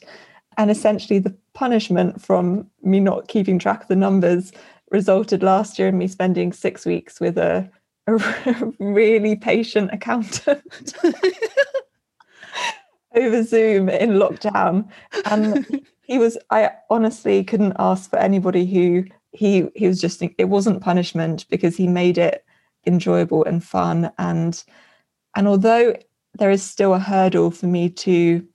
and 0.58 0.70
essentially 0.70 1.20
the 1.20 1.36
punishment 1.54 2.22
from 2.22 2.70
me 2.84 3.00
not 3.00 3.30
keeping 3.30 3.58
track 3.58 3.82
of 3.82 3.88
the 3.88 3.96
numbers 3.96 4.52
resulted 4.92 5.44
last 5.44 5.80
year 5.80 5.88
in 5.88 5.98
me 5.98 6.08
spending 6.08 6.52
six 6.54 6.86
weeks 6.86 7.20
with 7.20 7.38
a, 7.38 7.70
a 8.08 8.14
really 8.80 9.36
patient 9.36 9.92
accountant 9.94 10.94
over 13.16 13.44
Zoom 13.44 13.90
in 13.90 14.12
lockdown. 14.12 14.90
And 15.26 15.84
he 16.10 16.18
was 16.18 16.38
i 16.50 16.72
honestly 16.90 17.44
couldn't 17.44 17.76
ask 17.78 18.10
for 18.10 18.18
anybody 18.18 18.66
who 18.66 19.06
he 19.32 19.70
he 19.76 19.88
was 19.88 20.02
just 20.02 20.22
it 20.38 20.50
wasn't 20.50 20.82
punishment 20.82 21.46
because 21.50 21.78
he 21.78 21.88
made 21.88 22.18
it 22.18 22.44
enjoyable 22.88 23.46
and 23.46 23.64
fun 23.64 24.12
and 24.18 24.64
and 25.36 25.48
although 25.48 25.96
there 26.34 26.50
is 26.50 26.64
still 26.64 26.96
a 26.96 27.00
hurdle 27.00 27.52
for 27.52 27.68
me 27.68 27.90
to 27.90 28.46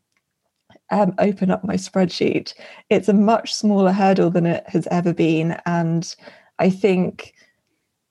um, 0.95 1.15
open 1.19 1.51
up 1.51 1.65
my 1.65 1.75
spreadsheet 1.75 2.55
it's 2.91 3.09
a 3.09 3.13
much 3.13 3.55
smaller 3.55 3.93
hurdle 3.93 4.31
than 4.31 4.47
it 4.47 4.65
has 4.69 4.87
ever 4.91 5.13
been 5.13 5.59
and 5.67 6.15
i 6.59 6.71
think 6.71 7.35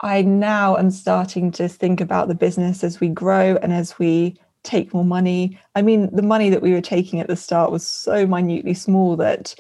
i 0.02 0.22
now 0.22 0.76
am 0.78 0.92
starting 0.92 1.52
to 1.52 1.68
think 1.68 2.02
about 2.02 2.28
the 2.28 2.36
business 2.36 2.84
as 2.84 3.00
we 3.00 3.08
grow 3.08 3.58
and 3.62 3.74
as 3.74 3.98
we 4.00 4.38
take 4.64 4.94
more 4.94 5.06
money. 5.06 5.60
I 5.76 5.82
mean, 5.82 6.14
the 6.16 6.22
money 6.22 6.50
that 6.50 6.62
we 6.62 6.74
were 6.74 6.82
taking 6.82 7.20
at 7.20 7.28
the 7.28 7.36
start 7.36 7.72
was 7.72 7.86
so 7.86 8.26
minutely 8.26 8.74
small 8.74 9.16
that, 9.18 9.56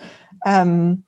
um, 0.45 1.03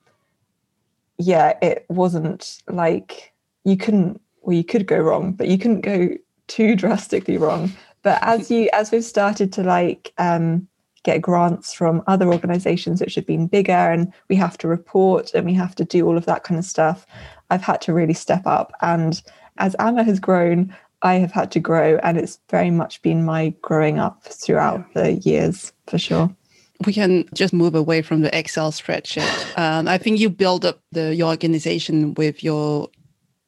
yeah, 1.18 1.58
it 1.62 1.86
wasn't 1.90 2.62
like 2.68 3.34
you 3.64 3.78
couldn't, 3.78 4.22
well, 4.42 4.56
you 4.56 4.64
could 4.64 4.86
go 4.86 5.00
wrong, 5.00 5.32
but 5.32 5.48
you 5.48 5.58
couldn't 5.58 5.82
go 5.82 6.10
too 6.48 6.76
drastically 6.76 7.38
wrong. 7.38 7.72
But 8.04 8.20
as 8.22 8.52
you, 8.52 8.70
as 8.74 8.92
we've 8.92 9.04
started 9.04 9.52
to 9.54 9.64
like 9.64 10.14
um, 10.18 10.68
get 11.06 11.22
grants 11.22 11.74
from 11.74 12.04
other 12.08 12.28
organizations 12.28 13.00
which 13.00 13.16
have 13.16 13.26
been 13.26 13.48
bigger 13.48 13.72
and 13.72 14.12
we 14.28 14.36
have 14.36 14.58
to 14.58 14.68
report 14.68 15.34
and 15.34 15.46
we 15.46 15.54
have 15.54 15.76
to 15.76 15.86
do 15.86 16.06
all 16.06 16.18
of 16.18 16.26
that 16.26 16.44
kind 16.44 16.60
of 16.60 16.66
stuff, 16.66 17.06
I've 17.50 17.62
had 17.62 17.80
to 17.82 17.94
really 17.94 18.14
step 18.14 18.46
up. 18.46 18.74
And 18.82 19.22
as 19.58 19.76
Amma 19.80 20.04
has 20.04 20.20
grown, 20.20 20.76
I 21.02 21.16
have 21.16 21.32
had 21.32 21.52
to 21.52 21.60
grow, 21.60 22.00
and 22.02 22.18
it's 22.18 22.40
very 22.50 22.72
much 22.72 23.02
been 23.04 23.24
my 23.24 23.54
growing 23.62 24.00
up 24.00 24.24
throughout 24.24 24.94
the 24.96 25.14
years 25.14 25.72
for 25.88 26.00
sure. 26.00 26.36
We 26.86 26.94
can 26.94 27.30
just 27.34 27.54
move 27.54 27.76
away 27.76 28.02
from 28.02 28.22
the 28.22 28.36
Excel 28.38 28.72
spreadsheet. 28.72 29.58
Um, 29.58 29.88
I 29.88 29.98
think 29.98 30.20
you 30.20 30.30
build 30.30 30.66
up 30.66 30.82
the 30.92 31.14
your 31.16 31.30
organization 31.30 32.16
with 32.16 32.44
your 32.44 32.90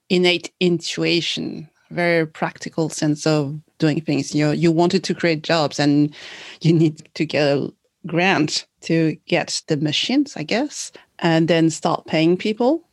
innate 0.10 0.52
intuition, 0.60 1.70
very 1.90 2.28
practical 2.28 2.90
sense 2.90 3.26
of 3.26 3.60
doing 3.80 4.02
things. 4.02 4.34
You 4.34 4.46
know, 4.46 4.52
you 4.52 4.72
wanted 4.72 5.04
to 5.06 5.14
create 5.14 5.44
jobs, 5.44 5.80
and 5.80 6.14
you 6.62 6.74
need 6.74 7.08
to 7.16 7.26
get 7.26 7.58
a 7.58 7.74
grant 8.06 8.66
to 8.82 9.18
get 9.28 9.62
the 9.68 9.78
machines, 9.78 10.36
I 10.38 10.44
guess. 10.44 10.92
and 11.20 11.48
then 11.48 11.70
start 11.70 12.06
paying 12.06 12.38
people. 12.38 12.84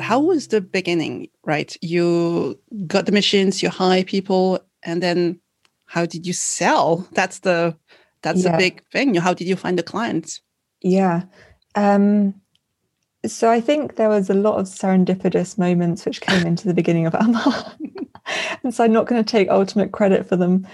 How 0.00 0.20
was 0.20 0.48
the 0.48 0.60
beginning, 0.60 1.28
right? 1.44 1.76
You 1.80 2.58
got 2.86 3.06
the 3.06 3.12
machines, 3.12 3.62
you 3.62 3.70
hire 3.70 4.04
people, 4.04 4.60
and 4.82 5.02
then 5.02 5.40
how 5.86 6.06
did 6.06 6.26
you 6.26 6.32
sell? 6.32 7.08
That's 7.12 7.40
the 7.40 7.76
that's 8.22 8.44
yeah. 8.44 8.52
the 8.52 8.58
big 8.58 8.82
thing. 8.90 9.14
How 9.14 9.34
did 9.34 9.46
you 9.46 9.56
find 9.56 9.78
the 9.78 9.82
clients? 9.82 10.40
Yeah. 10.82 11.22
Um, 11.74 12.34
so 13.26 13.50
I 13.50 13.60
think 13.60 13.96
there 13.96 14.08
was 14.08 14.30
a 14.30 14.34
lot 14.34 14.58
of 14.58 14.66
serendipitous 14.66 15.58
moments 15.58 16.06
which 16.06 16.20
came 16.20 16.46
into 16.46 16.66
the 16.66 16.74
beginning 16.74 17.06
of 17.06 17.14
Amma. 17.14 17.76
and 18.62 18.74
so 18.74 18.84
I'm 18.84 18.92
not 18.92 19.06
going 19.06 19.22
to 19.22 19.30
take 19.30 19.48
ultimate 19.50 19.92
credit 19.92 20.26
for 20.26 20.36
them 20.36 20.66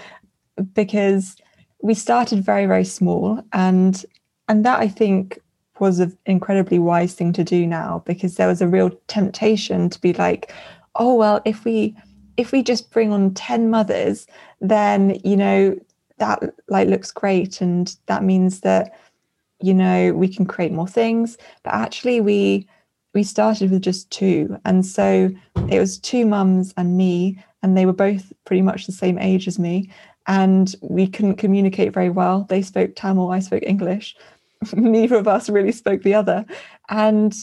because 0.73 1.35
we 1.81 1.93
started 1.93 2.43
very, 2.43 2.65
very 2.65 2.85
small 2.85 3.43
and 3.53 4.03
and 4.49 4.65
that 4.65 4.79
I 4.79 4.87
think 4.87 5.39
was 5.79 5.99
an 5.99 6.17
incredibly 6.25 6.79
wise 6.79 7.13
thing 7.13 7.33
to 7.33 7.43
do 7.43 7.67
now 7.67 8.01
because 8.05 8.35
there 8.35 8.47
was 8.47 8.61
a 8.61 8.67
real 8.67 8.91
temptation 9.07 9.89
to 9.89 9.99
be 9.99 10.13
like, 10.13 10.53
oh 10.95 11.15
well, 11.15 11.41
if 11.45 11.65
we 11.65 11.95
if 12.37 12.51
we 12.51 12.63
just 12.63 12.91
bring 12.91 13.11
on 13.11 13.33
10 13.33 13.69
mothers, 13.69 14.27
then 14.61 15.19
you 15.23 15.35
know 15.35 15.77
that 16.17 16.41
like 16.69 16.87
looks 16.87 17.11
great 17.11 17.61
and 17.61 17.95
that 18.05 18.23
means 18.23 18.61
that 18.61 18.97
you 19.61 19.73
know 19.73 20.13
we 20.13 20.27
can 20.27 20.45
create 20.45 20.71
more 20.71 20.87
things. 20.87 21.37
But 21.63 21.73
actually 21.73 22.21
we 22.21 22.67
we 23.13 23.23
started 23.23 23.71
with 23.71 23.81
just 23.81 24.09
two. 24.11 24.59
And 24.65 24.85
so 24.85 25.31
it 25.69 25.79
was 25.79 25.97
two 25.97 26.25
mums 26.25 26.73
and 26.77 26.97
me 26.97 27.43
and 27.63 27.75
they 27.75 27.85
were 27.85 27.93
both 27.93 28.31
pretty 28.45 28.61
much 28.61 28.85
the 28.85 28.91
same 28.91 29.17
age 29.17 29.47
as 29.47 29.57
me. 29.57 29.91
And 30.27 30.75
we 30.81 31.07
couldn't 31.07 31.37
communicate 31.37 31.93
very 31.93 32.09
well. 32.09 32.45
They 32.49 32.61
spoke 32.61 32.95
tamil 32.95 33.31
i 33.31 33.39
spoke 33.39 33.63
english. 33.63 34.15
Neither 34.73 35.15
of 35.15 35.27
us 35.27 35.49
really 35.49 35.71
spoke 35.71 36.03
the 36.03 36.13
other. 36.13 36.45
And 36.89 37.33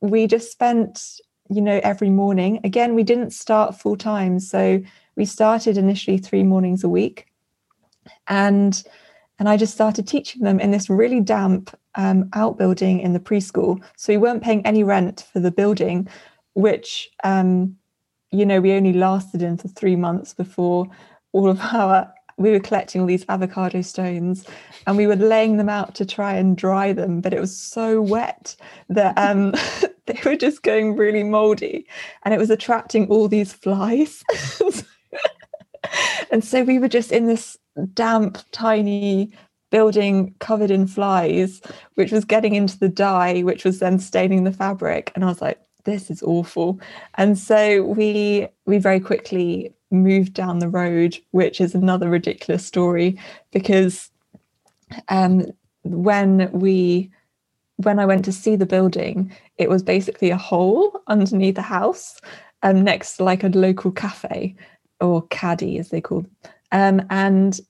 we 0.00 0.26
just 0.26 0.52
spent 0.52 1.20
you 1.48 1.60
know 1.60 1.80
every 1.82 2.10
morning. 2.10 2.60
Again 2.64 2.94
we 2.94 3.02
didn't 3.02 3.32
start 3.32 3.80
full 3.80 3.96
time. 3.96 4.38
So 4.40 4.82
we 5.16 5.24
started 5.24 5.78
initially 5.78 6.18
three 6.18 6.42
mornings 6.42 6.84
a 6.84 6.88
week. 6.88 7.26
And 8.28 8.82
and 9.42 9.48
I 9.48 9.56
just 9.56 9.74
started 9.74 10.06
teaching 10.06 10.42
them 10.42 10.60
in 10.60 10.70
this 10.70 10.88
really 10.88 11.18
damp 11.18 11.76
um, 11.96 12.30
outbuilding 12.32 13.00
in 13.00 13.12
the 13.12 13.18
preschool. 13.18 13.82
So 13.96 14.12
we 14.12 14.16
weren't 14.16 14.40
paying 14.40 14.64
any 14.64 14.84
rent 14.84 15.26
for 15.32 15.40
the 15.40 15.50
building, 15.50 16.06
which 16.54 17.10
um, 17.24 17.74
you 18.30 18.46
know 18.46 18.60
we 18.60 18.70
only 18.70 18.92
lasted 18.92 19.42
in 19.42 19.56
for 19.56 19.66
three 19.66 19.96
months 19.96 20.32
before 20.32 20.86
all 21.32 21.48
of 21.48 21.58
our 21.72 22.08
we 22.36 22.52
were 22.52 22.60
collecting 22.60 23.00
all 23.00 23.08
these 23.08 23.24
avocado 23.28 23.82
stones 23.82 24.46
and 24.86 24.96
we 24.96 25.08
were 25.08 25.16
laying 25.16 25.56
them 25.56 25.68
out 25.68 25.96
to 25.96 26.06
try 26.06 26.34
and 26.34 26.56
dry 26.56 26.92
them 26.92 27.20
but 27.20 27.34
it 27.34 27.40
was 27.40 27.56
so 27.56 28.00
wet 28.00 28.54
that 28.88 29.12
um, 29.18 29.52
they 30.06 30.18
were 30.24 30.36
just 30.36 30.62
going 30.62 30.94
really 30.94 31.24
moldy 31.24 31.84
and 32.24 32.32
it 32.32 32.38
was 32.38 32.48
attracting 32.48 33.08
all 33.08 33.26
these 33.26 33.52
flies 33.52 34.22
and 36.30 36.44
so 36.44 36.62
we 36.62 36.78
were 36.78 36.88
just 36.88 37.12
in 37.12 37.26
this 37.26 37.56
damp, 37.94 38.38
tiny 38.52 39.32
building 39.70 40.34
covered 40.38 40.70
in 40.70 40.86
flies, 40.86 41.60
which 41.94 42.12
was 42.12 42.24
getting 42.24 42.54
into 42.54 42.78
the 42.78 42.88
dye, 42.88 43.40
which 43.42 43.64
was 43.64 43.78
then 43.78 43.98
staining 43.98 44.44
the 44.44 44.52
fabric. 44.52 45.10
And 45.14 45.24
I 45.24 45.28
was 45.28 45.40
like, 45.40 45.58
this 45.84 46.10
is 46.10 46.22
awful. 46.22 46.80
And 47.14 47.38
so 47.38 47.82
we 47.82 48.46
we 48.66 48.78
very 48.78 49.00
quickly 49.00 49.72
moved 49.90 50.34
down 50.34 50.58
the 50.58 50.68
road, 50.68 51.18
which 51.32 51.60
is 51.60 51.74
another 51.74 52.08
ridiculous 52.08 52.64
story 52.64 53.18
because 53.50 54.10
um, 55.08 55.46
when 55.82 56.50
we 56.52 57.10
when 57.76 57.98
I 57.98 58.06
went 58.06 58.24
to 58.26 58.32
see 58.32 58.54
the 58.54 58.66
building, 58.66 59.32
it 59.58 59.68
was 59.68 59.82
basically 59.82 60.30
a 60.30 60.36
hole 60.36 61.00
underneath 61.08 61.56
the 61.56 61.62
house, 61.62 62.20
um, 62.62 62.84
next 62.84 63.16
to 63.16 63.24
like 63.24 63.42
a 63.42 63.48
local 63.48 63.90
cafe 63.90 64.54
or 65.02 65.22
caddy 65.28 65.78
as 65.78 65.90
they 65.90 66.00
call 66.00 66.22
them. 66.22 66.30
Um, 66.72 67.06
and 67.10 67.60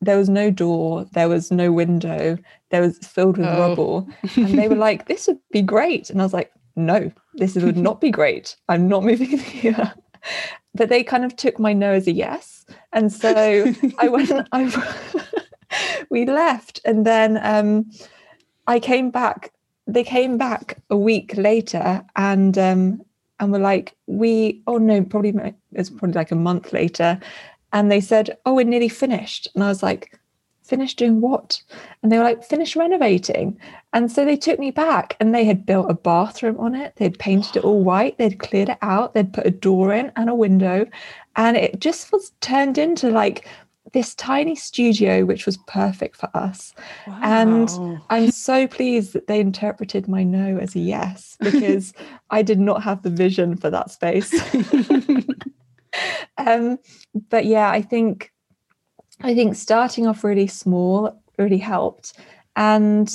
there 0.00 0.18
was 0.18 0.28
no 0.28 0.50
door, 0.50 1.06
there 1.12 1.28
was 1.28 1.50
no 1.50 1.72
window, 1.72 2.36
there 2.70 2.82
was 2.82 2.98
filled 2.98 3.38
with 3.38 3.46
oh. 3.46 3.58
rubble. 3.58 4.08
And 4.36 4.58
they 4.58 4.68
were 4.68 4.74
like, 4.74 5.06
this 5.06 5.26
would 5.26 5.38
be 5.50 5.62
great. 5.62 6.10
And 6.10 6.20
I 6.20 6.24
was 6.24 6.32
like, 6.32 6.52
no, 6.76 7.10
this 7.34 7.54
would 7.56 7.76
not 7.88 8.00
be 8.00 8.10
great. 8.10 8.56
I'm 8.68 8.88
not 8.88 9.04
moving 9.04 9.38
here. 9.38 9.92
But 10.74 10.88
they 10.88 11.04
kind 11.04 11.24
of 11.24 11.36
took 11.36 11.58
my 11.58 11.72
no 11.72 11.92
as 11.92 12.06
a 12.06 12.12
yes. 12.12 12.66
And 12.92 13.12
so 13.12 13.72
I 13.98 14.08
went, 14.08 14.32
I, 14.52 15.04
we 16.10 16.26
left. 16.26 16.80
And 16.84 17.06
then 17.06 17.38
um, 17.42 17.90
I 18.66 18.80
came 18.80 19.10
back, 19.10 19.52
they 19.86 20.04
came 20.04 20.36
back 20.36 20.78
a 20.90 20.96
week 20.96 21.34
later 21.36 22.04
and 22.16 22.58
um, 22.58 23.02
and 23.40 23.52
were 23.52 23.58
like, 23.58 23.96
we, 24.06 24.62
oh 24.66 24.78
no, 24.78 25.02
probably 25.04 25.54
it's 25.72 25.90
probably 25.90 26.12
like 26.12 26.30
a 26.30 26.36
month 26.36 26.72
later 26.72 27.20
and 27.74 27.90
they 27.90 28.00
said, 28.00 28.38
Oh, 28.46 28.54
we're 28.54 28.64
nearly 28.64 28.88
finished. 28.88 29.48
And 29.54 29.62
I 29.62 29.68
was 29.68 29.82
like, 29.82 30.18
Finished 30.62 30.96
doing 30.96 31.20
what? 31.20 31.60
And 32.02 32.10
they 32.10 32.16
were 32.16 32.24
like, 32.24 32.42
Finished 32.42 32.76
renovating. 32.76 33.58
And 33.92 34.10
so 34.10 34.24
they 34.24 34.36
took 34.36 34.58
me 34.58 34.70
back 34.70 35.16
and 35.20 35.34
they 35.34 35.44
had 35.44 35.66
built 35.66 35.90
a 35.90 35.94
bathroom 35.94 36.58
on 36.58 36.74
it. 36.74 36.94
They'd 36.96 37.18
painted 37.18 37.56
it 37.56 37.64
all 37.64 37.82
white. 37.82 38.16
They'd 38.16 38.38
cleared 38.38 38.70
it 38.70 38.78
out. 38.80 39.12
They'd 39.12 39.32
put 39.32 39.46
a 39.46 39.50
door 39.50 39.92
in 39.92 40.12
and 40.16 40.30
a 40.30 40.34
window. 40.34 40.86
And 41.36 41.56
it 41.56 41.80
just 41.80 42.12
was 42.12 42.30
turned 42.40 42.78
into 42.78 43.10
like 43.10 43.48
this 43.94 44.14
tiny 44.16 44.56
studio, 44.56 45.24
which 45.24 45.46
was 45.46 45.56
perfect 45.68 46.16
for 46.16 46.28
us. 46.34 46.74
Wow. 47.06 47.20
And 47.22 48.00
I'm 48.10 48.30
so 48.32 48.66
pleased 48.66 49.12
that 49.12 49.28
they 49.28 49.40
interpreted 49.40 50.08
my 50.08 50.24
no 50.24 50.58
as 50.58 50.74
a 50.74 50.80
yes 50.80 51.36
because 51.40 51.94
I 52.28 52.42
did 52.42 52.58
not 52.58 52.82
have 52.82 53.02
the 53.02 53.10
vision 53.10 53.56
for 53.56 53.70
that 53.70 53.92
space. 53.92 54.34
um, 56.38 56.78
but 57.30 57.46
yeah, 57.46 57.70
I 57.70 57.80
think 57.80 58.32
I 59.22 59.32
think 59.32 59.54
starting 59.54 60.08
off 60.08 60.24
really 60.24 60.48
small 60.48 61.22
really 61.38 61.58
helped. 61.58 62.14
And 62.56 63.08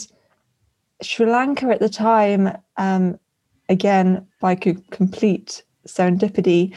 Sri 1.02 1.26
Lanka 1.26 1.68
at 1.68 1.82
the 1.82 1.90
time, 1.90 2.58
um, 2.78 3.20
again, 3.68 4.26
by 4.40 4.56
complete 4.56 5.62
serendipity, 5.86 6.74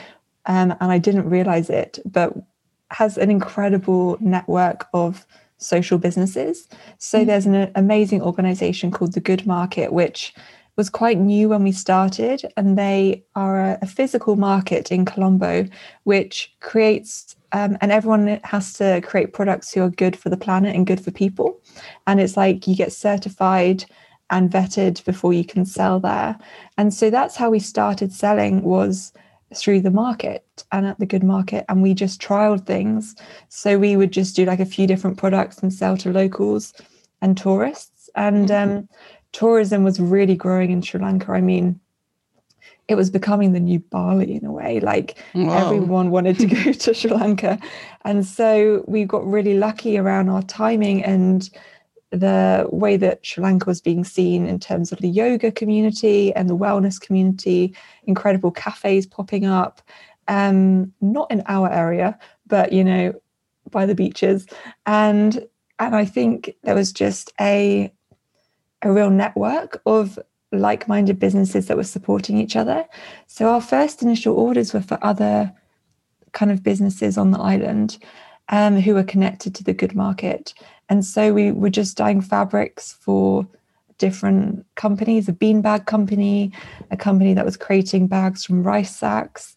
um, 0.47 0.75
and 0.81 0.91
I 0.91 0.99
didn't 0.99 1.29
realize 1.29 1.71
it, 1.71 2.01
but 2.05 2.35
has 2.93 3.19
an 3.19 3.31
incredible 3.31 4.17
network 4.21 4.87
of 4.93 5.27
social 5.59 5.99
businesses. 5.99 6.69
So 6.99 7.19
mm-hmm. 7.19 7.27
there's 7.27 7.47
an 7.47 7.71
amazing 7.75 8.23
organization 8.23 8.91
called 8.91 9.15
the 9.15 9.21
Good 9.21 9.47
Market, 9.47 9.93
which 9.93 10.35
was 10.77 10.89
quite 10.89 11.19
new 11.19 11.51
when 11.51 11.63
we 11.63 11.73
started, 11.73 12.51
and 12.57 12.79
they 12.79 13.25
are 13.35 13.61
a, 13.61 13.79
a 13.83 13.87
physical 13.87 14.37
market 14.37 14.91
in 14.91 15.05
Colombo, 15.05 15.67
which 16.05 16.55
creates 16.61 17.37
um, 17.53 17.77
and 17.83 17.93
everyone 17.93 18.41
has 18.45 18.73
to 18.75 19.03
create 19.03 19.35
products 19.35 19.73
who 19.73 19.83
are 19.83 19.91
good 19.91 20.17
for 20.17 20.31
the 20.31 20.39
planet 20.39 20.75
and 20.75 20.87
good 20.87 21.05
for 21.05 21.11
people. 21.11 21.61
And 22.07 22.19
it's 22.19 22.35
like 22.35 22.67
you 22.67 22.75
get 22.75 22.95
certified 22.95 23.85
and 24.31 24.51
vetted 24.51 25.05
before 25.05 25.35
you 25.35 25.45
can 25.45 25.67
sell 25.67 26.01
there. 26.01 26.39
And 26.79 26.95
so 26.95 27.11
that's 27.11 27.37
how 27.37 27.51
we 27.51 27.59
started 27.59 28.11
selling 28.11 28.63
was 28.63 29.13
through 29.55 29.81
the 29.81 29.91
market 29.91 30.65
and 30.73 30.87
at 30.87 30.99
the 30.99 31.07
good 31.07 31.23
market 31.23 31.65
and 31.69 31.83
we 31.83 31.95
just 31.95 32.21
trialed 32.21 32.67
things 32.67 33.15
so 33.49 33.79
we 33.79 33.97
would 33.97 34.13
just 34.13 34.37
do 34.37 34.45
like 34.45 34.61
a 34.61 34.67
few 34.67 34.87
different 34.87 35.17
products 35.17 35.59
and 35.59 35.73
sell 35.73 35.97
to 35.97 36.11
locals 36.11 36.75
and 37.21 37.37
tourists 37.37 38.11
and 38.15 38.49
mm-hmm. 38.49 38.79
um, 38.79 38.89
tourism 39.33 39.83
was 39.83 39.99
really 39.99 40.37
growing 40.37 40.71
in 40.71 40.83
Sri 40.83 41.01
Lanka. 41.01 41.33
I 41.33 41.41
mean, 41.41 41.81
it 42.89 42.95
was 42.95 43.11
becoming 43.11 43.53
the 43.53 43.61
new 43.61 43.79
Bali 43.79 44.35
in 44.35 44.45
a 44.45 44.53
way. 44.53 44.81
Like 44.81 45.19
wow. 45.35 45.67
everyone 45.67 46.11
wanted 46.11 46.39
to 46.41 46.47
go 46.65 46.73
to 46.73 46.95
Sri 46.95 47.11
Lanka. 47.11 47.59
And 48.05 48.25
so 48.25 48.85
we 48.87 49.05
got 49.05 49.27
really 49.27 49.59
lucky 49.59 49.99
around 49.99 50.29
our 50.29 50.43
timing 50.43 51.03
and 51.03 51.49
the 52.13 52.69
way 52.71 52.97
that 52.99 53.25
Sri 53.25 53.43
Lanka 53.43 53.65
was 53.67 53.81
being 53.81 54.05
seen 54.05 54.47
in 54.47 54.61
terms 54.61 54.93
of 54.93 54.99
the 54.99 55.09
yoga 55.09 55.51
community 55.51 56.33
and 56.35 56.49
the 56.49 56.57
wellness 56.57 57.01
community, 57.01 57.75
incredible 58.05 58.51
cafes 58.51 59.07
popping 59.07 59.47
up. 59.47 59.83
Um, 60.29 60.93
not 61.01 61.31
in 61.33 61.43
our 61.47 61.71
area, 61.73 62.17
but 62.47 62.73
you 62.73 62.85
know, 62.85 63.13
by 63.71 63.87
the 63.87 63.95
beaches. 63.95 64.47
And 64.87 65.45
and 65.79 65.97
I 65.97 66.05
think 66.05 66.55
there 66.63 66.77
was 66.77 66.93
just 66.93 67.33
a 67.41 67.93
a 68.83 68.93
real 68.93 69.11
network 69.11 69.81
of 69.87 70.19
like 70.53 70.87
minded 70.87 71.19
businesses 71.19 71.67
that 71.67 71.77
were 71.77 71.83
supporting 71.83 72.37
each 72.37 72.57
other. 72.57 72.85
So 73.27 73.49
our 73.49 73.61
first 73.61 74.03
initial 74.03 74.37
orders 74.37 74.75
were 74.75 74.83
for 74.83 74.99
other 75.03 75.53
kind 76.33 76.53
of 76.53 76.63
businesses 76.63 77.17
on 77.17 77.31
the 77.31 77.39
island 77.39 77.99
um, 78.49 78.79
who 78.79 78.95
were 78.95 79.05
connected 79.05 79.55
to 79.55 79.65
the 79.65 79.73
good 79.73 79.95
market. 79.95 80.55
And 80.93 81.07
so 81.07 81.33
we 81.33 81.53
were 81.53 81.71
just 81.71 81.97
dyeing 81.97 82.21
fabrics 82.21 82.93
for 83.01 83.47
different 83.97 84.67
companies 84.75 85.27
a 85.27 85.33
beanbag 85.33 85.87
company, 85.87 86.53
a 86.91 86.99
company 86.99 87.33
that 87.33 87.47
was 87.47 87.57
creating 87.57 88.09
bags 88.09 88.45
from 88.45 88.63
rice 88.63 88.95
sacks. 88.95 89.55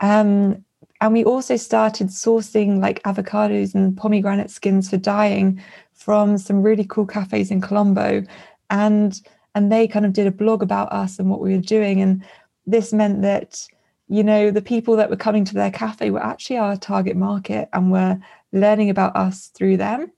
Um, 0.00 0.64
and 1.00 1.12
we 1.12 1.22
also 1.22 1.54
started 1.54 2.08
sourcing 2.08 2.80
like 2.80 3.00
avocados 3.04 3.76
and 3.76 3.96
pomegranate 3.96 4.50
skins 4.50 4.90
for 4.90 4.96
dyeing 4.96 5.62
from 5.92 6.36
some 6.36 6.64
really 6.64 6.84
cool 6.84 7.06
cafes 7.06 7.52
in 7.52 7.60
Colombo 7.60 8.24
and 8.68 9.20
and 9.54 9.70
they 9.70 9.86
kind 9.86 10.04
of 10.04 10.12
did 10.12 10.26
a 10.26 10.32
blog 10.32 10.64
about 10.64 10.90
us 10.92 11.20
and 11.20 11.30
what 11.30 11.40
we 11.40 11.54
were 11.54 11.62
doing 11.62 12.00
and 12.00 12.24
this 12.66 12.92
meant 12.92 13.22
that 13.22 13.68
you 14.08 14.24
know 14.24 14.50
the 14.50 14.62
people 14.62 14.96
that 14.96 15.10
were 15.10 15.24
coming 15.26 15.44
to 15.44 15.54
their 15.54 15.70
cafe 15.70 16.10
were 16.10 16.24
actually 16.24 16.56
our 16.56 16.76
target 16.76 17.16
market 17.16 17.68
and 17.72 17.92
were 17.92 18.18
learning 18.52 18.90
about 18.90 19.14
us 19.16 19.48
through 19.48 19.76
them 19.76 20.10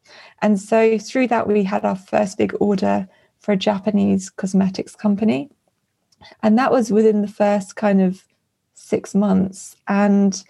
and 0.42 0.60
so 0.60 0.98
through 0.98 1.26
that 1.26 1.46
we 1.46 1.62
had 1.62 1.84
our 1.84 1.96
first 1.96 2.38
big 2.38 2.54
order 2.60 3.06
for 3.38 3.52
a 3.52 3.56
japanese 3.56 4.30
cosmetics 4.30 4.96
company 4.96 5.50
and 6.42 6.58
that 6.58 6.72
was 6.72 6.90
within 6.90 7.22
the 7.22 7.28
first 7.28 7.76
kind 7.76 8.00
of 8.00 8.24
six 8.74 9.14
months 9.14 9.76
and 9.88 10.44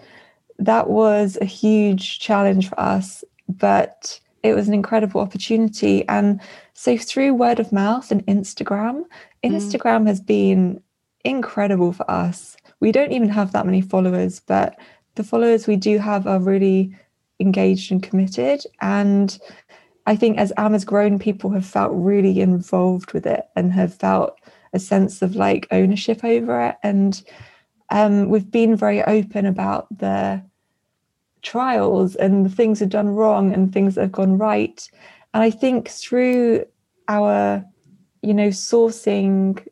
that 0.58 0.88
was 0.88 1.36
a 1.40 1.44
huge 1.44 2.20
challenge 2.20 2.68
for 2.68 2.80
us 2.80 3.22
but 3.48 4.20
it 4.44 4.54
was 4.54 4.68
an 4.68 4.74
incredible 4.74 5.22
opportunity. 5.22 6.06
And 6.06 6.38
so 6.74 6.98
through 6.98 7.34
word 7.34 7.58
of 7.58 7.72
mouth 7.72 8.12
and 8.12 8.24
Instagram, 8.26 9.04
mm. 9.42 9.50
Instagram 9.50 10.06
has 10.06 10.20
been 10.20 10.82
incredible 11.24 11.92
for 11.92 12.08
us. 12.10 12.56
We 12.78 12.92
don't 12.92 13.12
even 13.12 13.30
have 13.30 13.52
that 13.52 13.64
many 13.64 13.80
followers, 13.80 14.40
but 14.40 14.78
the 15.14 15.24
followers 15.24 15.66
we 15.66 15.76
do 15.76 15.98
have 15.98 16.26
are 16.26 16.38
really 16.38 16.94
engaged 17.40 17.90
and 17.92 18.02
committed. 18.02 18.64
And 18.80 19.38
I 20.06 20.16
think 20.16 20.38
as 20.38 20.52
Amma 20.56 20.74
has 20.74 20.84
grown, 20.84 21.18
people 21.18 21.50
have 21.50 21.66
felt 21.66 21.92
really 21.94 22.40
involved 22.40 23.12
with 23.12 23.26
it 23.26 23.44
and 23.56 23.72
have 23.72 23.94
felt 23.94 24.38
a 24.72 24.78
sense 24.78 25.22
of 25.22 25.36
like 25.36 25.66
ownership 25.70 26.24
over 26.24 26.60
it. 26.60 26.76
And 26.82 27.22
um, 27.90 28.28
we've 28.28 28.50
been 28.50 28.76
very 28.76 29.02
open 29.02 29.46
about 29.46 29.86
the 29.96 30.42
trials 31.42 32.16
and 32.16 32.44
the 32.44 32.50
things 32.50 32.80
have 32.80 32.88
done 32.88 33.08
wrong 33.08 33.52
and 33.52 33.72
things 33.72 33.94
that 33.94 34.02
have 34.02 34.12
gone 34.12 34.36
right. 34.36 34.88
And 35.32 35.42
I 35.42 35.50
think 35.50 35.88
through 35.88 36.64
our, 37.08 37.64
you 38.22 38.34
know, 38.34 38.48
sourcing 38.48 39.64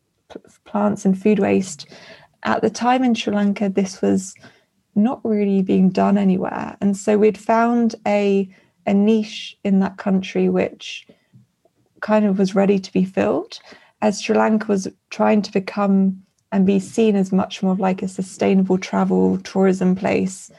plants 0.64 1.04
and 1.04 1.20
food 1.20 1.38
waste, 1.38 1.86
at 2.44 2.62
the 2.62 2.70
time 2.70 3.04
in 3.04 3.14
Sri 3.14 3.34
Lanka, 3.34 3.68
this 3.68 4.02
was 4.02 4.34
not 4.95 5.20
really 5.24 5.62
being 5.62 5.90
done 5.90 6.18
anywhere. 6.18 6.76
And 6.80 6.97
so 6.97 7.18
we'd 7.18 7.38
found 7.38 7.95
a, 8.07 8.49
a 8.86 8.95
niche 8.95 9.57
in 9.64 9.80
that 9.80 9.97
country 9.97 10.49
which 10.49 11.07
kind 12.01 12.24
of 12.24 12.38
was 12.38 12.55
ready 12.55 12.78
to 12.78 12.93
be 12.93 13.05
filled 13.05 13.59
as 14.03 14.20
Sri 14.20 14.36
Lanka 14.36 14.66
was 14.66 14.88
trying 15.11 15.40
to 15.43 15.53
become 15.53 16.22
and 16.51 16.66
be 16.66 16.78
seen 16.78 17.16
as 17.16 17.32
much 17.32 17.62
more 17.62 17.76
like 17.76 18.03
a 18.03 18.09
sustainable 18.09 18.76
travel 18.76 19.38
tourism 19.38 19.97
place 19.97 20.51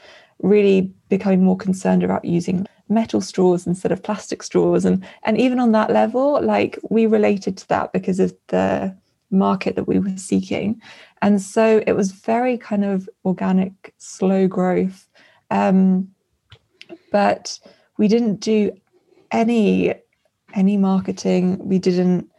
really 0.42 0.92
becoming 1.08 1.44
more 1.44 1.56
concerned 1.56 2.02
about 2.02 2.24
using 2.24 2.66
metal 2.88 3.20
straws 3.20 3.66
instead 3.66 3.92
of 3.92 4.02
plastic 4.02 4.42
straws 4.42 4.84
and 4.84 5.04
and 5.22 5.38
even 5.38 5.58
on 5.58 5.72
that 5.72 5.90
level 5.90 6.42
like 6.42 6.78
we 6.90 7.06
related 7.06 7.56
to 7.56 7.66
that 7.68 7.92
because 7.92 8.20
of 8.20 8.34
the 8.48 8.94
market 9.34 9.76
that 9.76 9.88
we 9.88 9.98
were 9.98 10.16
seeking 10.16 10.80
and 11.22 11.40
so 11.40 11.82
it 11.86 11.92
was 11.92 12.12
very 12.12 12.56
kind 12.56 12.84
of 12.84 13.08
organic 13.24 13.94
slow 13.98 14.46
growth 14.46 15.08
um, 15.50 16.08
but 17.12 17.58
we 17.98 18.08
didn't 18.08 18.36
do 18.36 18.70
any 19.30 19.94
any 20.54 20.76
marketing 20.76 21.58
we 21.66 21.78
didn't 21.78 22.30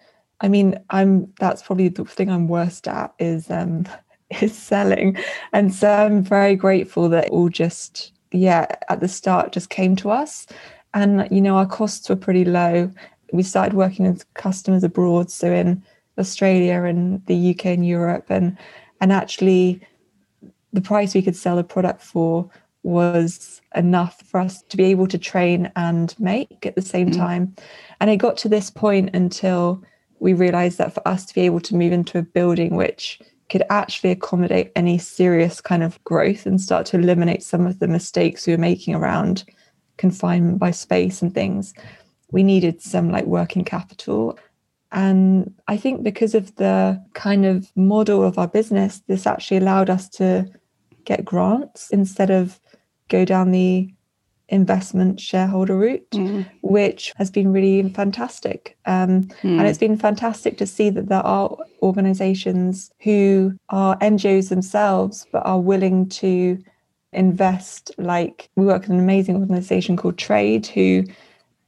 i 0.42 0.48
mean 0.48 0.78
i'm 0.90 1.32
that's 1.40 1.62
probably 1.62 1.90
the 1.90 2.06
thing 2.06 2.30
i'm 2.30 2.48
worst 2.48 2.88
at 2.88 3.14
is 3.20 3.52
um 3.52 3.86
is 4.42 4.58
selling. 4.58 5.18
And 5.54 5.74
so 5.74 5.92
I'm 5.92 6.24
very 6.24 6.56
grateful 6.56 7.10
that 7.10 7.30
all 7.30 7.50
just, 7.50 8.12
yeah, 8.32 8.66
at 8.90 9.00
the 9.00 9.08
start 9.08 9.52
just 9.52 9.70
came 9.70 9.96
to 9.98 10.12
us. 10.12 10.48
And, 10.94 11.28
you 11.30 11.42
know, 11.42 11.58
our 11.58 11.66
costs 11.66 12.10
were 12.10 12.16
pretty 12.16 12.46
low. 12.46 12.92
We 13.32 13.44
started 13.44 13.74
working 13.74 14.08
with 14.08 14.32
customers 14.34 14.84
abroad, 14.84 15.30
so 15.30 15.52
in 15.52 15.84
Australia 16.18 16.84
and 16.84 17.26
the 17.26 17.52
UK 17.52 17.68
and 17.68 17.86
Europe. 17.86 18.26
And, 18.30 18.58
and 19.02 19.12
actually, 19.12 19.82
the 20.74 20.82
price 20.82 21.14
we 21.14 21.22
could 21.22 21.36
sell 21.36 21.58
a 21.58 21.64
product 21.64 22.02
for 22.02 22.50
was 22.84 23.62
enough 23.76 24.22
for 24.22 24.40
us 24.40 24.62
to 24.64 24.78
be 24.78 24.86
able 24.86 25.08
to 25.08 25.18
train 25.18 25.72
and 25.76 26.18
make 26.20 26.66
at 26.66 26.76
the 26.76 26.82
same 26.82 27.10
mm. 27.10 27.18
time. 27.18 27.56
And 28.00 28.10
it 28.10 28.18
got 28.18 28.38
to 28.38 28.50
this 28.50 28.70
point 28.70 29.16
until 29.16 29.84
we 30.20 30.34
realized 30.34 30.78
that 30.78 30.94
for 30.94 31.06
us 31.08 31.26
to 31.26 31.34
be 31.34 31.42
able 31.42 31.60
to 31.62 31.76
move 31.76 31.92
into 31.92 32.20
a 32.20 32.24
building 32.24 32.76
which 32.76 33.20
could 33.50 33.64
actually 33.70 34.12
accommodate 34.12 34.72
any 34.76 34.98
serious 34.98 35.62
kind 35.62 35.84
of 35.84 36.04
growth 36.04 36.46
and 36.46 36.60
start 36.60 36.86
to 36.88 36.98
eliminate 36.98 37.44
some 37.44 37.68
of 37.68 37.80
the 37.80 37.88
mistakes 37.88 38.48
we 38.48 38.54
were 38.54 38.58
making 38.58 38.96
around 38.96 39.44
confinement 39.98 40.60
by 40.60 40.72
space 40.72 41.22
and 41.22 41.34
things, 41.34 41.74
we 42.32 42.44
needed 42.44 42.82
some 42.82 43.12
like 43.12 43.26
working 43.26 43.64
capital. 43.64 44.38
And 44.92 45.54
I 45.68 45.78
think 45.78 46.04
because 46.04 46.36
of 46.36 46.56
the 46.56 47.04
kind 47.14 47.46
of 47.46 47.72
model 47.76 48.24
of 48.24 48.38
our 48.38 48.48
business, 48.48 49.02
this 49.08 49.28
actually 49.28 49.58
allowed 49.58 49.90
us 49.90 50.08
to 50.10 50.46
get 51.04 51.26
grants 51.26 51.90
instead 51.92 52.30
of 52.32 52.60
go 53.10 53.26
down 53.26 53.52
the 53.52 53.94
investment 54.50 55.20
shareholder 55.20 55.76
route, 55.76 56.10
mm. 56.12 56.46
which 56.62 57.12
has 57.16 57.32
been 57.32 57.52
really 57.52 57.90
fantastic. 57.90 58.78
Um, 58.86 59.24
mm. 59.42 59.58
And 59.58 59.68
it's 59.68 59.80
been 59.80 59.98
fantastic 59.98 60.58
to 60.60 60.68
see 60.68 60.90
that 60.92 61.10
there 61.10 61.26
are 61.26 61.58
organizations 61.82 62.92
who 63.02 63.58
are 63.70 63.98
NGOs 64.00 64.50
themselves, 64.50 65.26
but 65.32 65.46
are 65.46 65.60
willing 65.60 66.08
to 66.10 66.60
invest. 67.12 67.92
Like 67.98 68.50
we 68.56 68.66
work 68.66 68.84
with 68.84 68.92
an 68.92 69.00
amazing 69.00 69.38
organization 69.38 69.98
called 69.98 70.18
TRAID, 70.18 70.68
who 70.68 71.06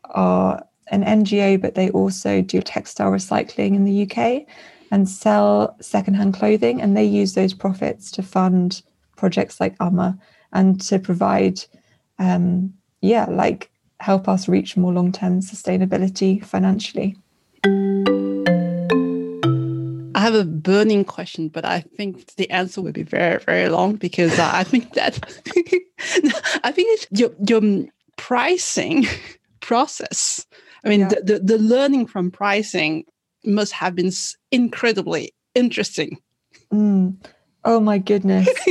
are 0.06 0.64
an 0.92 1.04
NGO, 1.04 1.60
but 1.62 1.76
they 1.76 1.90
also 1.92 2.42
do 2.42 2.62
textile 2.62 3.12
recycling 3.12 3.76
in 3.76 3.84
the 3.84 4.04
UK 4.04 4.46
and 4.92 5.08
sell 5.08 5.76
secondhand 5.82 6.34
clothing. 6.34 6.82
And 6.82 6.96
they 6.96 7.04
use 7.04 7.34
those 7.34 7.54
profits 7.54 8.12
to 8.12 8.24
fund 8.24 8.82
projects 9.16 9.60
like 9.60 9.76
Amma 9.80 10.18
and 10.54 10.80
to 10.82 11.00
provide 11.00 11.60
um, 12.20 12.74
yeah, 13.02 13.26
like 13.30 13.70
help 14.00 14.28
us 14.28 14.48
reach 14.48 14.78
more 14.78 14.94
long 14.94 15.12
term 15.12 15.42
sustainability 15.42 16.44
financially. 16.44 17.16
I 20.16 20.22
have 20.22 20.34
a 20.34 20.46
burning 20.46 21.06
question, 21.06 21.48
but 21.50 21.64
I 21.64 21.82
think 21.82 22.36
the 22.36 22.50
answer 22.50 22.82
will 22.82 22.92
be 22.92 23.04
very, 23.04 23.40
very 23.40 23.70
long 23.70 23.96
because 23.96 24.38
uh, 24.40 24.50
I 24.52 24.64
think 24.64 24.94
that 24.94 25.20
I 26.64 26.72
think 26.72 27.08
your, 27.12 27.30
your 27.48 27.86
pricing 28.18 29.06
process. 29.60 30.46
I 30.84 30.90
mean, 30.90 31.02
yeah. 31.02 31.10
the, 31.10 31.22
the, 31.22 31.40
the 31.40 31.58
learning 31.58 32.08
from 32.08 32.32
pricing 32.32 33.06
must 33.46 33.74
have 33.74 33.96
been 33.96 34.12
incredibly 34.52 35.34
interesting. 35.56 36.18
Mm. 36.72 37.18
Oh 37.64 37.80
my 37.80 37.98
goodness. 37.98 38.48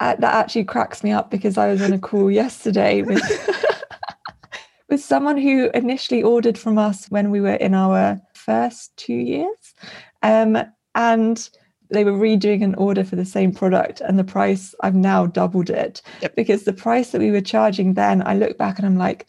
that 0.00 0.22
actually 0.22 0.64
cracks 0.64 1.04
me 1.04 1.12
up 1.12 1.30
because 1.30 1.58
I 1.58 1.68
was 1.68 1.82
on 1.82 1.92
a 1.92 1.98
call 1.98 2.30
yesterday 2.30 3.02
with 3.02 3.22
with 4.88 5.02
someone 5.02 5.38
who 5.38 5.70
initially 5.74 6.22
ordered 6.22 6.58
from 6.58 6.78
us 6.78 7.06
when 7.06 7.30
we 7.30 7.40
were 7.40 7.54
in 7.54 7.74
our 7.74 8.20
first 8.34 8.94
two 8.96 9.14
years, 9.14 9.74
um, 10.22 10.58
and 10.94 11.48
they 11.90 12.04
were 12.04 12.12
redoing 12.12 12.62
an 12.62 12.74
order 12.74 13.04
for 13.04 13.16
the 13.16 13.24
same 13.24 13.52
product, 13.52 14.00
and 14.00 14.18
the 14.18 14.24
price 14.24 14.74
I've 14.80 14.94
now 14.94 15.26
doubled 15.26 15.70
it 15.70 16.02
yep. 16.20 16.34
because 16.36 16.64
the 16.64 16.72
price 16.72 17.10
that 17.10 17.20
we 17.20 17.30
were 17.30 17.40
charging 17.40 17.94
then, 17.94 18.22
I 18.26 18.34
look 18.34 18.58
back 18.58 18.78
and 18.78 18.86
I'm 18.86 18.98
like, 18.98 19.26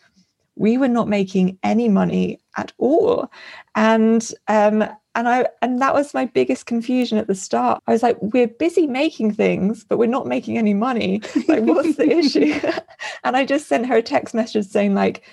we 0.56 0.78
were 0.78 0.88
not 0.88 1.08
making 1.08 1.58
any 1.64 1.90
money 1.90 2.40
at 2.58 2.72
all, 2.78 3.32
and 3.76 4.32
um, 4.48 4.88
and 5.16 5.28
i 5.30 5.48
and 5.62 5.82
that 5.82 5.94
was 5.94 6.14
my 6.14 6.26
biggest 6.26 6.66
confusion 6.66 7.18
at 7.18 7.28
the 7.28 7.36
start. 7.36 7.82
I 7.88 7.92
was 7.92 8.04
like 8.04 8.18
we're 8.22 8.48
busy 8.48 8.88
making 8.88 9.34
things 9.34 9.84
but 9.84 9.98
we're 9.98 10.08
not 10.08 10.28
making 10.28 10.58
any 10.58 10.74
money. 10.74 11.22
Like 11.48 11.64
what's 11.64 11.96
the 11.96 12.10
issue? 12.18 12.60
And 13.26 13.38
i 13.38 13.46
just 13.46 13.68
sent 13.68 13.86
her 13.86 13.98
a 13.98 14.02
text 14.02 14.34
message 14.34 14.66
saying 14.66 14.96
like 14.96 15.24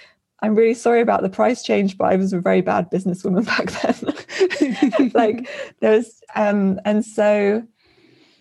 i'm 0.43 0.55
really 0.55 0.75
sorry 0.75 1.01
about 1.01 1.23
the 1.23 1.29
price 1.29 1.63
change 1.63 1.97
but 1.99 2.05
i 2.05 2.17
was 2.17 2.33
a 2.33 2.41
very 2.41 2.61
bad 2.61 2.91
businesswoman 2.91 3.47
back 3.53 3.71
then. 5.01 5.11
Like 5.15 5.49
there 5.81 5.97
was 5.97 6.21
um 6.37 6.81
and 6.85 7.05
so 7.05 7.63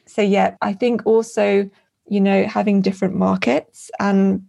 so 0.07 0.21
yeah 0.21 0.55
i 0.61 0.73
think 0.73 1.05
also 1.05 1.69
you 2.07 2.21
know 2.21 2.45
having 2.45 2.81
different 2.81 3.15
markets 3.15 3.89
and 3.99 4.43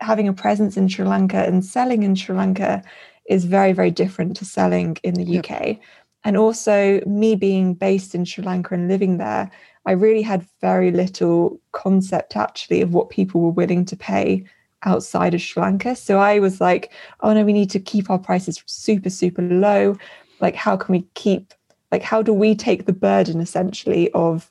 having 0.00 0.28
a 0.28 0.32
presence 0.32 0.76
in 0.76 0.88
sri 0.88 1.04
lanka 1.04 1.44
and 1.44 1.64
selling 1.64 2.02
in 2.02 2.14
sri 2.14 2.34
lanka 2.36 2.82
is 3.26 3.44
very 3.44 3.72
very 3.72 3.90
different 3.90 4.36
to 4.36 4.44
selling 4.44 4.96
in 5.02 5.14
the 5.14 5.24
yep. 5.24 5.50
uk 5.50 5.78
and 6.24 6.36
also, 6.36 7.00
me 7.06 7.34
being 7.34 7.74
based 7.74 8.14
in 8.14 8.24
Sri 8.24 8.44
Lanka 8.44 8.74
and 8.74 8.88
living 8.88 9.18
there, 9.18 9.50
I 9.86 9.92
really 9.92 10.22
had 10.22 10.46
very 10.60 10.92
little 10.92 11.60
concept 11.72 12.36
actually 12.36 12.80
of 12.80 12.94
what 12.94 13.10
people 13.10 13.40
were 13.40 13.50
willing 13.50 13.84
to 13.86 13.96
pay 13.96 14.44
outside 14.84 15.34
of 15.34 15.40
Sri 15.40 15.62
Lanka. 15.62 15.96
So 15.96 16.18
I 16.18 16.38
was 16.38 16.60
like, 16.60 16.92
oh 17.20 17.32
no, 17.32 17.44
we 17.44 17.52
need 17.52 17.70
to 17.70 17.80
keep 17.80 18.08
our 18.08 18.18
prices 18.18 18.62
super, 18.66 19.10
super 19.10 19.42
low. 19.42 19.96
Like, 20.40 20.54
how 20.54 20.76
can 20.76 20.92
we 20.92 21.02
keep, 21.14 21.54
like, 21.90 22.02
how 22.02 22.22
do 22.22 22.32
we 22.32 22.54
take 22.54 22.86
the 22.86 22.92
burden 22.92 23.40
essentially 23.40 24.10
of 24.12 24.50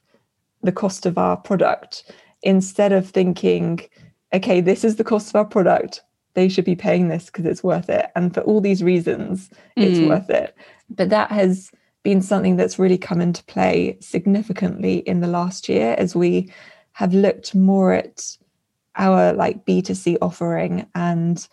the 0.62 0.72
cost 0.72 1.06
of 1.06 1.18
our 1.18 1.38
product 1.38 2.12
instead 2.44 2.92
of 2.92 3.10
thinking, 3.10 3.80
okay, 4.34 4.62
this 4.62 4.84
is 4.84 4.96
the 4.96 5.04
cost 5.04 5.30
of 5.30 5.36
our 5.36 5.46
product. 5.46 6.02
they 6.34 6.48
should 6.48 6.64
be 6.64 6.78
paying 6.78 7.10
this 7.10 7.26
because 7.26 7.46
it's 7.46 7.62
worth 7.62 7.90
it. 7.90 8.10
And 8.16 8.34
for 8.34 8.40
all 8.42 8.62
these 8.62 8.82
reasons, 8.82 9.50
it's 9.76 10.00
mm. 10.00 10.08
worth 10.08 10.30
it. 10.30 10.56
But 10.90 11.10
that 11.10 11.30
has 11.30 11.72
been 12.04 12.22
something 12.22 12.56
that's 12.56 12.80
really 12.80 12.98
come 12.98 13.20
into 13.20 13.44
play 13.44 13.98
significantly 14.00 15.00
in 15.00 15.20
the 15.20 15.28
last 15.28 15.68
year 15.68 15.94
as 15.98 16.16
we 16.16 16.52
have 16.94 17.14
looked 17.14 17.54
more 17.54 17.94
at 17.94 18.38
our 18.96 19.34
like 19.34 19.66
B2C 19.66 20.18
offering. 20.22 20.88
And 20.96 21.46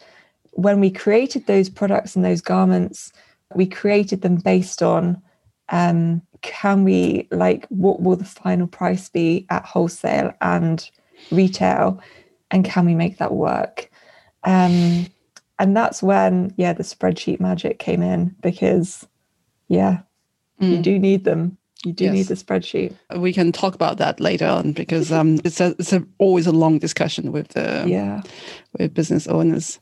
when 0.53 0.81
we 0.81 0.91
created 0.91 1.47
those 1.47 1.69
products 1.69 2.17
and 2.17 2.25
those 2.25 2.41
garments, 2.41 3.13
we 3.55 3.67
created 3.67 4.23
them 4.23 4.37
based 4.37 4.83
on 4.83 5.21
um, 5.71 6.23
can 6.43 6.85
we 6.85 7.29
like 7.31 7.67
what 7.69 8.01
will 8.01 8.17
the 8.17 8.25
final 8.25 8.67
price 8.67 9.09
be 9.09 9.47
at 9.51 9.65
wholesale 9.65 10.33
and 10.41 10.91
retail 11.31 12.01
and 12.51 12.65
can 12.65 12.87
we 12.87 12.95
make 12.95 13.19
that 13.19 13.33
work? 13.33 13.91
Um, 14.45 15.07
and 15.59 15.77
that's 15.77 16.03
when 16.03 16.55
yeah 16.57 16.73
the 16.73 16.83
spreadsheet 16.83 17.41
magic 17.41 17.79
came 17.79 18.03
in 18.03 18.37
because 18.41 19.07
yeah 19.69 20.01
mm. 20.61 20.71
you 20.71 20.83
do 20.83 20.99
need 20.99 21.25
them. 21.25 21.59
You 21.85 21.93
do 21.93 22.05
yes. 22.05 22.13
need 22.13 22.27
the 22.27 22.35
spreadsheet. 22.35 22.93
We 23.17 23.33
can 23.33 23.53
talk 23.53 23.77
about 23.77 23.99
that 23.99 24.19
later 24.19 24.47
on 24.47 24.73
because 24.73 25.13
um, 25.13 25.39
it's, 25.45 25.61
a, 25.61 25.77
it's 25.79 25.93
a, 25.93 26.05
always 26.19 26.49
a 26.49 26.53
long 26.53 26.81
discussion 26.81 27.31
with 27.31 27.49
the 27.49 27.85
yeah. 27.87 28.23
with 28.77 28.95
business 28.95 29.29
owners. 29.29 29.79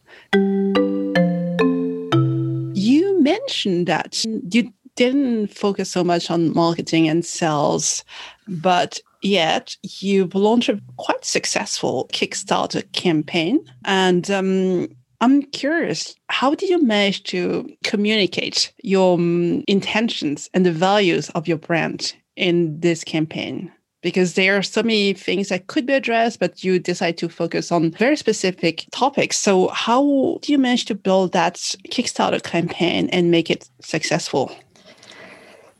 You 2.74 3.22
mentioned 3.22 3.86
that 3.86 4.22
you 4.26 4.74
didn't 4.96 5.48
focus 5.48 5.90
so 5.90 6.02
much 6.02 6.30
on 6.30 6.52
marketing 6.54 7.08
and 7.08 7.24
sales, 7.24 8.04
but 8.48 8.98
yet 9.22 9.76
you've 10.00 10.34
launched 10.34 10.68
a 10.68 10.80
quite 10.96 11.24
successful 11.24 12.08
Kickstarter 12.12 12.90
campaign. 12.92 13.64
And 13.84 14.30
um, 14.30 14.88
I'm 15.20 15.42
curious, 15.42 16.14
how 16.28 16.54
did 16.54 16.68
you 16.68 16.82
manage 16.82 17.24
to 17.24 17.68
communicate 17.84 18.72
your 18.82 19.14
um, 19.14 19.64
intentions 19.66 20.50
and 20.52 20.66
the 20.66 20.72
values 20.72 21.30
of 21.30 21.48
your 21.48 21.58
brand 21.58 22.14
in 22.36 22.78
this 22.80 23.04
campaign? 23.04 23.72
Because 24.02 24.34
there 24.34 24.56
are 24.56 24.62
so 24.62 24.82
many 24.82 25.14
things 25.14 25.48
that 25.48 25.66
could 25.66 25.86
be 25.86 25.94
addressed, 25.94 26.38
but 26.38 26.62
you 26.62 26.78
decide 26.78 27.18
to 27.18 27.28
focus 27.28 27.72
on 27.72 27.90
very 27.90 28.14
specific 28.14 28.84
topics. 28.92 29.36
So, 29.36 29.68
how 29.68 30.38
do 30.42 30.52
you 30.52 30.58
manage 30.58 30.84
to 30.84 30.94
build 30.94 31.32
that 31.32 31.54
Kickstarter 31.90 32.40
campaign 32.40 33.08
and 33.10 33.30
make 33.32 33.50
it 33.50 33.68
successful? 33.80 34.54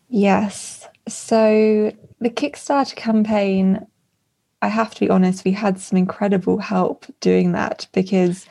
Yes. 0.09 0.87
So 1.09 1.93
the 2.21 2.31
Kickstarter 2.31 2.97
campaign, 2.97 3.87
I 4.63 4.69
have 4.69 4.95
to 4.95 5.01
be 5.01 5.11
honest, 5.11 5.45
we 5.45 5.53
had 5.53 5.81
some 5.81 5.99
incredible 5.99 6.59
help 6.59 7.07
doing 7.21 7.53
that 7.53 7.87
because 7.93 8.47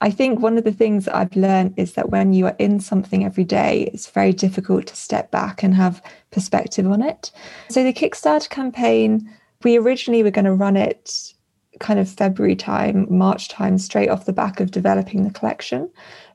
I 0.00 0.10
think 0.10 0.40
one 0.40 0.56
of 0.56 0.64
the 0.64 0.72
things 0.72 1.06
that 1.06 1.16
I've 1.16 1.34
learned 1.34 1.74
is 1.76 1.94
that 1.94 2.10
when 2.10 2.32
you 2.32 2.46
are 2.46 2.56
in 2.58 2.78
something 2.80 3.24
every 3.24 3.44
day, 3.44 3.90
it's 3.92 4.08
very 4.08 4.32
difficult 4.32 4.86
to 4.86 4.96
step 4.96 5.30
back 5.30 5.62
and 5.62 5.74
have 5.74 6.02
perspective 6.30 6.86
on 6.86 7.02
it. 7.02 7.32
So 7.68 7.82
the 7.82 7.92
Kickstarter 7.92 8.48
campaign, 8.48 9.28
we 9.64 9.76
originally 9.76 10.22
were 10.22 10.30
going 10.30 10.44
to 10.44 10.52
run 10.52 10.76
it 10.76 11.34
kind 11.80 11.98
of 11.98 12.08
February 12.08 12.56
time, 12.56 13.06
March 13.10 13.48
time, 13.48 13.78
straight 13.78 14.08
off 14.08 14.24
the 14.24 14.32
back 14.32 14.60
of 14.60 14.70
developing 14.70 15.24
the 15.24 15.32
collection. 15.32 15.90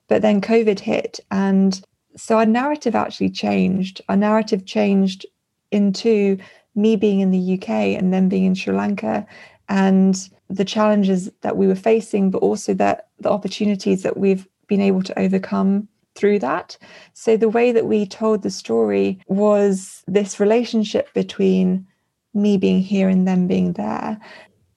But 0.07 0.21
then 0.21 0.41
COVID 0.41 0.79
hit 0.79 1.19
and 1.31 1.81
so 2.15 2.37
our 2.37 2.45
narrative 2.45 2.95
actually 2.95 3.29
changed. 3.29 4.01
Our 4.09 4.17
narrative 4.17 4.65
changed 4.65 5.25
into 5.71 6.37
me 6.75 6.95
being 6.95 7.19
in 7.19 7.31
the 7.31 7.53
UK 7.53 7.69
and 7.69 8.13
then 8.13 8.29
being 8.29 8.45
in 8.45 8.55
Sri 8.55 8.75
Lanka 8.75 9.25
and 9.69 10.29
the 10.49 10.65
challenges 10.65 11.31
that 11.41 11.57
we 11.57 11.67
were 11.67 11.75
facing, 11.75 12.29
but 12.31 12.39
also 12.39 12.73
that 12.75 13.09
the 13.19 13.29
opportunities 13.29 14.03
that 14.03 14.17
we've 14.17 14.47
been 14.67 14.81
able 14.81 15.01
to 15.03 15.17
overcome 15.19 15.87
through 16.15 16.39
that. 16.39 16.77
So 17.13 17.37
the 17.37 17.49
way 17.49 17.71
that 17.71 17.85
we 17.85 18.05
told 18.05 18.43
the 18.43 18.51
story 18.51 19.19
was 19.27 20.03
this 20.07 20.39
relationship 20.39 21.11
between 21.13 21.87
me 22.33 22.57
being 22.57 22.81
here 22.81 23.09
and 23.09 23.27
them 23.27 23.47
being 23.47 23.73
there. 23.73 24.19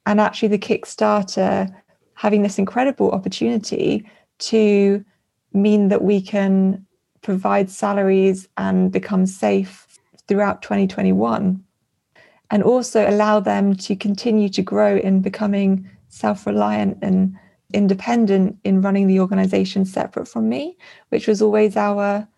And 0.07 0.21
actually 0.21 0.49
the 0.49 0.59
Kickstarter 0.59 1.75
having 2.15 2.43
this 2.43 2.59
incredible 2.59 3.11
opportunity 3.11 4.09
to 4.39 5.05
mean 5.53 5.89
that 5.89 6.03
we 6.03 6.21
can 6.21 6.86
provide 7.27 7.69
salaries 7.69 8.47
and 8.57 8.93
become 8.93 9.27
safe 9.27 9.99
throughout 10.29 10.63
2021 10.63 11.61
and 12.53 12.63
also 12.63 13.11
allow 13.11 13.41
them 13.41 13.75
to 13.75 13.97
continue 13.97 14.49
to 14.49 14.63
grow 14.63 14.97
in 14.97 15.21
becoming 15.21 15.91
self-reliant 16.09 16.97
and 17.03 17.37
independent 17.75 18.57
in 18.63 18.81
running 18.81 19.09
the 19.09 19.19
organization 19.19 19.85
separate 19.85 20.29
from 20.29 20.49
me 20.49 20.77
which 21.09 21.27
was 21.27 21.43
always 21.43 21.77
our 21.77 22.29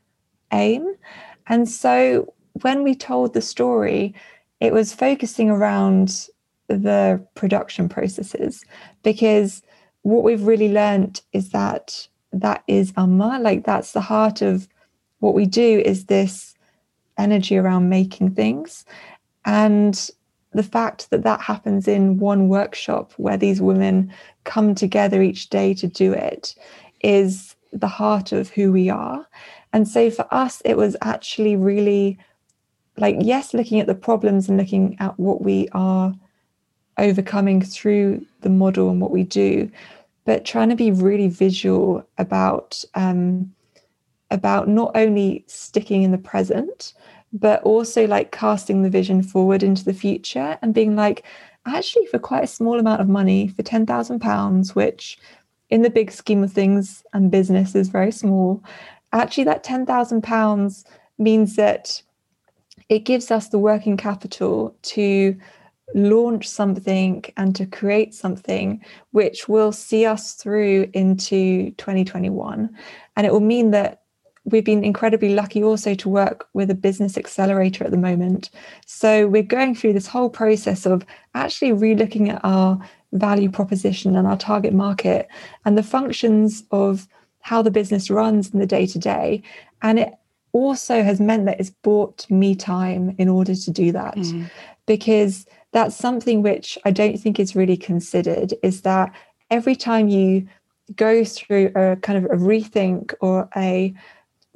aim. 0.53 0.95
And 1.49 1.69
so 1.69 2.33
when 2.63 2.83
we 2.83 2.95
told 2.95 3.35
the 3.35 3.43
story 3.43 4.15
it 4.59 4.73
was 4.73 4.95
focusing 4.95 5.51
around 5.51 6.29
the 6.69 7.23
production 7.35 7.91
processes 7.91 8.65
because 9.03 9.61
what 10.01 10.25
we've 10.25 10.47
really 10.47 10.73
learned 10.73 11.21
is 11.35 11.51
that 11.51 12.09
that 12.33 12.65
is 12.67 12.95
amma 12.97 13.39
like 13.43 13.67
that's 13.67 13.93
the 13.93 14.01
heart 14.01 14.41
of 14.41 14.67
what 15.21 15.35
we 15.35 15.47
do 15.47 15.83
is 15.85 16.05
this 16.05 16.55
energy 17.17 17.57
around 17.57 17.89
making 17.89 18.35
things. 18.35 18.85
And 19.45 20.11
the 20.53 20.63
fact 20.63 21.11
that 21.11 21.25
that 21.25 21.41
happens 21.41 21.87
in 21.87 22.19
one 22.19 22.49
workshop 22.49 23.13
where 23.17 23.37
these 23.37 23.61
women 23.61 24.13
come 24.45 24.75
together 24.75 25.23
each 25.23 25.51
day 25.51 25.75
to 25.75 25.87
do 25.87 26.13
it 26.13 26.55
is 27.03 27.57
the 27.73 27.89
heart 27.89 28.33
of 28.33 28.49
who 28.51 28.73
we 28.73 28.89
are. 28.89 29.27
And 29.73 29.87
so 29.87 30.11
for 30.11 30.27
us, 30.33 30.63
it 30.65 30.77
was 30.77 30.97
actually 31.03 31.57
really 31.57 32.19
like, 32.97 33.17
yes, 33.21 33.55
looking 33.55 33.81
at 33.81 33.87
the 33.87 33.95
problems 33.95 34.49
and 34.49 34.59
looking 34.59 34.97
at 35.01 35.19
what 35.19 35.43
we 35.43 35.69
are 35.73 36.15
overcoming 36.97 37.63
through 37.63 38.25
the 38.41 38.49
model 38.49 38.91
and 38.91 39.01
what 39.01 39.11
we 39.11 39.23
do, 39.23 39.71
but 40.25 40.45
trying 40.45 40.69
to 40.69 40.77
be 40.77 40.91
really 40.91 41.29
visual 41.29 42.05
about 42.19 42.85
um, 42.95 43.55
about 44.31 44.69
not 44.69 44.93
only 44.95 45.45
sticking 45.47 46.03
in 46.03 46.11
the 46.11 46.19
present, 46.19 46.95
but 47.33 47.63
also 47.63 48.07
like 48.07 48.33
casting 48.33 48.83
the 48.83 48.91
vision 48.91 49.23
forward 49.23 49.63
into 49.63 49.85
the 49.85 49.93
future 49.93 50.59
and 50.63 50.75
being 50.75 50.97
like, 50.97 51.25
actually, 51.67 52.07
for 52.07 52.19
quite 52.19 52.45
a 52.45 52.49
small 52.49 52.79
amount 52.79 53.01
of 53.01 53.09
money, 53.09 53.49
for 53.49 53.63
£10,000, 53.63 54.75
which 54.75 55.19
in 55.71 55.83
the 55.83 55.91
big 55.91 56.11
scheme 56.11 56.43
of 56.43 56.53
things 56.53 57.05
and 57.13 57.31
business 57.31 57.75
is 57.75 57.89
very 57.89 58.13
small, 58.13 58.63
actually, 59.13 59.45
that 59.45 59.65
£10,000 59.65 60.85
means 61.19 61.57
that 61.57 62.03
it 62.89 63.01
gives 63.01 63.31
us 63.31 63.49
the 63.49 63.59
working 63.59 63.97
capital 63.97 64.75
to 64.83 65.37
launch 65.95 66.49
something 66.49 67.25
and 67.37 67.57
to 67.57 67.67
create 67.67 68.15
something 68.15 68.83
which 69.13 69.49
will 69.49 69.73
see 69.73 70.05
us 70.07 70.35
through 70.35 70.89
into 70.93 71.71
2021. 71.73 72.71
And 73.17 73.27
it 73.27 73.33
will 73.33 73.41
mean 73.41 73.71
that 73.73 73.98
we've 74.51 74.65
been 74.65 74.85
incredibly 74.85 75.35
lucky 75.35 75.63
also 75.63 75.95
to 75.95 76.09
work 76.09 76.47
with 76.53 76.71
a 76.71 76.75
business 76.75 77.17
accelerator 77.17 77.85
at 77.85 77.91
the 77.91 77.97
moment. 77.97 78.51
So 78.87 79.27
we're 79.27 79.43
going 79.43 79.75
through 79.75 79.93
this 79.93 80.07
whole 80.07 80.31
process 80.31 80.87
of 80.87 81.05
actually 81.35 81.73
relooking 81.73 82.31
at 82.31 82.41
our 82.45 82.79
value 83.13 83.51
proposition 83.51 84.17
and 84.17 84.27
our 84.27 84.37
target 84.37 84.73
market 84.73 85.29
and 85.65 85.77
the 85.77 85.83
functions 85.83 86.65
of 86.71 87.09
how 87.41 87.63
the 87.63 87.71
business 87.71 88.11
runs 88.11 88.53
in 88.53 88.59
the 88.59 88.67
day 88.67 88.87
to 88.87 88.99
day. 88.99 89.43
And 89.83 89.99
it 89.99 90.15
also 90.53 91.03
has 91.03 91.21
meant 91.21 91.47
that 91.47 91.61
it's 91.61 91.71
bought 91.71 92.29
me 92.31 92.55
time 92.55 93.15
in 93.19 93.29
order 93.29 93.55
to 93.55 93.71
do 93.71 93.93
that 93.93 94.17
mm. 94.17 94.51
because 94.87 95.47
that's 95.73 95.97
something 95.97 96.43
which 96.43 96.79
I 96.85 96.91
don't 96.91 97.19
think 97.19 97.39
is 97.39 97.55
really 97.55 97.77
considered 97.77 98.55
is 98.63 98.83
that 98.83 99.13
every 99.51 99.77
time 99.77 100.09
you 100.09 100.49
go 100.97 101.25
through 101.25 101.71
a 101.75 101.97
kind 101.97 102.25
of 102.25 102.31
a 102.31 102.37
rethink 102.43 103.15
or 103.21 103.49
a 103.57 103.95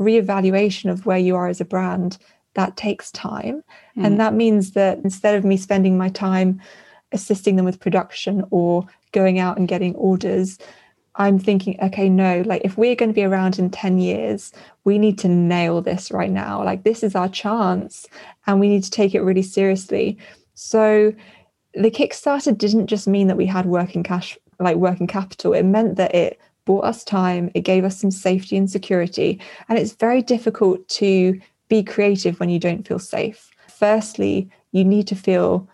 reevaluation 0.01 0.91
of 0.91 1.07
where 1.07 1.19
you 1.19 1.37
are 1.37 1.49
as 1.49 1.61
a 1.61 1.65
brand, 1.65 2.19
that 2.55 2.77
takes 2.77 3.11
time. 3.13 3.63
Mm. 3.97 4.07
And 4.07 4.21
that 4.21 4.35
means 4.35 4.73
that 4.73 4.99
instead 4.99 5.35
of 5.35 5.45
me 5.45 5.57
spending 5.57 5.97
my 5.97 6.09
time 6.09 6.61
assisting 7.13 7.57
them 7.57 7.65
with 7.65 7.81
production 7.81 8.45
or 8.51 8.87
going 9.13 9.39
out 9.39 9.59
and 9.59 9.69
getting 9.69 9.95
orders, 9.97 10.59
I'm 11.17 11.39
thinking, 11.39 11.79
okay, 11.83 12.09
no, 12.09 12.43
like 12.47 12.63
if 12.65 12.79
we're 12.79 12.95
going 12.95 13.11
to 13.11 13.15
be 13.15 13.25
around 13.25 13.59
in 13.59 13.71
10 13.71 13.99
years, 13.99 14.53
we 14.85 14.99
need 14.99 15.19
to 15.19 15.29
nail 15.29 15.83
this 15.83 16.11
right 16.11 16.31
now. 16.31 16.65
Like 16.65 16.85
this 16.85 17.03
is 17.03 17.15
our 17.15 17.29
chance 17.29 18.07
and 18.47 18.61
we 18.61 18.69
need 18.69 18.85
to 18.85 18.91
take 18.91 19.15
it 19.15 19.21
really 19.21 19.43
seriously. 19.43 20.17
So 20.55 21.13
the 21.75 21.91
Kickstarter 21.91 22.57
didn't 22.57 22.87
just 22.87 23.07
mean 23.07 23.27
that 23.29 23.37
we 23.37 23.47
had 23.47 23.67
working 23.67 24.03
cash, 24.03 24.39
like 24.59 24.77
working 24.77 25.07
capital. 25.07 25.53
It 25.53 25.65
meant 25.65 25.97
that 25.97 26.15
it 26.15 26.41
bought 26.65 26.85
us 26.85 27.05
time, 27.05 27.51
it 27.55 27.63
gave 27.63 27.85
us 27.85 28.01
some 28.01 28.11
safety 28.11 28.57
and 28.57 28.71
security. 28.71 29.41
And 29.69 29.79
it's 29.79 29.93
very 29.93 30.23
difficult 30.23 30.87
to 30.89 31.41
be 31.69 31.83
creative 31.83 32.39
when 32.39 32.51
you 32.51 32.59
don't 32.59 32.87
feel 32.87 32.99
safe. 32.99 33.51
Firstly, 33.69 34.49
you 34.73 34.85
need 34.85 35.07
to 35.09 35.15
feel 35.15 35.69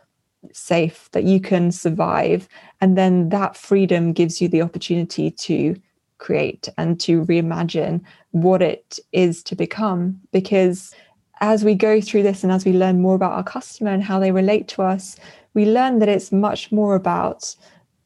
safe 0.52 1.08
that 1.12 1.24
you 1.24 1.40
can 1.40 1.72
survive. 1.72 2.48
And 2.80 2.96
then 2.96 3.28
that 3.30 3.56
freedom 3.56 4.12
gives 4.12 4.40
you 4.40 4.48
the 4.48 4.62
opportunity 4.62 5.30
to 5.30 5.76
create 6.18 6.68
and 6.76 6.98
to 7.00 7.24
reimagine 7.24 8.02
what 8.30 8.62
it 8.62 8.98
is 9.12 9.42
to 9.44 9.54
become. 9.54 10.20
Because 10.32 10.94
as 11.40 11.64
we 11.64 11.74
go 11.74 12.00
through 12.00 12.24
this 12.24 12.42
and 12.42 12.52
as 12.52 12.64
we 12.64 12.72
learn 12.72 13.00
more 13.00 13.14
about 13.14 13.32
our 13.32 13.44
customer 13.44 13.90
and 13.90 14.02
how 14.02 14.18
they 14.18 14.32
relate 14.32 14.68
to 14.68 14.82
us, 14.82 15.16
we 15.54 15.66
learn 15.66 15.98
that 16.00 16.08
it's 16.08 16.32
much 16.32 16.70
more 16.72 16.94
about 16.94 17.54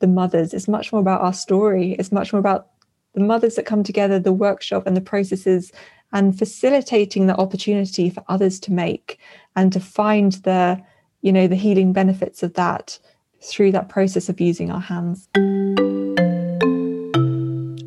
the 0.00 0.06
mothers, 0.06 0.52
it's 0.52 0.68
much 0.68 0.92
more 0.92 1.00
about 1.00 1.22
our 1.22 1.32
story, 1.32 1.92
it's 1.92 2.12
much 2.12 2.32
more 2.32 2.40
about 2.40 2.68
the 3.14 3.20
mothers 3.20 3.56
that 3.56 3.66
come 3.66 3.82
together, 3.82 4.18
the 4.18 4.32
workshop 4.32 4.86
and 4.86 4.96
the 4.96 5.00
processes, 5.00 5.72
and 6.12 6.38
facilitating 6.38 7.26
the 7.26 7.36
opportunity 7.36 8.10
for 8.10 8.24
others 8.28 8.60
to 8.60 8.72
make 8.72 9.18
and 9.56 9.72
to 9.72 9.80
find 9.80 10.32
the, 10.44 10.80
you 11.22 11.32
know, 11.32 11.46
the 11.46 11.56
healing 11.56 11.92
benefits 11.92 12.42
of 12.42 12.54
that 12.54 12.98
through 13.42 13.72
that 13.72 13.88
process 13.88 14.28
of 14.28 14.40
using 14.40 14.70
our 14.70 14.80
hands. 14.80 15.28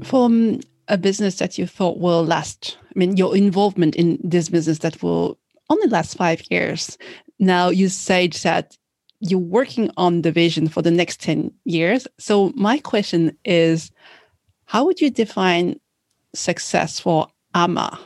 From 0.08 0.60
a 0.88 0.98
business 0.98 1.38
that 1.38 1.58
you 1.58 1.66
thought 1.66 2.00
will 2.00 2.24
last, 2.24 2.78
I 2.84 3.00
mean, 3.00 3.18
your 3.18 3.36
involvement 3.36 3.96
in 3.96 4.20
this 4.24 4.50
business 4.50 4.80
that 4.80 5.02
will 5.02 5.38
only 5.70 5.88
last 5.88 6.16
five 6.16 6.42
years. 6.52 6.98
Now 7.40 7.70
you 7.70 7.90
said 7.90 8.34
that 8.44 8.78
you're 9.20 9.40
working 9.40 9.90
on 9.98 10.22
the 10.22 10.32
vision 10.32 10.68
for 10.68 10.82
the 10.82 10.92
next 10.92 11.22
10 11.22 11.52
years. 11.64 12.08
So 12.20 12.52
my 12.56 12.78
question 12.80 13.36
is, 13.46 13.92
how 14.66 14.86
would 14.86 15.02
you 15.02 15.10
define 15.10 15.80
success 16.34 17.00
for 17.00 17.28
Amma 17.54 18.00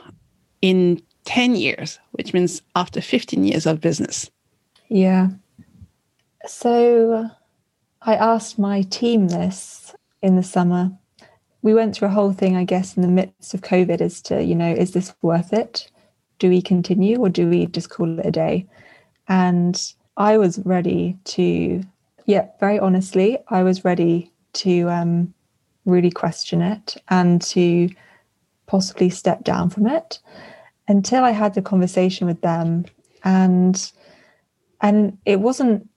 in 0.62 1.02
10 1.24 1.56
years, 1.56 1.98
which 2.12 2.32
means 2.32 2.62
after 2.76 3.00
15 3.00 3.44
years 3.44 3.66
of 3.66 3.80
business? 3.80 4.30
Yeah. 4.88 5.28
So 6.46 7.28
I 8.02 8.14
asked 8.14 8.58
my 8.58 8.82
team 8.82 9.28
this 9.28 9.94
in 10.22 10.36
the 10.36 10.42
summer. 10.42 10.90
We 11.62 11.74
went 11.74 11.94
through 11.94 12.08
a 12.08 12.12
whole 12.12 12.32
thing, 12.32 12.56
I 12.56 12.64
guess, 12.64 12.96
in 12.96 13.02
the 13.02 13.08
midst 13.08 13.52
of 13.52 13.60
COVID 13.60 14.00
as 14.00 14.22
to, 14.22 14.42
you 14.42 14.54
know, 14.54 14.72
is 14.72 14.92
this 14.92 15.14
worth 15.22 15.52
it? 15.52 15.90
Do 16.38 16.48
we 16.48 16.62
continue 16.62 17.18
or 17.18 17.28
do 17.28 17.46
we 17.46 17.66
just 17.66 17.90
call 17.90 18.18
it 18.18 18.24
a 18.24 18.30
day? 18.30 18.66
And 19.28 19.80
I 20.16 20.38
was 20.38 20.58
ready 20.60 21.18
to, 21.24 21.82
yeah, 22.24 22.48
very 22.58 22.78
honestly, 22.78 23.38
I 23.48 23.62
was 23.62 23.84
ready 23.84 24.32
to 24.54 24.88
um, 24.88 25.34
really 25.84 26.10
question 26.10 26.62
it 26.62 26.96
and 27.08 27.40
to 27.42 27.88
possibly 28.66 29.10
step 29.10 29.42
down 29.44 29.70
from 29.70 29.86
it 29.86 30.20
until 30.88 31.24
I 31.24 31.30
had 31.30 31.54
the 31.54 31.62
conversation 31.62 32.26
with 32.26 32.40
them 32.40 32.84
and 33.24 33.92
and 34.80 35.18
it 35.26 35.40
wasn't 35.40 35.88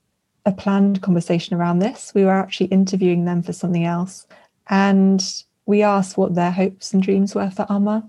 a 0.46 0.52
planned 0.52 1.00
conversation 1.02 1.56
around 1.56 1.78
this. 1.78 2.12
We 2.14 2.24
were 2.24 2.32
actually 2.32 2.66
interviewing 2.66 3.24
them 3.24 3.42
for 3.42 3.52
something 3.52 3.84
else. 3.84 4.26
And 4.68 5.24
we 5.66 5.82
asked 5.82 6.18
what 6.18 6.34
their 6.34 6.50
hopes 6.50 6.92
and 6.92 7.02
dreams 7.02 7.34
were 7.34 7.50
for 7.50 7.66
Amma. 7.70 8.06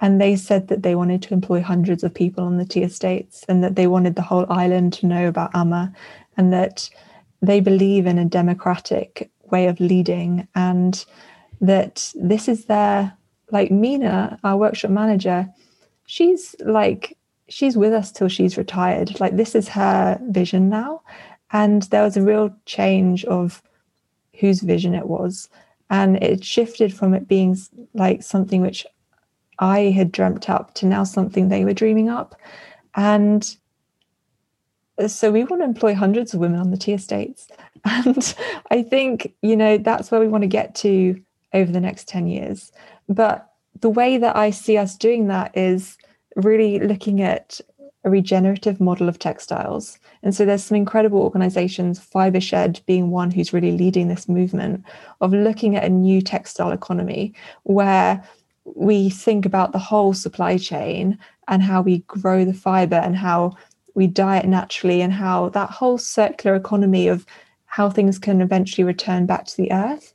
And 0.00 0.20
they 0.20 0.36
said 0.36 0.68
that 0.68 0.82
they 0.82 0.94
wanted 0.94 1.22
to 1.22 1.34
employ 1.34 1.62
hundreds 1.62 2.04
of 2.04 2.14
people 2.14 2.44
on 2.44 2.58
the 2.58 2.64
tea 2.64 2.82
estates 2.82 3.44
and 3.48 3.64
that 3.64 3.74
they 3.74 3.86
wanted 3.86 4.14
the 4.14 4.22
whole 4.22 4.46
island 4.50 4.92
to 4.94 5.06
know 5.06 5.26
about 5.26 5.54
Amma 5.54 5.92
and 6.36 6.52
that 6.52 6.88
they 7.40 7.60
believe 7.60 8.06
in 8.06 8.18
a 8.18 8.24
democratic 8.24 9.30
way 9.50 9.66
of 9.66 9.80
leading 9.80 10.46
and 10.54 11.04
that 11.60 12.12
this 12.14 12.48
is 12.48 12.66
their 12.66 13.12
like 13.50 13.70
Mina, 13.70 14.38
our 14.44 14.56
workshop 14.56 14.90
manager, 14.90 15.48
she's 16.06 16.54
like 16.60 17.16
she's 17.48 17.76
with 17.76 17.92
us 17.92 18.12
till 18.12 18.28
she's 18.28 18.58
retired. 18.58 19.18
Like 19.20 19.36
this 19.36 19.54
is 19.54 19.68
her 19.68 20.20
vision 20.28 20.68
now. 20.68 21.02
And 21.50 21.82
there 21.84 22.02
was 22.02 22.16
a 22.16 22.22
real 22.22 22.54
change 22.66 23.24
of 23.24 23.62
whose 24.38 24.60
vision 24.60 24.94
it 24.94 25.06
was. 25.06 25.48
And 25.90 26.22
it 26.22 26.44
shifted 26.44 26.92
from 26.92 27.14
it 27.14 27.26
being 27.26 27.56
like 27.94 28.22
something 28.22 28.60
which 28.60 28.86
I 29.58 29.90
had 29.90 30.12
dreamt 30.12 30.50
up 30.50 30.74
to 30.74 30.86
now 30.86 31.04
something 31.04 31.48
they 31.48 31.64
were 31.64 31.72
dreaming 31.72 32.08
up. 32.08 32.38
And 32.94 33.56
uh, 34.98 35.08
so 35.08 35.30
we 35.30 35.44
want 35.44 35.62
to 35.62 35.66
employ 35.66 35.94
hundreds 35.94 36.34
of 36.34 36.40
women 36.40 36.60
on 36.60 36.70
the 36.70 36.76
tea 36.76 36.92
estates. 36.92 37.48
And 37.84 38.34
I 38.70 38.82
think, 38.82 39.34
you 39.42 39.56
know, 39.56 39.78
that's 39.78 40.10
where 40.10 40.20
we 40.20 40.28
want 40.28 40.42
to 40.42 40.48
get 40.48 40.74
to 40.76 41.20
over 41.52 41.70
the 41.70 41.80
next 41.80 42.08
10 42.08 42.26
years. 42.26 42.72
But 43.08 43.48
the 43.80 43.90
way 43.90 44.18
that 44.18 44.36
I 44.36 44.50
see 44.50 44.76
us 44.76 44.96
doing 44.96 45.28
that 45.28 45.56
is 45.56 45.96
really 46.36 46.78
looking 46.78 47.22
at 47.22 47.60
a 48.04 48.10
regenerative 48.10 48.80
model 48.80 49.08
of 49.08 49.18
textiles. 49.18 49.98
And 50.22 50.34
so 50.34 50.44
there's 50.44 50.64
some 50.64 50.76
incredible 50.76 51.20
organizations, 51.20 51.98
Fibershed 51.98 52.84
being 52.86 53.10
one 53.10 53.30
who's 53.30 53.52
really 53.52 53.72
leading 53.72 54.08
this 54.08 54.28
movement 54.28 54.84
of 55.20 55.32
looking 55.32 55.76
at 55.76 55.84
a 55.84 55.88
new 55.88 56.22
textile 56.22 56.72
economy 56.72 57.34
where 57.64 58.22
we 58.64 59.10
think 59.10 59.46
about 59.46 59.72
the 59.72 59.78
whole 59.78 60.12
supply 60.12 60.58
chain 60.58 61.18
and 61.48 61.62
how 61.62 61.80
we 61.80 61.98
grow 62.00 62.44
the 62.44 62.54
fiber 62.54 62.96
and 62.96 63.16
how 63.16 63.56
we 63.94 64.06
dye 64.06 64.38
it 64.38 64.46
naturally 64.46 65.00
and 65.00 65.12
how 65.12 65.48
that 65.50 65.70
whole 65.70 65.98
circular 65.98 66.54
economy 66.54 67.08
of 67.08 67.26
how 67.78 67.88
things 67.88 68.18
can 68.18 68.40
eventually 68.40 68.82
return 68.82 69.24
back 69.24 69.46
to 69.46 69.56
the 69.56 69.70
earth. 69.70 70.12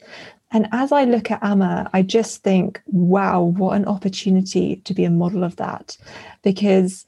And 0.52 0.68
as 0.74 0.92
I 0.92 1.06
look 1.06 1.32
at 1.32 1.42
Amma, 1.42 1.90
I 1.94 2.02
just 2.02 2.44
think, 2.44 2.82
wow, 2.88 3.42
what 3.42 3.78
an 3.78 3.86
opportunity 3.86 4.82
to 4.84 4.94
be 4.94 5.06
a 5.06 5.10
model 5.10 5.46
of 5.46 5.56
that. 5.56 5.98
Because 6.42 7.06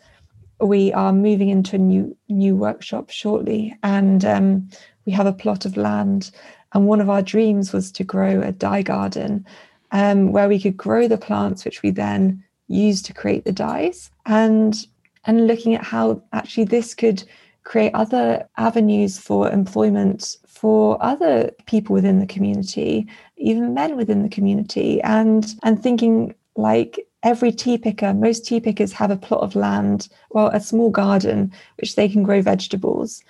we 0.62 0.94
are 0.94 1.12
moving 1.12 1.50
into 1.50 1.76
a 1.76 1.80
new 1.80 2.16
new 2.30 2.56
workshop 2.56 3.10
shortly 3.10 3.78
and 3.84 4.24
um, 4.24 4.70
we 5.06 5.12
have 5.12 5.28
a 5.28 5.34
plot 5.34 5.66
of 5.66 5.76
land 5.76 6.32
and 6.72 6.88
one 6.88 7.02
of 7.02 7.10
our 7.10 7.22
dreams 7.22 7.74
was 7.74 7.92
to 7.92 8.06
grow 8.06 8.42
a 8.42 8.54
dye 8.54 8.82
garden 8.82 9.46
um, 9.92 10.32
where 10.32 10.48
we 10.48 10.58
could 10.58 10.78
grow 10.78 11.10
the 11.10 11.18
plants 11.18 11.66
which 11.66 11.84
we 11.84 11.92
then 11.92 12.42
use 12.70 13.02
to 13.02 13.14
create 13.14 13.44
the 13.44 13.52
dyes 13.52 14.10
and 14.26 14.88
and 15.26 15.48
looking 15.48 15.76
at 15.76 15.84
how 15.84 16.24
actually 16.32 16.64
this 16.64 16.96
could 16.96 17.26
create 17.66 17.94
other 17.94 18.48
avenues 18.58 19.20
for 19.20 19.52
employment 19.52 20.38
for 20.48 20.98
other 21.04 21.52
people 21.66 21.94
within 21.94 22.20
the 22.20 22.26
community 22.26 23.08
even 23.38 23.74
men 23.74 23.98
within 23.98 24.24
the 24.24 24.30
community 24.30 25.02
and 25.02 25.56
and 25.64 25.84
thinking 25.84 26.34
like 26.56 27.06
every 27.26 27.52
tea 27.52 27.78
picker, 27.78 28.14
most 28.14 28.46
tea 28.46 28.60
pickers 28.60 28.94
have 28.94 29.12
a 29.12 29.18
plot 29.18 29.42
of 29.42 29.56
land, 29.56 30.08
well, 30.30 30.48
a 30.50 30.62
small 30.62 30.92
garden, 30.92 31.52
which 31.78 31.96
they 31.96 32.08
can 32.08 32.24
grow 32.24 32.42
vegetables. 32.42 33.24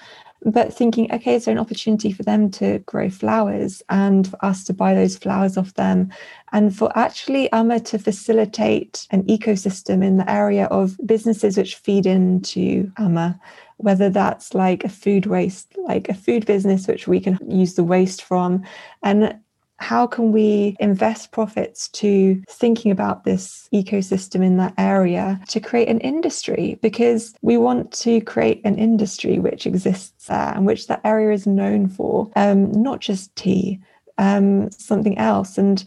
But 0.44 0.72
thinking, 0.72 1.12
okay, 1.12 1.36
is 1.36 1.46
there 1.46 1.54
an 1.54 1.60
opportunity 1.60 2.12
for 2.12 2.22
them 2.22 2.52
to 2.52 2.80
grow 2.80 3.10
flowers 3.10 3.82
and 3.90 4.28
for 4.28 4.46
us 4.46 4.64
to 4.66 4.74
buy 4.74 4.94
those 4.94 5.18
flowers 5.18 5.58
off 5.58 5.74
them? 5.74 6.12
And 6.52 6.76
for 6.76 6.96
actually 6.96 7.52
Amma 7.52 7.80
to 7.80 7.98
facilitate 7.98 9.08
an 9.10 9.24
ecosystem 9.24 10.04
in 10.04 10.18
the 10.18 10.30
area 10.30 10.66
of 10.66 11.00
businesses 11.04 11.58
which 11.58 11.78
feed 11.78 12.06
into 12.06 12.92
Amma, 13.00 13.40
whether 13.78 14.10
that's 14.10 14.54
like 14.54 14.84
a 14.84 14.90
food 14.90 15.26
waste, 15.26 15.76
like 15.78 16.10
a 16.10 16.14
food 16.14 16.46
business 16.46 16.88
which 16.88 17.08
we 17.08 17.20
can 17.20 17.38
use 17.48 17.76
the 17.76 17.84
waste 17.84 18.22
from. 18.24 18.64
And 19.04 19.40
how 19.78 20.08
can 20.08 20.32
we 20.32 20.76
invest 20.80 21.32
profits 21.32 21.90
to 21.90 22.42
thinking 22.50 22.92
about 22.92 23.24
this 23.24 23.68
ecosystem 23.74 24.44
in 24.44 24.58
that 24.58 24.74
area 24.78 25.40
to 25.50 25.60
create 25.60 25.90
an 25.90 26.00
industry 26.00 26.80
because 26.82 27.36
we 27.42 27.58
want 27.58 27.92
to 27.92 28.22
create 28.22 28.62
an 28.64 28.78
industry 28.78 29.38
which 29.38 29.66
exists 29.66 30.28
there 30.28 30.54
and 30.56 30.66
which 30.66 30.88
that 30.88 31.02
area 31.04 31.34
is 31.34 31.46
known 31.46 31.90
for 31.90 32.32
um, 32.38 32.72
not 32.72 33.02
just 33.02 33.36
tea 33.36 33.80
um, 34.18 34.72
something 34.72 35.18
else 35.18 35.58
and 35.58 35.84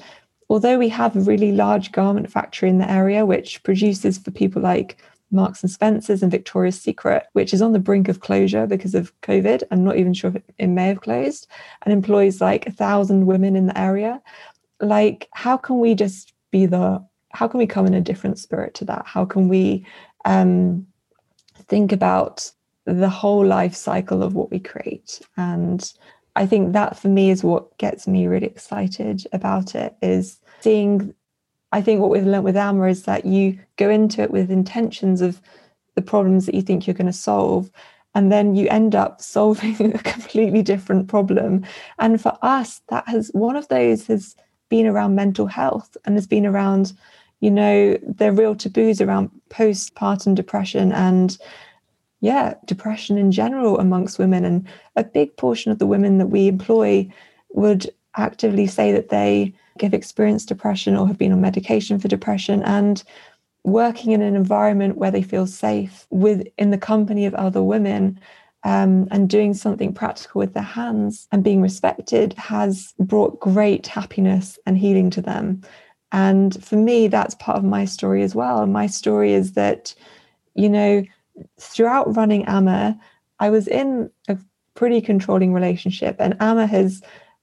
although 0.51 0.79
we 0.79 0.89
have 0.89 1.17
a 1.17 1.21
really 1.21 1.53
large 1.53 1.91
garment 1.93 2.31
factory 2.31 2.69
in 2.69 2.79
the 2.79 2.91
area 2.91 3.25
which 3.25 3.63
produces 3.63 4.19
for 4.19 4.31
people 4.31 4.61
like 4.61 4.99
Marks 5.31 5.63
and 5.63 5.71
Spencers 5.71 6.23
and 6.23 6.33
Victoria's 6.33 6.81
Secret, 6.81 7.25
which 7.33 7.53
is 7.53 7.61
on 7.61 7.73
the 7.73 7.79
brink 7.79 8.09
of 8.09 8.21
closure 8.21 8.67
because 8.67 8.95
of 8.95 9.13
COVID. 9.21 9.63
I'm 9.71 9.85
not 9.85 9.97
even 9.97 10.15
sure 10.15 10.33
if 10.35 10.43
it 10.59 10.67
may 10.69 10.89
have 10.89 11.01
closed 11.01 11.47
and 11.83 11.93
employs 11.93 12.41
like 12.41 12.67
a 12.67 12.73
thousand 12.73 13.27
women 13.27 13.57
in 13.57 13.67
the 13.67 13.79
area. 13.79 14.23
Like, 14.81 15.29
how 15.33 15.57
can 15.57 15.81
we 15.81 15.95
just 15.95 16.33
be 16.51 16.67
the, 16.67 17.05
how 17.33 17.49
can 17.49 17.59
we 17.59 17.67
come 17.67 17.87
in 17.87 17.95
a 17.95 18.01
different 18.01 18.39
spirit 18.39 18.75
to 18.75 18.85
that? 18.87 19.07
How 19.07 19.25
can 19.25 19.49
we 19.49 19.85
um, 20.25 20.87
think 21.67 21.93
about 21.93 22.51
the 22.87 23.11
whole 23.11 23.45
life 23.45 23.75
cycle 23.75 24.23
of 24.23 24.35
what 24.35 24.51
we 24.51 24.61
create? 24.61 25.21
And 25.37 25.93
I 26.37 26.47
think 26.47 26.73
that 26.73 26.99
for 26.99 27.09
me 27.09 27.31
is 27.31 27.43
what 27.43 27.77
gets 27.79 28.07
me 28.07 28.29
really 28.29 28.47
excited 28.47 29.27
about 29.33 29.75
it 29.75 29.97
is 30.01 30.39
seeing 30.61 31.13
I 31.73 31.83
think 31.83 32.01
what 32.01 32.11
we've 32.11 32.27
learned 32.27 32.45
with 32.45 32.57
Amma 32.57 32.87
is 32.87 33.05
that 33.05 33.27
you 33.27 33.59
go 33.77 33.91
into 33.91 34.23
it 34.23 34.31
with 34.31 34.51
intentions 34.51 35.21
of 35.21 35.41
the 35.95 36.03
problems 36.03 36.47
that 36.47 36.55
you 36.55 36.63
think 36.63 36.87
you're 36.87 36.95
going 36.95 37.07
to 37.07 37.13
solve. 37.13 37.71
And 38.15 38.33
then 38.33 38.55
you 38.55 38.69
end 38.69 38.95
up 38.95 39.21
solving 39.37 39.95
a 39.95 39.99
completely 39.99 40.63
different 40.63 41.09
problem. 41.09 41.65
And 41.99 42.21
for 42.21 42.37
us, 42.43 42.81
that 42.89 43.07
has 43.09 43.29
one 43.35 43.57
of 43.57 43.69
those 43.69 44.07
has 44.07 44.35
been 44.69 44.87
around 44.87 45.15
mental 45.15 45.47
health 45.47 45.97
and 46.05 46.15
has 46.15 46.27
been 46.27 46.47
around, 46.47 46.93
you 47.41 47.51
know, 47.51 47.99
the 48.03 48.33
real 48.33 48.55
taboos 48.55 49.01
around 49.01 49.31
postpartum 49.51 50.35
depression 50.35 50.93
and 50.93 51.39
yeah, 52.21 52.55
depression 52.65 53.17
in 53.17 53.31
general 53.31 53.79
amongst 53.79 54.19
women. 54.19 54.45
And 54.45 54.67
a 54.97 55.05
big 55.05 55.37
portion 55.37 55.71
of 55.71 55.79
the 55.79 55.87
women 55.87 56.19
that 56.19 56.27
we 56.27 56.49
employ 56.49 57.09
would 57.51 57.91
actively 58.19 58.67
say 58.67 58.93
that 58.93 59.09
they 59.09 59.55
have 59.81 59.95
experienced 59.95 60.49
depression 60.49 60.97
or 60.97 61.07
have 61.07 61.19
been 61.19 61.33
on 61.33 61.41
medication 61.41 61.99
for 61.99 62.09
depression 62.09 62.63
and 62.65 63.03
working 63.65 64.13
in 64.13 64.23
an 64.23 64.35
environment 64.35 64.97
where 64.97 65.11
they 65.11 65.23
feel 65.23 65.47
safe 65.47 66.07
with 66.11 66.47
in 66.59 66.71
the 66.71 66.79
company 66.79 67.27
of 67.27 67.35
other 67.35 67.63
women 67.63 68.19
um, 68.65 69.07
and 69.11 69.31
doing 69.31 69.55
something 69.55 69.93
practical 69.93 70.41
with 70.41 70.55
their 70.55 70.63
hands 70.63 71.29
and 71.31 71.45
being 71.45 71.63
respected 71.63 72.33
has 72.35 72.93
brought 72.99 73.39
great 73.41 73.87
happiness 73.87 74.59
and 74.67 74.77
healing 74.77 75.11
to 75.11 75.23
them. 75.23 75.63
And 76.11 76.63
for 76.65 76.77
me, 76.77 77.09
that's 77.09 77.35
part 77.37 77.59
of 77.59 77.65
my 77.65 77.85
story 77.85 78.23
as 78.23 78.35
well. 78.35 78.67
My 78.67 78.87
story 78.87 79.33
is 79.33 79.53
that, 79.53 79.95
you 80.55 80.69
know, 80.69 81.05
throughout 81.61 82.17
running 82.17 82.45
Amma, 82.47 82.99
I 83.39 83.51
was 83.51 83.69
in 83.69 84.11
a 84.27 84.37
pretty 84.75 85.01
controlling 85.01 85.53
relationship, 85.53 86.17
and 86.19 86.37
Amma 86.41 86.67
has 86.67 87.03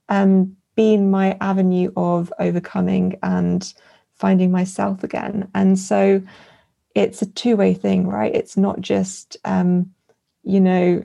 um, 0.10 0.56
been 0.76 1.10
my 1.10 1.38
avenue 1.42 1.92
of 1.96 2.32
overcoming 2.40 3.18
and 3.24 3.74
finding 4.14 4.52
myself 4.52 5.04
again. 5.04 5.50
And 5.54 5.78
so 5.78 6.22
it's 6.96 7.22
a 7.22 7.26
two 7.26 7.58
way 7.58 7.74
thing, 7.74 8.08
right? 8.08 8.34
It's 8.34 8.58
not 8.58 8.82
just, 8.82 9.38
um, 9.46 9.92
you 10.44 10.60
know, 10.60 11.04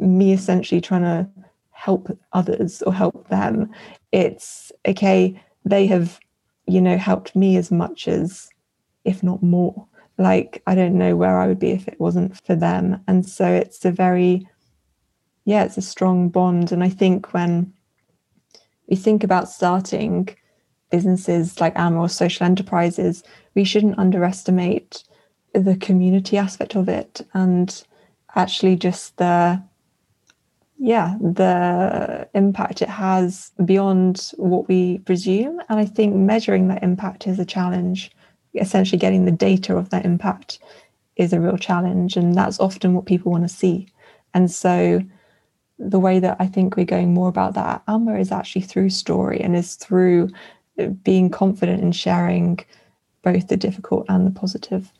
me 0.00 0.32
essentially 0.32 0.80
trying 0.80 1.02
to 1.02 1.28
help 1.70 2.16
others 2.32 2.82
or 2.82 2.92
help 2.92 3.28
them. 3.28 3.70
It's 4.10 4.72
okay, 4.86 5.40
they 5.64 5.86
have, 5.86 6.18
you 6.66 6.80
know, 6.80 6.96
helped 6.96 7.36
me 7.36 7.56
as 7.56 7.70
much 7.70 8.08
as, 8.08 8.48
if 9.04 9.22
not 9.22 9.42
more. 9.42 9.86
Like, 10.18 10.62
I 10.66 10.74
don't 10.74 10.98
know 10.98 11.16
where 11.16 11.38
I 11.38 11.46
would 11.46 11.58
be 11.58 11.70
if 11.70 11.88
it 11.88 11.98
wasn't 11.98 12.36
for 12.44 12.54
them. 12.54 13.02
And 13.08 13.26
so 13.26 13.46
it's 13.46 13.84
a 13.84 13.90
very, 13.90 14.46
yeah, 15.44 15.64
it's 15.64 15.78
a 15.78 15.82
strong 15.82 16.28
bond. 16.28 16.72
And 16.72 16.84
I 16.84 16.88
think 16.88 17.32
when 17.32 17.72
we 18.92 18.96
think 18.96 19.24
about 19.24 19.48
starting 19.48 20.28
businesses 20.90 21.58
like 21.58 21.72
Amma 21.78 22.00
or 22.00 22.10
social 22.10 22.44
enterprises, 22.44 23.22
we 23.54 23.64
shouldn't 23.64 23.98
underestimate 23.98 25.02
the 25.54 25.76
community 25.76 26.36
aspect 26.36 26.76
of 26.76 26.90
it 26.90 27.22
and 27.32 27.84
actually 28.36 28.76
just 28.76 29.16
the 29.16 29.62
yeah 30.78 31.16
the 31.20 32.28
impact 32.34 32.82
it 32.82 32.88
has 32.90 33.50
beyond 33.64 34.30
what 34.36 34.68
we 34.68 34.98
presume. 34.98 35.58
And 35.70 35.80
i 35.80 35.86
think 35.86 36.14
measuring 36.14 36.68
that 36.68 36.82
impact 36.82 37.26
is 37.26 37.38
a 37.38 37.46
challenge. 37.46 38.10
Essentially 38.54 38.98
getting 38.98 39.24
the 39.24 39.38
data 39.48 39.74
of 39.74 39.88
that 39.88 40.04
impact 40.04 40.58
is 41.16 41.32
a 41.32 41.40
real 41.40 41.56
challenge 41.56 42.18
and 42.18 42.34
that's 42.34 42.60
often 42.60 42.92
what 42.92 43.06
people 43.06 43.32
want 43.32 43.44
to 43.44 43.56
see. 43.62 43.88
And 44.34 44.50
so 44.50 45.00
the 45.78 46.00
way 46.00 46.18
that 46.18 46.36
i 46.40 46.46
think 46.46 46.76
we're 46.76 46.84
going 46.84 47.12
more 47.12 47.28
about 47.28 47.54
that 47.54 47.76
at 47.76 47.82
Amma 47.88 48.18
is 48.18 48.32
actually 48.32 48.62
through 48.62 48.90
story 48.90 49.40
and 49.40 49.56
is 49.56 49.74
through 49.74 50.30
uh, 50.78 50.86
being 50.86 51.30
confident 51.30 51.82
in 51.82 51.92
sharing 51.92 52.58
both 53.22 53.48
the 53.48 53.56
difficult 53.56 54.06
and 54.08 54.26
the 54.26 54.30
positive 54.30 54.90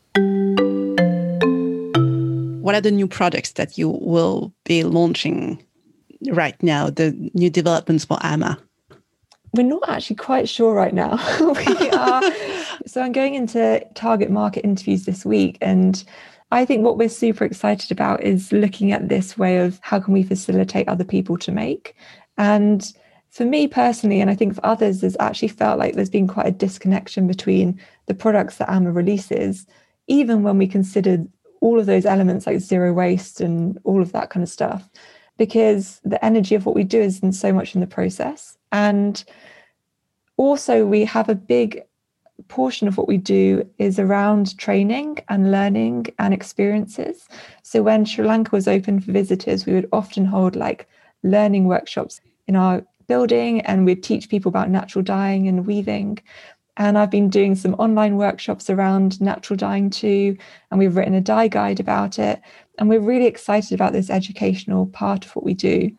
what 2.63 2.77
are 2.77 2.81
the 2.81 2.91
new 2.93 3.09
products 3.09 3.53
that 3.53 3.77
you 3.77 3.89
will 3.89 4.53
be 4.65 4.85
launching 4.85 5.63
right 6.31 6.61
now, 6.63 6.89
the 6.89 7.11
new 7.35 7.51
developments 7.51 8.05
for 8.05 8.19
Amma? 8.23 8.59
We're 9.55 9.65
not 9.65 9.87
actually 9.89 10.17
quite 10.17 10.49
sure 10.49 10.73
right 10.73 10.95
now. 10.95 11.17
we 11.41 11.91
are. 11.91 12.23
so 12.87 13.03
I'm 13.03 13.13
going 13.13 13.35
into 13.35 13.85
target 13.95 14.31
market 14.31 14.65
interviews 14.65 15.05
this 15.05 15.27
week 15.27 15.59
and 15.61 16.03
I 16.53 16.67
think 16.67 16.85
what 16.85 16.99
we're 16.99 17.09
super 17.09 17.45
excited 17.45 17.91
about 17.91 18.23
is 18.23 18.53
looking 18.53 18.93
at 18.93 19.09
this 19.09 19.39
way 19.39 19.57
of 19.57 19.81
how 19.83 19.99
can 19.99 20.13
we 20.13 20.23
facilitate 20.23 20.87
other 20.87 21.03
people 21.05 21.39
to 21.39 21.51
make. 21.51 21.97
And 22.37 22.93
for 23.31 23.47
me 23.47 23.67
personally, 23.67 24.21
and 24.21 24.29
I 24.29 24.35
think 24.35 24.55
for 24.55 24.67
others, 24.67 25.01
there's 25.01 25.17
actually 25.19 25.49
felt 25.49 25.79
like 25.79 25.95
there's 25.95 26.11
been 26.11 26.29
quite 26.29 26.47
a 26.47 26.53
disconnection 26.53 27.27
between 27.27 27.81
the 28.05 28.15
products 28.15 28.59
that 28.59 28.71
Amma 28.71 28.93
releases, 28.93 29.67
even 30.09 30.43
when 30.43 30.59
we 30.59 30.67
consider 30.67 31.25
all 31.63 31.81
of 31.81 31.87
those 31.87 32.05
elements 32.05 32.47
like 32.47 32.61
zero 32.61 32.93
waste 32.93 33.41
and 33.41 33.79
all 33.85 34.03
of 34.03 34.13
that 34.13 34.29
kind 34.29 34.43
of 34.43 34.51
stuff 34.51 34.91
because 35.39 36.01
the 36.05 36.23
energy 36.23 36.55
of 36.55 36.67
what 36.67 36.75
we 36.75 36.85
do 36.85 37.01
is 37.01 37.21
in 37.21 37.33
so 37.33 37.51
much 37.51 37.75
in 37.75 37.81
the 37.81 37.87
process. 37.87 38.59
And 38.73 39.25
also, 40.37 40.85
we 40.85 41.07
have 41.07 41.31
a 41.31 41.35
big 41.35 41.83
portion 42.49 42.89
of 42.89 42.97
what 42.97 43.09
we 43.09 43.17
do 43.17 43.69
is 43.79 43.99
around 43.99 44.57
training 44.59 45.19
and 45.29 45.51
learning 45.51 46.07
and 46.19 46.33
experiences. 46.35 47.29
So, 47.63 47.83
when 47.83 48.05
Sri 48.05 48.25
Lanka 48.25 48.51
was 48.53 48.69
open 48.69 49.01
for 49.01 49.13
visitors, 49.13 49.67
we 49.67 49.75
would 49.75 49.89
often 49.93 50.25
hold 50.25 50.57
like 50.57 50.89
learning 51.23 51.67
workshops 51.67 52.21
in 52.47 52.57
our 52.57 52.85
building 53.07 53.61
and 53.63 53.85
we'd 53.85 54.03
teach 54.03 54.29
people 54.29 54.49
about 54.49 54.71
natural 54.71 55.03
dyeing 55.03 55.49
and 55.49 55.67
weaving. 55.67 56.19
And 56.77 56.97
I've 56.97 57.11
been 57.11 57.29
doing 57.29 57.55
some 57.55 57.75
online 57.75 58.17
workshops 58.17 58.71
around 58.71 59.21
natural 59.21 59.57
dyeing 59.57 59.91
too. 59.91 60.37
And 60.71 60.79
we've 60.79 60.97
written 60.97 61.15
a 61.15 61.21
dye 61.21 61.49
guide 61.49 61.81
about 61.81 62.19
it. 62.19 62.41
And 62.79 62.89
we're 62.89 63.01
really 63.01 63.27
excited 63.27 63.75
about 63.75 63.93
this 63.93 64.09
educational 64.09 64.87
part 64.87 65.27
of 65.27 65.37
what 65.37 65.45
we 65.45 65.55
do. 65.55 65.91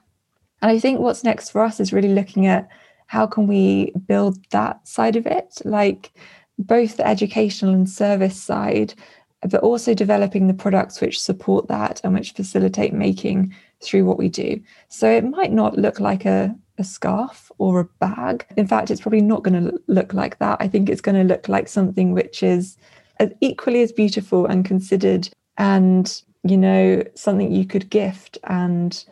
And 0.62 0.72
I 0.72 0.80
think 0.80 1.00
what's 1.00 1.24
next 1.24 1.52
for 1.52 1.62
us 1.62 1.80
is 1.80 1.94
really 1.94 2.14
looking 2.14 2.48
at 2.48 2.70
how 3.14 3.28
can 3.28 3.45
we 3.45 3.93
build 4.07 4.43
that 4.49 4.88
side 4.88 5.16
of 5.16 5.28
it, 5.28 5.61
like 5.66 6.11
both 6.57 6.97
the 6.97 7.07
educational 7.07 7.72
and 7.72 7.88
service 7.88 8.41
side, 8.41 8.95
but 9.47 9.61
also 9.61 9.93
developing 9.93 10.47
the 10.47 10.61
products 10.66 10.99
which 10.99 11.22
support 11.22 11.68
that 11.68 12.01
and 12.03 12.16
which 12.16 12.32
facilitate 12.32 12.91
making 12.91 13.53
through 13.84 14.03
what 14.03 14.18
we 14.18 14.30
do. 14.30 14.59
So 14.88 15.07
it 15.07 15.24
might 15.24 15.51
not 15.51 15.78
look 15.78 15.99
like 15.99 16.26
a, 16.26 16.55
a 16.80 16.84
scarf 16.84 17.51
or 17.59 17.82
a 17.82 17.89
bag. 17.99 18.47
In 18.57 18.66
fact, 18.66 18.89
it's 18.89 19.01
probably 19.01 19.22
not 19.22 19.43
going 19.43 19.64
to 19.64 19.80
look 19.86 20.14
like 20.14 20.39
that. 20.39 20.57
I 20.59 20.68
think 20.68 20.89
it's 20.89 21.07
going 21.07 21.20
to 21.22 21.32
look 21.34 21.47
like 21.47 21.68
something 21.68 22.14
which 22.14 22.41
is 22.41 22.78
as 23.20 23.32
equally 23.41 23.84
as 23.84 23.91
beautiful 23.91 24.47
and 24.47 24.66
considered 24.66 25.30
and 25.59 26.20
you 26.43 26.57
know, 26.57 27.03
something 27.16 27.51
you 27.51 27.66
could 27.66 27.89
gift 27.89 28.39
and 28.45 29.05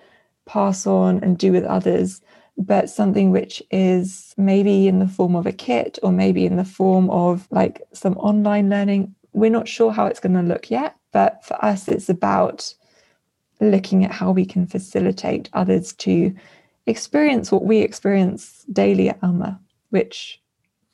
pass 0.46 0.86
on 0.86 1.24
and 1.24 1.38
do 1.38 1.52
with 1.52 1.64
others, 1.64 2.22
but 2.62 2.90
something 2.90 3.32
which 3.32 3.62
is 3.72 4.34
maybe 4.38 4.88
in 4.88 5.00
the 5.00 5.08
form 5.08 5.36
of 5.36 5.46
a 5.46 5.52
kit 5.52 5.98
or 6.04 6.12
maybe 6.12 6.46
in 6.46 6.58
the 6.58 6.66
form 6.66 7.10
of 7.10 7.48
like 7.52 7.82
some 7.94 8.18
online 8.18 8.70
learning. 8.70 9.16
We're 9.34 9.50
not 9.50 9.68
sure 9.68 9.92
how 9.92 10.06
it's 10.06 10.20
going 10.20 10.36
to 10.36 10.42
look 10.42 10.70
yet, 10.70 10.96
but 11.12 11.44
for 11.44 11.64
us, 11.64 11.88
it's 11.88 12.10
about 12.10 12.74
looking 13.60 14.06
at 14.06 14.12
how 14.12 14.32
we 14.32 14.46
can 14.46 14.68
facilitate 14.68 15.50
others 15.54 15.94
to 15.94 16.34
experience 16.88 17.52
what 17.52 17.64
we 17.64 17.80
experience 17.80 18.66
daily 18.72 19.10
at 19.10 19.20
Amma, 19.24 19.60
which 19.90 20.42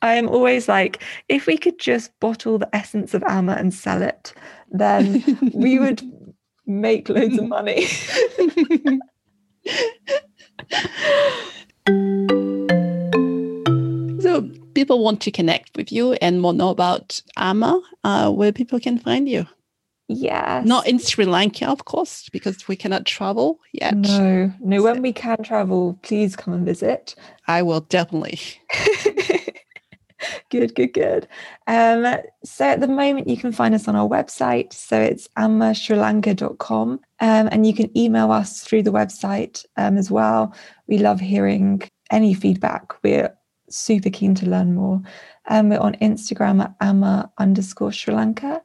I 0.01 0.15
am 0.15 0.29
always 0.29 0.67
like, 0.67 1.03
if 1.27 1.47
we 1.47 1.57
could 1.57 1.79
just 1.79 2.17
bottle 2.19 2.59
the 2.59 2.73
essence 2.75 3.13
of 3.13 3.23
Amma 3.23 3.53
and 3.53 3.73
sell 3.73 4.01
it, 4.01 4.33
then 4.71 5.23
we 5.53 5.79
would 5.79 6.01
make 6.65 7.09
loads 7.09 7.37
of 7.37 7.47
money. 7.47 7.87
people 14.77 15.03
want 15.03 15.19
to 15.21 15.31
connect 15.31 15.75
with 15.75 15.91
you 15.91 16.13
and 16.21 16.39
more 16.39 16.53
know 16.53 16.69
about 16.69 17.19
Amma, 17.35 17.81
uh, 18.03 18.29
where 18.29 18.51
people 18.51 18.79
can 18.79 18.99
find 18.99 19.27
you. 19.27 19.47
Yeah. 20.07 20.61
Not 20.63 20.87
in 20.87 20.99
Sri 20.99 21.25
Lanka, 21.25 21.67
of 21.67 21.85
course, 21.85 22.29
because 22.29 22.67
we 22.67 22.75
cannot 22.75 23.07
travel 23.07 23.59
yet. 23.73 23.95
No, 23.95 24.53
no. 24.59 24.83
When 24.83 25.01
we 25.01 25.13
can 25.13 25.41
travel, 25.41 25.97
please 26.03 26.35
come 26.35 26.53
and 26.53 26.63
visit. 26.63 27.15
I 27.47 27.63
will 27.63 27.81
definitely. 27.81 28.39
good, 30.51 30.75
good, 30.75 30.93
good. 30.93 31.27
Um, 31.65 32.05
so 32.45 32.65
at 32.65 32.79
the 32.79 32.87
moment, 32.87 33.27
you 33.27 33.35
can 33.35 33.51
find 33.51 33.73
us 33.73 33.87
on 33.87 33.95
our 33.95 34.07
website. 34.07 34.73
So 34.73 35.01
it's 35.01 35.27
ammasrilanka.com. 35.39 36.99
Um, 37.19 37.49
and 37.51 37.65
you 37.65 37.73
can 37.73 37.97
email 37.97 38.31
us 38.31 38.61
through 38.61 38.83
the 38.83 38.91
website 38.91 39.65
um, 39.75 39.97
as 39.97 40.11
well. 40.11 40.55
We 40.85 40.99
love 40.99 41.19
hearing 41.19 41.81
any 42.11 42.35
feedback. 42.35 42.93
We're 43.03 43.36
super 43.69 44.09
keen 44.09 44.35
to 44.35 44.49
learn 44.49 44.75
more. 44.75 45.01
Um, 45.47 45.69
we're 45.69 45.79
on 45.79 45.95
Instagram 45.95 46.63
at 46.63 46.75
amma 46.81 47.31
underscore 47.37 47.91
Sri 47.91 48.13
Lanka. 48.13 48.61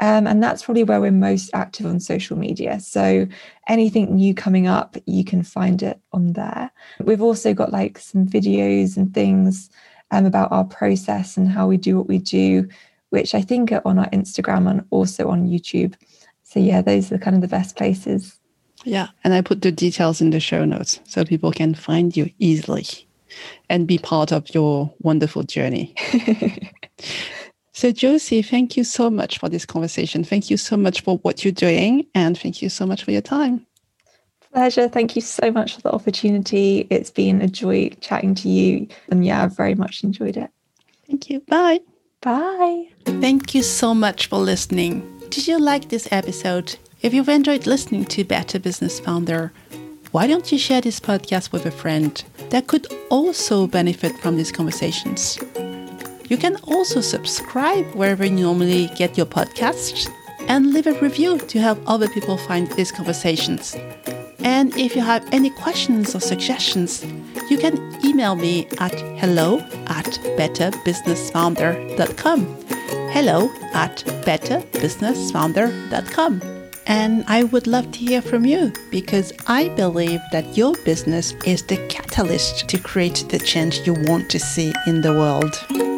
Um, 0.00 0.26
and 0.26 0.42
that's 0.42 0.64
probably 0.64 0.82
where 0.82 1.00
we're 1.00 1.12
most 1.12 1.50
active 1.54 1.86
on 1.86 2.00
social 2.00 2.36
media. 2.36 2.80
So 2.80 3.28
anything 3.68 4.16
new 4.16 4.34
coming 4.34 4.66
up, 4.66 4.96
you 5.06 5.24
can 5.24 5.44
find 5.44 5.80
it 5.80 6.00
on 6.12 6.32
there. 6.32 6.72
We've 6.98 7.22
also 7.22 7.54
got 7.54 7.70
like 7.70 7.98
some 7.98 8.26
videos 8.26 8.96
and 8.96 9.14
things 9.14 9.70
um, 10.10 10.26
about 10.26 10.50
our 10.50 10.64
process 10.64 11.36
and 11.36 11.48
how 11.48 11.68
we 11.68 11.76
do 11.76 11.96
what 11.96 12.08
we 12.08 12.18
do, 12.18 12.68
which 13.10 13.32
I 13.32 13.42
think 13.42 13.70
are 13.70 13.82
on 13.84 14.00
our 14.00 14.10
Instagram 14.10 14.68
and 14.68 14.84
also 14.90 15.28
on 15.28 15.46
YouTube. 15.46 15.94
So, 16.42 16.58
yeah, 16.58 16.82
those 16.82 17.12
are 17.12 17.18
kind 17.18 17.36
of 17.36 17.42
the 17.42 17.48
best 17.48 17.76
places. 17.76 18.40
Yeah. 18.84 19.08
And 19.22 19.32
I 19.32 19.40
put 19.40 19.62
the 19.62 19.70
details 19.70 20.20
in 20.20 20.30
the 20.30 20.40
show 20.40 20.64
notes 20.64 20.98
so 21.06 21.24
people 21.24 21.52
can 21.52 21.74
find 21.74 22.16
you 22.16 22.30
easily 22.40 23.06
and 23.68 23.86
be 23.86 23.98
part 23.98 24.32
of 24.32 24.54
your 24.54 24.92
wonderful 25.00 25.42
journey. 25.42 25.94
so, 27.72 27.92
Josie, 27.92 28.42
thank 28.42 28.76
you 28.76 28.84
so 28.84 29.10
much 29.10 29.38
for 29.38 29.48
this 29.48 29.64
conversation. 29.64 30.24
Thank 30.24 30.50
you 30.50 30.56
so 30.56 30.76
much 30.76 31.02
for 31.02 31.18
what 31.18 31.44
you're 31.44 31.52
doing. 31.52 32.06
And 32.14 32.38
thank 32.38 32.62
you 32.62 32.68
so 32.68 32.86
much 32.86 33.04
for 33.04 33.10
your 33.10 33.22
time. 33.22 33.66
Pleasure. 34.52 34.88
Thank 34.88 35.16
you 35.16 35.22
so 35.22 35.50
much 35.50 35.76
for 35.76 35.80
the 35.80 35.92
opportunity. 35.92 36.86
It's 36.90 37.10
been 37.10 37.40
a 37.40 37.48
joy 37.48 37.90
chatting 38.00 38.34
to 38.36 38.48
you. 38.48 38.86
And 39.10 39.24
yeah, 39.24 39.44
I've 39.44 39.56
very 39.56 39.74
much 39.74 40.04
enjoyed 40.04 40.36
it. 40.36 40.50
Thank 41.06 41.30
you. 41.30 41.40
Bye. 41.40 41.80
Bye. 42.20 42.88
Thank 43.04 43.54
you 43.54 43.62
so 43.62 43.94
much 43.94 44.26
for 44.26 44.38
listening. 44.38 45.20
Did 45.30 45.48
you 45.48 45.58
like 45.58 45.88
this 45.88 46.06
episode? 46.12 46.76
If 47.00 47.12
you've 47.12 47.28
enjoyed 47.28 47.66
listening 47.66 48.04
to 48.06 48.22
Better 48.22 48.60
Business 48.60 49.00
Founder, 49.00 49.52
why 50.12 50.26
don't 50.26 50.52
you 50.52 50.58
share 50.58 50.82
this 50.82 51.00
podcast 51.00 51.52
with 51.52 51.66
a 51.66 51.70
friend 51.70 52.24
that 52.50 52.66
could 52.66 52.86
also 53.10 53.66
benefit 53.66 54.18
from 54.18 54.36
these 54.36 54.52
conversations? 54.52 55.38
You 56.28 56.36
can 56.36 56.56
also 56.64 57.00
subscribe 57.00 57.86
wherever 57.94 58.22
you 58.24 58.30
normally 58.30 58.90
get 58.96 59.16
your 59.16 59.24
podcasts 59.26 60.10
and 60.48 60.72
leave 60.72 60.86
a 60.86 60.92
review 61.00 61.38
to 61.38 61.58
help 61.58 61.78
other 61.86 62.08
people 62.08 62.36
find 62.36 62.70
these 62.72 62.92
conversations. 62.92 63.74
And 64.40 64.76
if 64.76 64.94
you 64.94 65.00
have 65.02 65.26
any 65.32 65.48
questions 65.50 66.14
or 66.14 66.20
suggestions, 66.20 67.02
you 67.50 67.56
can 67.58 67.78
email 68.04 68.34
me 68.34 68.66
at 68.78 68.94
hello 69.18 69.60
at 69.86 70.18
betterbusinessfounder.com. 70.36 72.46
Hello 73.12 73.50
at 73.72 74.04
betterbusinessfounder.com. 74.26 76.61
And 76.86 77.24
I 77.28 77.44
would 77.44 77.66
love 77.66 77.90
to 77.92 77.98
hear 77.98 78.22
from 78.22 78.44
you 78.44 78.72
because 78.90 79.32
I 79.46 79.68
believe 79.70 80.20
that 80.32 80.56
your 80.56 80.74
business 80.84 81.32
is 81.44 81.62
the 81.62 81.76
catalyst 81.88 82.68
to 82.68 82.78
create 82.78 83.24
the 83.28 83.38
change 83.38 83.86
you 83.86 83.94
want 83.94 84.30
to 84.30 84.38
see 84.38 84.72
in 84.86 85.00
the 85.00 85.12
world. 85.12 85.91